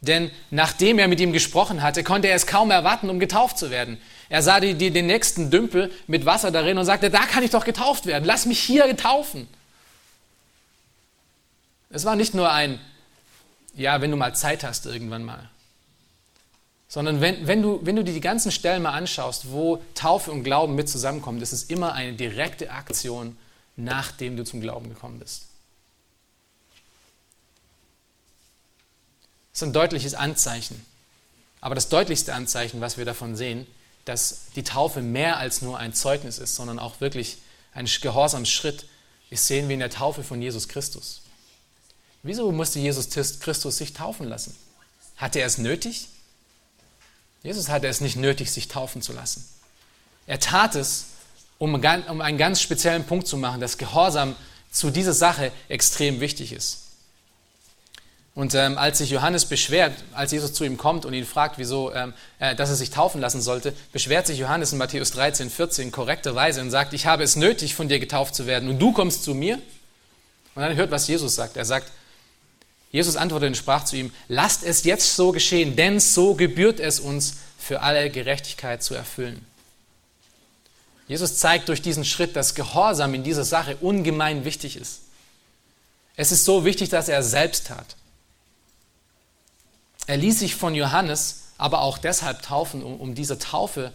Denn 0.02 0.32
nachdem 0.52 1.00
er 1.00 1.08
mit 1.08 1.20
ihm 1.20 1.34
gesprochen 1.34 1.82
hatte, 1.82 2.04
konnte 2.04 2.28
er 2.28 2.36
es 2.36 2.48
kaum 2.48 2.72
erwarten, 2.72 3.10
um 3.10 3.20
getauft 3.20 3.58
zu 3.58 3.70
werden. 3.72 4.00
Er 4.30 4.42
sah 4.42 4.60
die, 4.60 4.74
die, 4.74 4.92
den 4.92 5.08
nächsten 5.08 5.52
Dümpel 5.52 5.92
mit 6.08 6.26
Wasser 6.26 6.52
darin 6.52 6.78
und 6.78 6.86
sagte, 6.86 7.10
da 7.10 7.26
kann 7.26 7.44
ich 7.44 7.52
doch 7.52 7.66
getauft 7.66 8.06
werden, 8.06 8.26
lass 8.26 8.46
mich 8.46 8.60
hier 8.60 8.88
getaufen. 8.88 9.48
Es 11.90 12.06
war 12.06 12.16
nicht 12.16 12.34
nur 12.34 12.52
ein, 12.52 12.80
ja, 13.76 14.02
wenn 14.02 14.12
du 14.12 14.18
mal 14.18 14.36
Zeit 14.36 14.64
hast 14.64 14.86
irgendwann 14.86 15.24
mal, 15.24 15.50
sondern 16.88 17.22
wenn, 17.22 17.46
wenn, 17.48 17.62
du, 17.62 17.80
wenn 17.84 17.96
du 17.96 18.04
dir 18.04 18.14
die 18.14 18.22
ganzen 18.22 18.52
Stellen 18.52 18.82
mal 18.82 18.94
anschaust, 18.94 19.52
wo 19.52 19.84
Taufe 19.94 20.32
und 20.32 20.44
Glauben 20.44 20.76
mit 20.76 20.90
zusammenkommen, 20.90 21.42
ist 21.42 21.52
es 21.52 21.64
immer 21.64 21.94
eine 21.94 22.14
direkte 22.14 22.72
Aktion, 22.72 23.38
nachdem 23.76 24.38
du 24.38 24.44
zum 24.44 24.62
Glauben 24.62 24.90
gekommen 24.90 25.20
bist. 25.20 25.46
Das 29.52 29.62
ist 29.62 29.68
ein 29.70 29.74
deutliches 29.74 30.16
Anzeichen. 30.16 30.86
Aber 31.62 31.76
das 31.76 31.90
deutlichste 31.90 32.34
Anzeichen, 32.34 32.82
was 32.82 32.98
wir 32.98 33.06
davon 33.06 33.36
sehen, 33.36 33.66
dass 34.06 34.48
die 34.56 34.64
Taufe 34.64 35.02
mehr 35.02 35.38
als 35.38 35.62
nur 35.62 35.78
ein 35.78 35.94
Zeugnis 35.94 36.38
ist, 36.38 36.56
sondern 36.56 36.80
auch 36.80 37.02
wirklich 37.02 37.40
ein 37.74 37.88
Gehorsamsschritt, 38.02 38.86
ist, 39.30 39.48
sehen 39.48 39.68
wir 39.68 39.74
in 39.74 39.80
der 39.80 39.90
Taufe 39.90 40.24
von 40.24 40.42
Jesus 40.42 40.68
Christus. 40.68 41.22
Wieso 42.24 42.52
musste 42.52 42.80
Jesus 42.80 43.10
Christus 43.10 43.78
sich 43.78 43.94
taufen 43.94 44.28
lassen? 44.28 44.56
Hatte 45.18 45.40
er 45.40 45.48
es 45.48 45.58
nötig? 45.58 46.08
Jesus 47.44 47.70
hatte 47.70 47.88
es 47.88 48.02
nicht 48.02 48.16
nötig, 48.16 48.52
sich 48.52 48.68
taufen 48.68 49.02
zu 49.02 49.14
lassen. 49.14 49.48
Er 50.28 50.40
tat 50.40 50.76
es, 50.76 51.06
um, 51.58 51.74
um 51.74 52.22
einen 52.22 52.38
ganz 52.38 52.62
speziellen 52.62 53.06
Punkt 53.06 53.28
zu 53.28 53.38
machen, 53.38 53.62
dass 53.62 53.78
Gehorsam 53.78 54.36
zu 54.72 54.90
dieser 54.90 55.14
Sache 55.14 55.52
extrem 55.70 56.20
wichtig 56.20 56.52
ist. 56.52 56.85
Und 58.36 58.54
ähm, 58.54 58.78
als 58.78 58.98
sich 58.98 59.10
Johannes 59.10 59.46
beschwert, 59.46 59.94
als 60.12 60.34
Jesus 60.34 60.52
zu 60.52 60.66
ihm 60.66 60.76
kommt 60.76 61.06
und 61.06 61.14
ihn 61.14 61.26
fragt, 61.26 61.58
wieso, 61.58 61.94
ähm, 61.94 62.14
äh, 62.38 62.54
dass 62.54 62.70
er 62.70 62.76
sich 62.76 62.90
taufen 62.90 63.22
lassen 63.22 63.42
sollte, 63.42 63.74
beschwert 63.94 64.28
sich 64.28 64.38
Johannes 64.38 64.74
in 64.74 64.78
Matthäus 64.78 65.12
13, 65.12 65.50
14 65.50 65.92
korrekterweise 65.94 66.60
und 66.60 66.70
sagt, 66.70 66.94
ich 66.94 67.06
habe 67.06 67.24
es 67.24 67.38
nötig, 67.38 67.76
von 67.76 67.88
dir 67.88 67.98
getauft 67.98 68.36
zu 68.36 68.46
werden 68.46 68.68
und 68.68 68.80
du 68.80 68.92
kommst 68.92 69.24
zu 69.24 69.34
mir? 69.34 69.56
Und 70.54 70.62
dann 70.62 70.76
hört, 70.76 70.92
was 70.92 71.08
Jesus 71.08 71.34
sagt. 71.36 71.56
Er 71.56 71.64
sagt, 71.64 71.92
Jesus 72.92 73.16
antwortete 73.16 73.48
und 73.48 73.58
sprach 73.58 73.86
zu 73.86 73.96
ihm, 73.96 74.12
lasst 74.28 74.64
es 74.64 74.84
jetzt 74.84 75.16
so 75.16 75.32
geschehen, 75.32 75.78
denn 75.78 76.02
so 76.02 76.34
gebührt 76.34 76.82
es 76.82 77.00
uns, 77.00 77.36
für 77.58 77.82
alle 77.82 78.10
Gerechtigkeit 78.12 78.84
zu 78.84 78.94
erfüllen. 78.94 79.44
Jesus 81.08 81.38
zeigt 81.38 81.70
durch 81.70 81.82
diesen 81.82 82.06
Schritt, 82.06 82.36
dass 82.36 82.54
Gehorsam 82.54 83.14
in 83.14 83.24
dieser 83.24 83.44
Sache 83.44 83.78
ungemein 83.78 84.46
wichtig 84.46 84.76
ist. 84.76 85.02
Es 86.16 86.32
ist 86.32 86.46
so 86.46 86.64
wichtig, 86.64 86.90
dass 86.90 87.10
er 87.10 87.24
selbst 87.24 87.68
tat. 87.68 87.96
Er 90.08 90.18
ließ 90.18 90.40
sich 90.40 90.56
von 90.56 90.76
Johannes 90.76 91.44
aber 91.58 91.82
auch 91.82 91.98
deshalb 91.98 92.42
taufen, 92.42 92.84
um, 92.84 93.00
um 93.00 93.16
dieser 93.16 93.40
Taufe, 93.40 93.92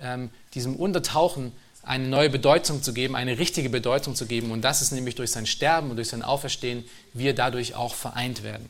ähm, 0.00 0.30
diesem 0.54 0.76
Untertauchen 0.76 1.52
eine 1.82 2.06
neue 2.06 2.28
Bedeutung 2.28 2.82
zu 2.82 2.92
geben, 2.92 3.16
eine 3.16 3.38
richtige 3.38 3.70
Bedeutung 3.70 4.14
zu 4.14 4.26
geben. 4.26 4.50
Und 4.50 4.62
das 4.62 4.82
ist 4.82 4.92
nämlich 4.92 5.14
durch 5.14 5.30
sein 5.30 5.46
Sterben 5.46 5.90
und 5.90 5.96
durch 5.96 6.08
sein 6.08 6.22
Auferstehen, 6.22 6.84
wir 7.14 7.34
dadurch 7.34 7.74
auch 7.74 7.94
vereint 7.94 8.42
werden. 8.42 8.68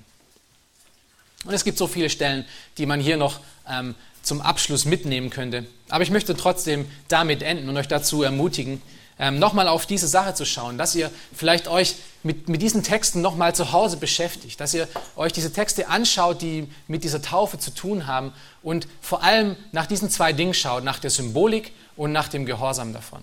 Und 1.44 1.52
es 1.52 1.64
gibt 1.64 1.78
so 1.78 1.86
viele 1.86 2.10
Stellen, 2.10 2.44
die 2.78 2.86
man 2.86 3.00
hier 3.00 3.16
noch 3.16 3.40
ähm, 3.68 3.94
zum 4.22 4.40
Abschluss 4.40 4.84
mitnehmen 4.84 5.30
könnte. 5.30 5.66
Aber 5.88 6.02
ich 6.02 6.10
möchte 6.10 6.36
trotzdem 6.36 6.86
damit 7.08 7.42
enden 7.42 7.68
und 7.68 7.76
euch 7.76 7.88
dazu 7.88 8.22
ermutigen, 8.22 8.82
ähm, 9.18 9.38
nochmal 9.38 9.68
auf 9.68 9.86
diese 9.86 10.06
Sache 10.06 10.34
zu 10.34 10.44
schauen, 10.44 10.78
dass 10.78 10.94
ihr 10.94 11.10
vielleicht 11.34 11.68
euch 11.68 11.96
mit, 12.22 12.48
mit 12.48 12.62
diesen 12.62 12.82
Texten 12.82 13.20
nochmal 13.20 13.54
zu 13.54 13.72
Hause 13.72 13.96
beschäftigt, 13.96 14.60
dass 14.60 14.74
ihr 14.74 14.86
euch 15.16 15.32
diese 15.32 15.52
Texte 15.52 15.88
anschaut, 15.88 16.42
die 16.42 16.68
mit 16.86 17.04
dieser 17.04 17.22
Taufe 17.22 17.58
zu 17.58 17.72
tun 17.72 18.06
haben 18.06 18.32
und 18.62 18.86
vor 19.00 19.22
allem 19.22 19.56
nach 19.72 19.86
diesen 19.86 20.10
zwei 20.10 20.32
Dingen 20.32 20.54
schaut, 20.54 20.84
nach 20.84 20.98
der 20.98 21.10
Symbolik 21.10 21.72
und 21.96 22.12
nach 22.12 22.28
dem 22.28 22.46
Gehorsam 22.46 22.92
davon. 22.92 23.22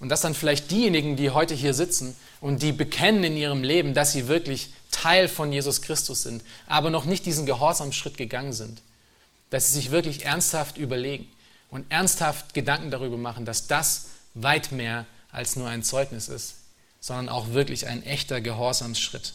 Und 0.00 0.08
dass 0.08 0.22
dann 0.22 0.34
vielleicht 0.34 0.70
diejenigen, 0.70 1.16
die 1.16 1.30
heute 1.30 1.54
hier 1.54 1.74
sitzen 1.74 2.16
und 2.40 2.62
die 2.62 2.72
bekennen 2.72 3.22
in 3.24 3.36
ihrem 3.36 3.62
Leben, 3.62 3.92
dass 3.92 4.12
sie 4.12 4.28
wirklich 4.28 4.72
Teil 4.90 5.28
von 5.28 5.52
Jesus 5.52 5.82
Christus 5.82 6.22
sind, 6.22 6.42
aber 6.66 6.90
noch 6.90 7.04
nicht 7.04 7.26
diesen 7.26 7.46
Gehorsamschritt 7.46 8.16
gegangen 8.16 8.52
sind, 8.52 8.80
dass 9.50 9.68
sie 9.68 9.74
sich 9.74 9.90
wirklich 9.90 10.24
ernsthaft 10.24 10.78
überlegen, 10.78 11.28
und 11.70 11.90
ernsthaft 11.90 12.54
Gedanken 12.54 12.90
darüber 12.90 13.16
machen, 13.16 13.44
dass 13.44 13.66
das 13.66 14.06
weit 14.34 14.72
mehr 14.72 15.06
als 15.32 15.56
nur 15.56 15.68
ein 15.68 15.82
Zeugnis 15.82 16.28
ist, 16.28 16.56
sondern 17.00 17.28
auch 17.28 17.50
wirklich 17.52 17.86
ein 17.86 18.02
echter 18.02 18.40
Gehorsamsschritt. 18.40 19.34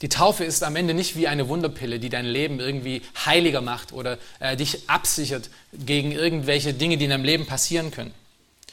Die 0.00 0.08
Taufe 0.08 0.44
ist 0.44 0.62
am 0.62 0.76
Ende 0.76 0.94
nicht 0.94 1.16
wie 1.16 1.26
eine 1.26 1.48
Wunderpille, 1.48 1.98
die 1.98 2.08
dein 2.08 2.24
Leben 2.24 2.60
irgendwie 2.60 3.02
heiliger 3.26 3.60
macht 3.60 3.92
oder 3.92 4.18
äh, 4.38 4.56
dich 4.56 4.88
absichert 4.88 5.50
gegen 5.72 6.12
irgendwelche 6.12 6.72
Dinge, 6.72 6.98
die 6.98 7.04
in 7.04 7.10
deinem 7.10 7.24
Leben 7.24 7.46
passieren 7.46 7.90
können. 7.90 8.14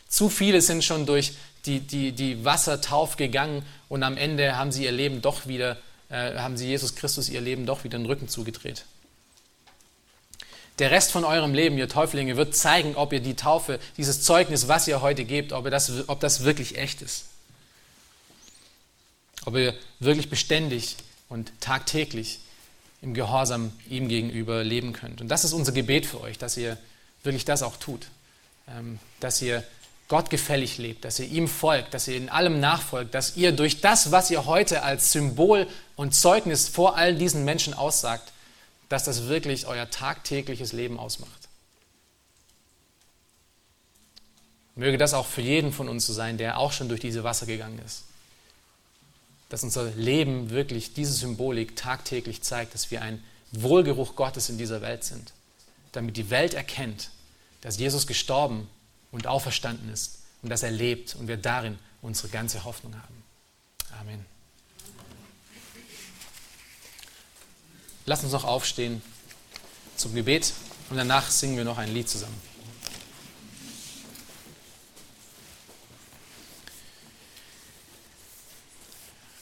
Zu 0.08 0.30
viele 0.30 0.62
sind 0.62 0.84
schon 0.84 1.08
durch 1.08 1.34
die, 1.66 1.80
die, 1.80 2.12
die 2.12 2.46
Wassertaufe 2.46 3.18
gegangen 3.18 3.64
und 3.90 4.04
am 4.04 4.18
Ende 4.18 4.56
haben 4.56 4.72
sie 4.72 4.84
ihr 4.84 4.92
Leben 4.92 5.24
doch 5.24 5.48
wieder, 5.48 5.78
äh, 6.10 6.36
haben 6.36 6.58
sie 6.58 6.68
Jesus 6.68 6.96
Christus 6.96 7.28
ihr 7.28 7.42
Leben 7.42 7.66
doch 7.66 7.84
wieder 7.84 7.98
den 7.98 8.06
Rücken 8.06 8.28
zugedreht. 8.28 8.86
Der 10.80 10.92
Rest 10.92 11.12
von 11.12 11.24
eurem 11.24 11.54
Leben, 11.54 11.78
ihr 11.78 11.88
Täuflinge, 11.88 12.36
wird 12.36 12.56
zeigen, 12.56 12.96
ob 12.96 13.14
ihr 13.14 13.22
die 13.22 13.36
Taufe, 13.36 13.80
dieses 13.98 14.24
Zeugnis, 14.24 14.68
was 14.68 14.88
ihr 14.88 15.02
heute 15.02 15.24
gebt, 15.24 15.54
ob, 15.54 15.70
das, 15.70 16.10
ob 16.10 16.20
das 16.20 16.44
wirklich 16.44 16.78
echt 16.78 17.02
ist. 17.02 17.26
Ob 19.46 19.56
ihr 19.56 19.74
wirklich 20.00 20.30
beständig 20.30 20.98
und 21.30 21.52
tagtäglich 21.62 22.40
im 23.02 23.14
Gehorsam 23.14 23.72
ihm 23.90 24.10
gegenüber 24.10 24.64
leben 24.64 24.92
könnt. 24.92 25.22
Und 25.22 25.30
das 25.30 25.46
ist 25.46 25.54
unser 25.54 25.72
Gebet 25.72 26.06
für 26.06 26.20
euch, 26.22 26.38
dass 26.38 26.58
ihr 26.58 26.78
wirklich 27.24 27.46
das 27.46 27.64
auch 27.64 27.78
tut. 27.78 28.08
Ähm, 28.68 29.00
dass 29.20 29.42
ihr 29.42 29.64
Gott 30.08 30.30
gefällig 30.30 30.78
lebt, 30.78 31.06
dass 31.06 31.20
ihr 31.20 31.28
ihm 31.28 31.48
folgt, 31.48 31.94
dass 31.94 32.08
ihr 32.08 32.18
in 32.18 32.30
allem 32.30 32.60
nachfolgt, 32.60 33.16
dass 33.16 33.38
ihr 33.38 33.52
durch 33.52 33.82
das, 33.82 34.12
was 34.12 34.30
ihr 34.30 34.46
heute 34.46 34.84
als 34.84 35.12
Symbol 35.12 35.68
und 35.96 36.14
Zeugnis 36.14 36.68
vor 36.68 36.96
all 36.96 37.16
diesen 37.16 37.44
Menschen 37.44 37.74
aussagt, 37.74 38.32
dass 38.90 39.04
das 39.04 39.28
wirklich 39.28 39.68
euer 39.68 39.90
tagtägliches 39.90 40.74
Leben 40.74 41.00
ausmacht. 41.00 41.46
Möge 44.76 44.98
das 44.98 45.14
auch 45.14 45.26
für 45.26 45.42
jeden 45.42 45.72
von 45.72 45.88
uns 45.88 46.06
so 46.06 46.14
sein, 46.14 46.38
der 46.38 46.58
auch 46.60 46.74
schon 46.74 46.90
durch 46.90 47.00
diese 47.00 47.24
Wasser 47.24 47.46
gegangen 47.46 47.80
ist. 47.86 48.04
Dass 49.50 49.64
unser 49.64 49.86
Leben 49.92 50.50
wirklich 50.50 50.94
diese 50.94 51.14
Symbolik 51.14 51.76
tagtäglich 51.76 52.42
zeigt, 52.42 52.74
dass 52.74 52.92
wir 52.92 53.02
ein 53.02 53.24
Wohlgeruch 53.52 54.16
Gottes 54.16 54.50
in 54.50 54.58
dieser 54.58 54.82
Welt 54.82 55.04
sind. 55.04 55.34
Damit 55.94 56.18
die 56.18 56.30
Welt 56.30 56.54
erkennt, 56.54 57.10
dass 57.62 57.78
Jesus 57.78 58.06
gestorben 58.06 58.68
und 59.12 59.28
auferstanden 59.28 59.92
ist 59.92 60.20
und 60.42 60.50
dass 60.50 60.62
er 60.62 60.72
lebt 60.72 61.16
und 61.16 61.30
wir 61.30 61.38
darin 61.38 61.80
unsere 62.02 62.28
ganze 62.28 62.66
Hoffnung 62.66 62.96
haben. 62.96 63.24
Amen. 64.02 64.35
Lass 68.08 68.24
uns 68.24 68.34
noch 68.34 68.44
aufstehen 68.44 69.02
zum 69.98 70.14
Gebet 70.14 70.54
und 70.90 70.98
danach 70.98 71.30
singen 71.30 71.58
wir 71.58 71.64
noch 71.64 71.80
ein 71.80 71.92
Lied 71.92 72.08
zusammen. 72.08 72.40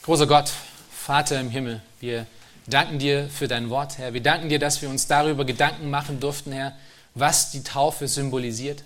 Großer 0.04 0.28
Gott, 0.28 0.52
Vater 0.92 1.40
im 1.40 1.50
Himmel, 1.50 1.82
wir 2.00 2.26
danken 2.68 3.00
dir 3.00 3.30
für 3.30 3.48
dein 3.48 3.70
Wort, 3.70 3.98
Herr. 3.98 4.14
Wir 4.14 4.22
danken 4.22 4.48
dir, 4.48 4.60
dass 4.60 4.82
wir 4.82 4.90
uns 4.90 5.08
darüber 5.08 5.44
Gedanken 5.46 5.90
machen 5.90 6.20
durften, 6.20 6.54
Herr, 6.54 6.78
was 7.16 7.52
die 7.52 7.64
Taufe 7.64 8.08
symbolisiert. 8.08 8.84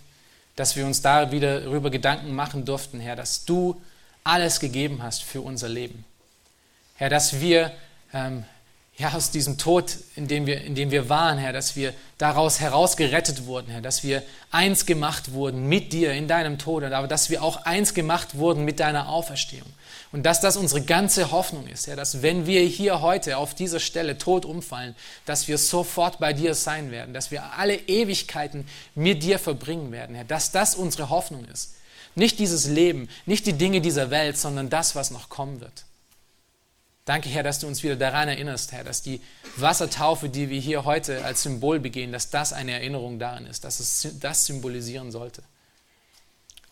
Dass 0.56 0.76
wir 0.76 0.88
uns 0.88 1.04
da 1.04 1.32
wieder 1.32 1.62
darüber 1.62 1.92
Gedanken 1.92 2.34
machen 2.34 2.66
durften, 2.66 3.00
Herr, 3.00 3.16
dass 3.16 3.46
du 3.46 3.80
alles 4.24 4.60
gegeben 4.60 5.04
hast 5.04 5.24
für 5.24 5.42
unser 5.42 5.70
Leben. 5.70 6.04
Herr, 6.96 7.10
dass 7.10 7.40
wir 7.40 7.72
ähm, 8.12 8.44
ja, 8.98 9.14
aus 9.14 9.30
diesem 9.30 9.60
Tod, 9.60 9.98
in 10.16 10.28
dem, 10.28 10.48
wir, 10.48 10.62
in 10.62 10.74
dem 10.74 10.90
wir 10.90 11.08
waren, 11.08 11.38
Herr, 11.38 11.54
dass 11.54 11.76
wir 11.76 11.94
daraus 12.18 12.60
herausgerettet 12.60 13.46
wurden, 13.46 13.70
Herr, 13.70 13.82
dass 13.82 14.04
wir 14.04 14.24
eins 14.50 14.88
gemacht 14.88 15.34
wurden 15.34 15.68
mit 15.70 15.94
dir 15.94 16.14
in 16.14 16.28
deinem 16.28 16.58
Tod, 16.58 16.84
aber 16.84 17.08
dass 17.08 17.30
wir 17.30 17.44
auch 17.44 17.66
eins 17.66 17.94
gemacht 17.94 18.38
wurden 18.38 18.66
mit 18.66 18.80
deiner 18.80 19.10
Auferstehung. 19.10 19.72
Und 20.12 20.24
dass 20.24 20.42
das 20.42 20.58
unsere 20.58 20.82
ganze 20.82 21.32
Hoffnung 21.32 21.68
ist, 21.68 21.86
Herr, 21.86 21.96
dass 21.96 22.24
wenn 22.24 22.48
wir 22.48 22.62
hier 22.62 23.02
heute 23.02 23.38
auf 23.38 23.54
dieser 23.54 23.80
Stelle 23.80 24.18
tot 24.18 24.46
umfallen, 24.46 24.96
dass 25.26 25.48
wir 25.48 25.60
sofort 25.60 26.18
bei 26.18 26.34
dir 26.34 26.56
sein 26.56 26.90
werden, 26.90 27.14
dass 27.14 27.30
wir 27.30 27.54
alle 27.54 27.76
Ewigkeiten 27.76 28.68
mit 28.96 29.22
dir 29.22 29.38
verbringen 29.38 29.92
werden, 29.92 30.16
Herr, 30.16 30.26
dass 30.26 30.52
das 30.52 30.74
unsere 30.74 31.10
Hoffnung 31.10 31.46
ist. 31.46 31.76
Nicht 32.16 32.40
dieses 32.40 32.66
Leben, 32.66 33.10
nicht 33.28 33.46
die 33.46 33.54
Dinge 33.54 33.80
dieser 33.80 34.10
Welt, 34.10 34.40
sondern 34.40 34.72
das, 34.72 34.96
was 34.96 35.12
noch 35.12 35.30
kommen 35.30 35.62
wird. 35.62 35.84
Danke, 37.08 37.30
Herr, 37.30 37.42
dass 37.42 37.60
du 37.60 37.68
uns 37.68 37.84
wieder 37.84 37.96
daran 37.96 38.28
erinnerst, 38.28 38.74
Herr, 38.74 38.84
dass 38.84 39.02
die 39.02 39.22
Wassertaufe, 39.56 40.28
die 40.28 40.50
wir 40.50 40.60
hier 40.60 40.84
heute 40.84 41.24
als 41.24 41.42
Symbol 41.42 41.80
begehen, 41.80 42.12
dass 42.12 42.32
das 42.32 42.52
eine 42.52 42.74
Erinnerung 42.74 43.18
daran 43.18 43.46
ist, 43.46 43.64
dass 43.64 43.80
es 43.80 44.10
das 44.20 44.46
symbolisieren 44.46 45.10
sollte. 45.10 45.42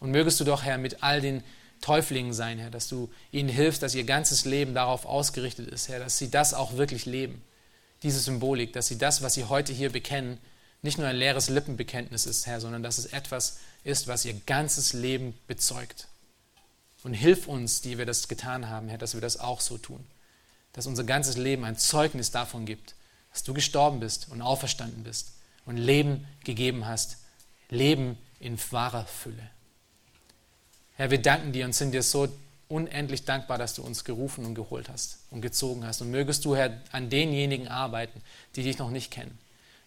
Und 0.02 0.12
mögest 0.12 0.38
du 0.42 0.44
doch, 0.44 0.64
Herr, 0.64 0.78
mit 0.78 1.04
all 1.04 1.22
den 1.22 1.42
Täuflingen 1.80 2.34
sein, 2.34 2.60
Herr, 2.60 2.70
dass 2.70 2.90
du 2.90 3.10
ihnen 3.32 3.48
hilfst, 3.48 3.82
dass 3.82 3.96
ihr 3.96 4.04
ganzes 4.04 4.44
Leben 4.44 4.74
darauf 4.74 5.06
ausgerichtet 5.06 5.70
ist, 5.70 5.88
Herr, 5.88 6.00
dass 6.00 6.18
sie 6.18 6.30
das 6.30 6.54
auch 6.54 6.76
wirklich 6.76 7.06
leben. 7.06 7.42
Diese 8.04 8.20
Symbolik, 8.20 8.74
dass 8.74 8.88
sie 8.88 8.98
das, 8.98 9.22
was 9.22 9.36
sie 9.36 9.46
heute 9.46 9.72
hier 9.72 9.90
bekennen, 9.90 10.38
nicht 10.82 10.98
nur 10.98 11.08
ein 11.08 11.16
leeres 11.16 11.48
Lippenbekenntnis 11.48 12.26
ist, 12.26 12.46
Herr, 12.46 12.60
sondern 12.60 12.84
dass 12.84 12.98
es 12.98 13.06
etwas 13.06 13.60
ist, 13.86 14.10
was 14.10 14.26
ihr 14.26 14.34
ganzes 14.46 14.92
Leben 14.92 15.34
bezeugt. 15.48 16.10
Und 17.04 17.14
hilf 17.14 17.48
uns, 17.48 17.80
die 17.80 17.98
wir 17.98 18.06
das 18.06 18.28
getan 18.28 18.70
haben, 18.70 18.90
Herr, 18.90 18.98
dass 18.98 19.14
wir 19.14 19.22
das 19.22 19.40
auch 19.40 19.62
so 19.62 19.78
tun. 19.78 20.06
Dass 20.76 20.88
unser 20.88 21.06
ganzes 21.06 21.38
Leben 21.38 21.64
ein 21.64 21.78
Zeugnis 21.78 22.32
davon 22.32 22.66
gibt, 22.66 22.96
dass 23.32 23.44
du 23.44 23.54
gestorben 23.54 24.02
bist 24.02 24.28
und 24.30 24.42
auferstanden 24.42 25.04
bist 25.04 25.32
und 25.66 25.78
Leben 25.78 26.28
gegeben 26.44 26.86
hast. 26.86 27.18
Leben 27.70 28.18
in 28.40 28.60
wahrer 28.72 29.06
Fülle. 29.06 29.50
Herr, 30.98 31.12
wir 31.12 31.22
danken 31.22 31.52
dir 31.52 31.66
und 31.66 31.74
sind 31.74 31.94
dir 31.94 32.04
so 32.04 32.28
unendlich 32.68 33.26
dankbar, 33.26 33.58
dass 33.58 33.74
du 33.74 33.84
uns 33.84 34.04
gerufen 34.04 34.46
und 34.46 34.56
geholt 34.56 34.90
hast 34.90 35.20
und 35.32 35.42
gezogen 35.42 35.86
hast. 35.86 36.02
Und 36.02 36.12
mögest 36.12 36.46
du, 36.46 36.56
Herr, 36.56 36.82
an 36.92 37.10
denjenigen 37.10 37.68
arbeiten, 37.68 38.22
die 38.56 38.64
dich 38.64 38.78
noch 38.78 38.90
nicht 38.90 39.12
kennen. 39.12 39.38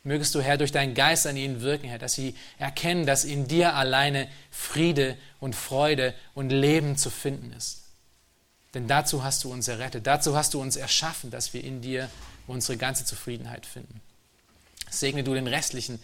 Mögest 0.04 0.34
du, 0.34 0.40
Herr, 0.40 0.56
durch 0.56 0.72
deinen 0.72 0.94
Geist 0.94 1.26
an 1.26 1.36
ihnen 1.36 1.60
wirken, 1.60 1.88
Herr, 1.88 1.98
dass 1.98 2.14
sie 2.14 2.34
erkennen, 2.58 3.04
dass 3.04 3.24
in 3.24 3.48
dir 3.48 3.74
alleine 3.74 4.28
Friede 4.50 5.16
und 5.40 5.54
Freude 5.54 6.14
und 6.34 6.50
Leben 6.50 6.96
zu 6.96 7.10
finden 7.10 7.52
ist. 7.52 7.82
Denn 8.74 8.86
dazu 8.86 9.24
hast 9.24 9.44
du 9.44 9.52
uns 9.52 9.68
errettet, 9.68 10.06
dazu 10.06 10.36
hast 10.36 10.54
du 10.54 10.60
uns 10.60 10.76
erschaffen, 10.76 11.30
dass 11.30 11.54
wir 11.54 11.64
in 11.64 11.80
dir 11.80 12.10
unsere 12.46 12.76
ganze 12.76 13.04
Zufriedenheit 13.04 13.66
finden. 13.66 14.00
Segne 14.90 15.24
du 15.24 15.34
den 15.34 15.46
restlichen 15.46 15.98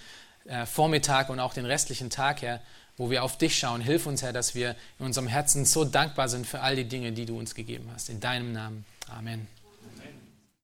äh, 0.47 0.67
Vormittag 0.67 1.29
und 1.31 1.41
auch 1.41 1.55
den 1.55 1.67
restlichen 1.67 2.11
Tag, 2.11 2.43
Herr, 2.43 2.61
wo 2.97 3.11
wir 3.11 3.25
auf 3.25 3.39
dich 3.39 3.59
schauen. 3.59 3.81
Hilf 3.81 4.07
uns, 4.07 4.23
Herr, 4.23 4.33
dass 4.33 4.55
wir 4.55 4.77
in 4.99 5.07
unserem 5.07 5.27
Herzen 5.27 5.65
so 5.65 5.85
dankbar 5.85 6.29
sind 6.29 6.47
für 6.47 6.61
all 6.61 6.77
die 6.77 6.85
Dinge, 6.85 7.13
die 7.13 7.27
du 7.27 7.39
uns 7.39 7.55
gegeben 7.55 7.91
hast. 7.93 8.09
In 8.09 8.21
deinem 8.21 8.53
Namen. 8.53 8.85
Amen. 9.09 9.49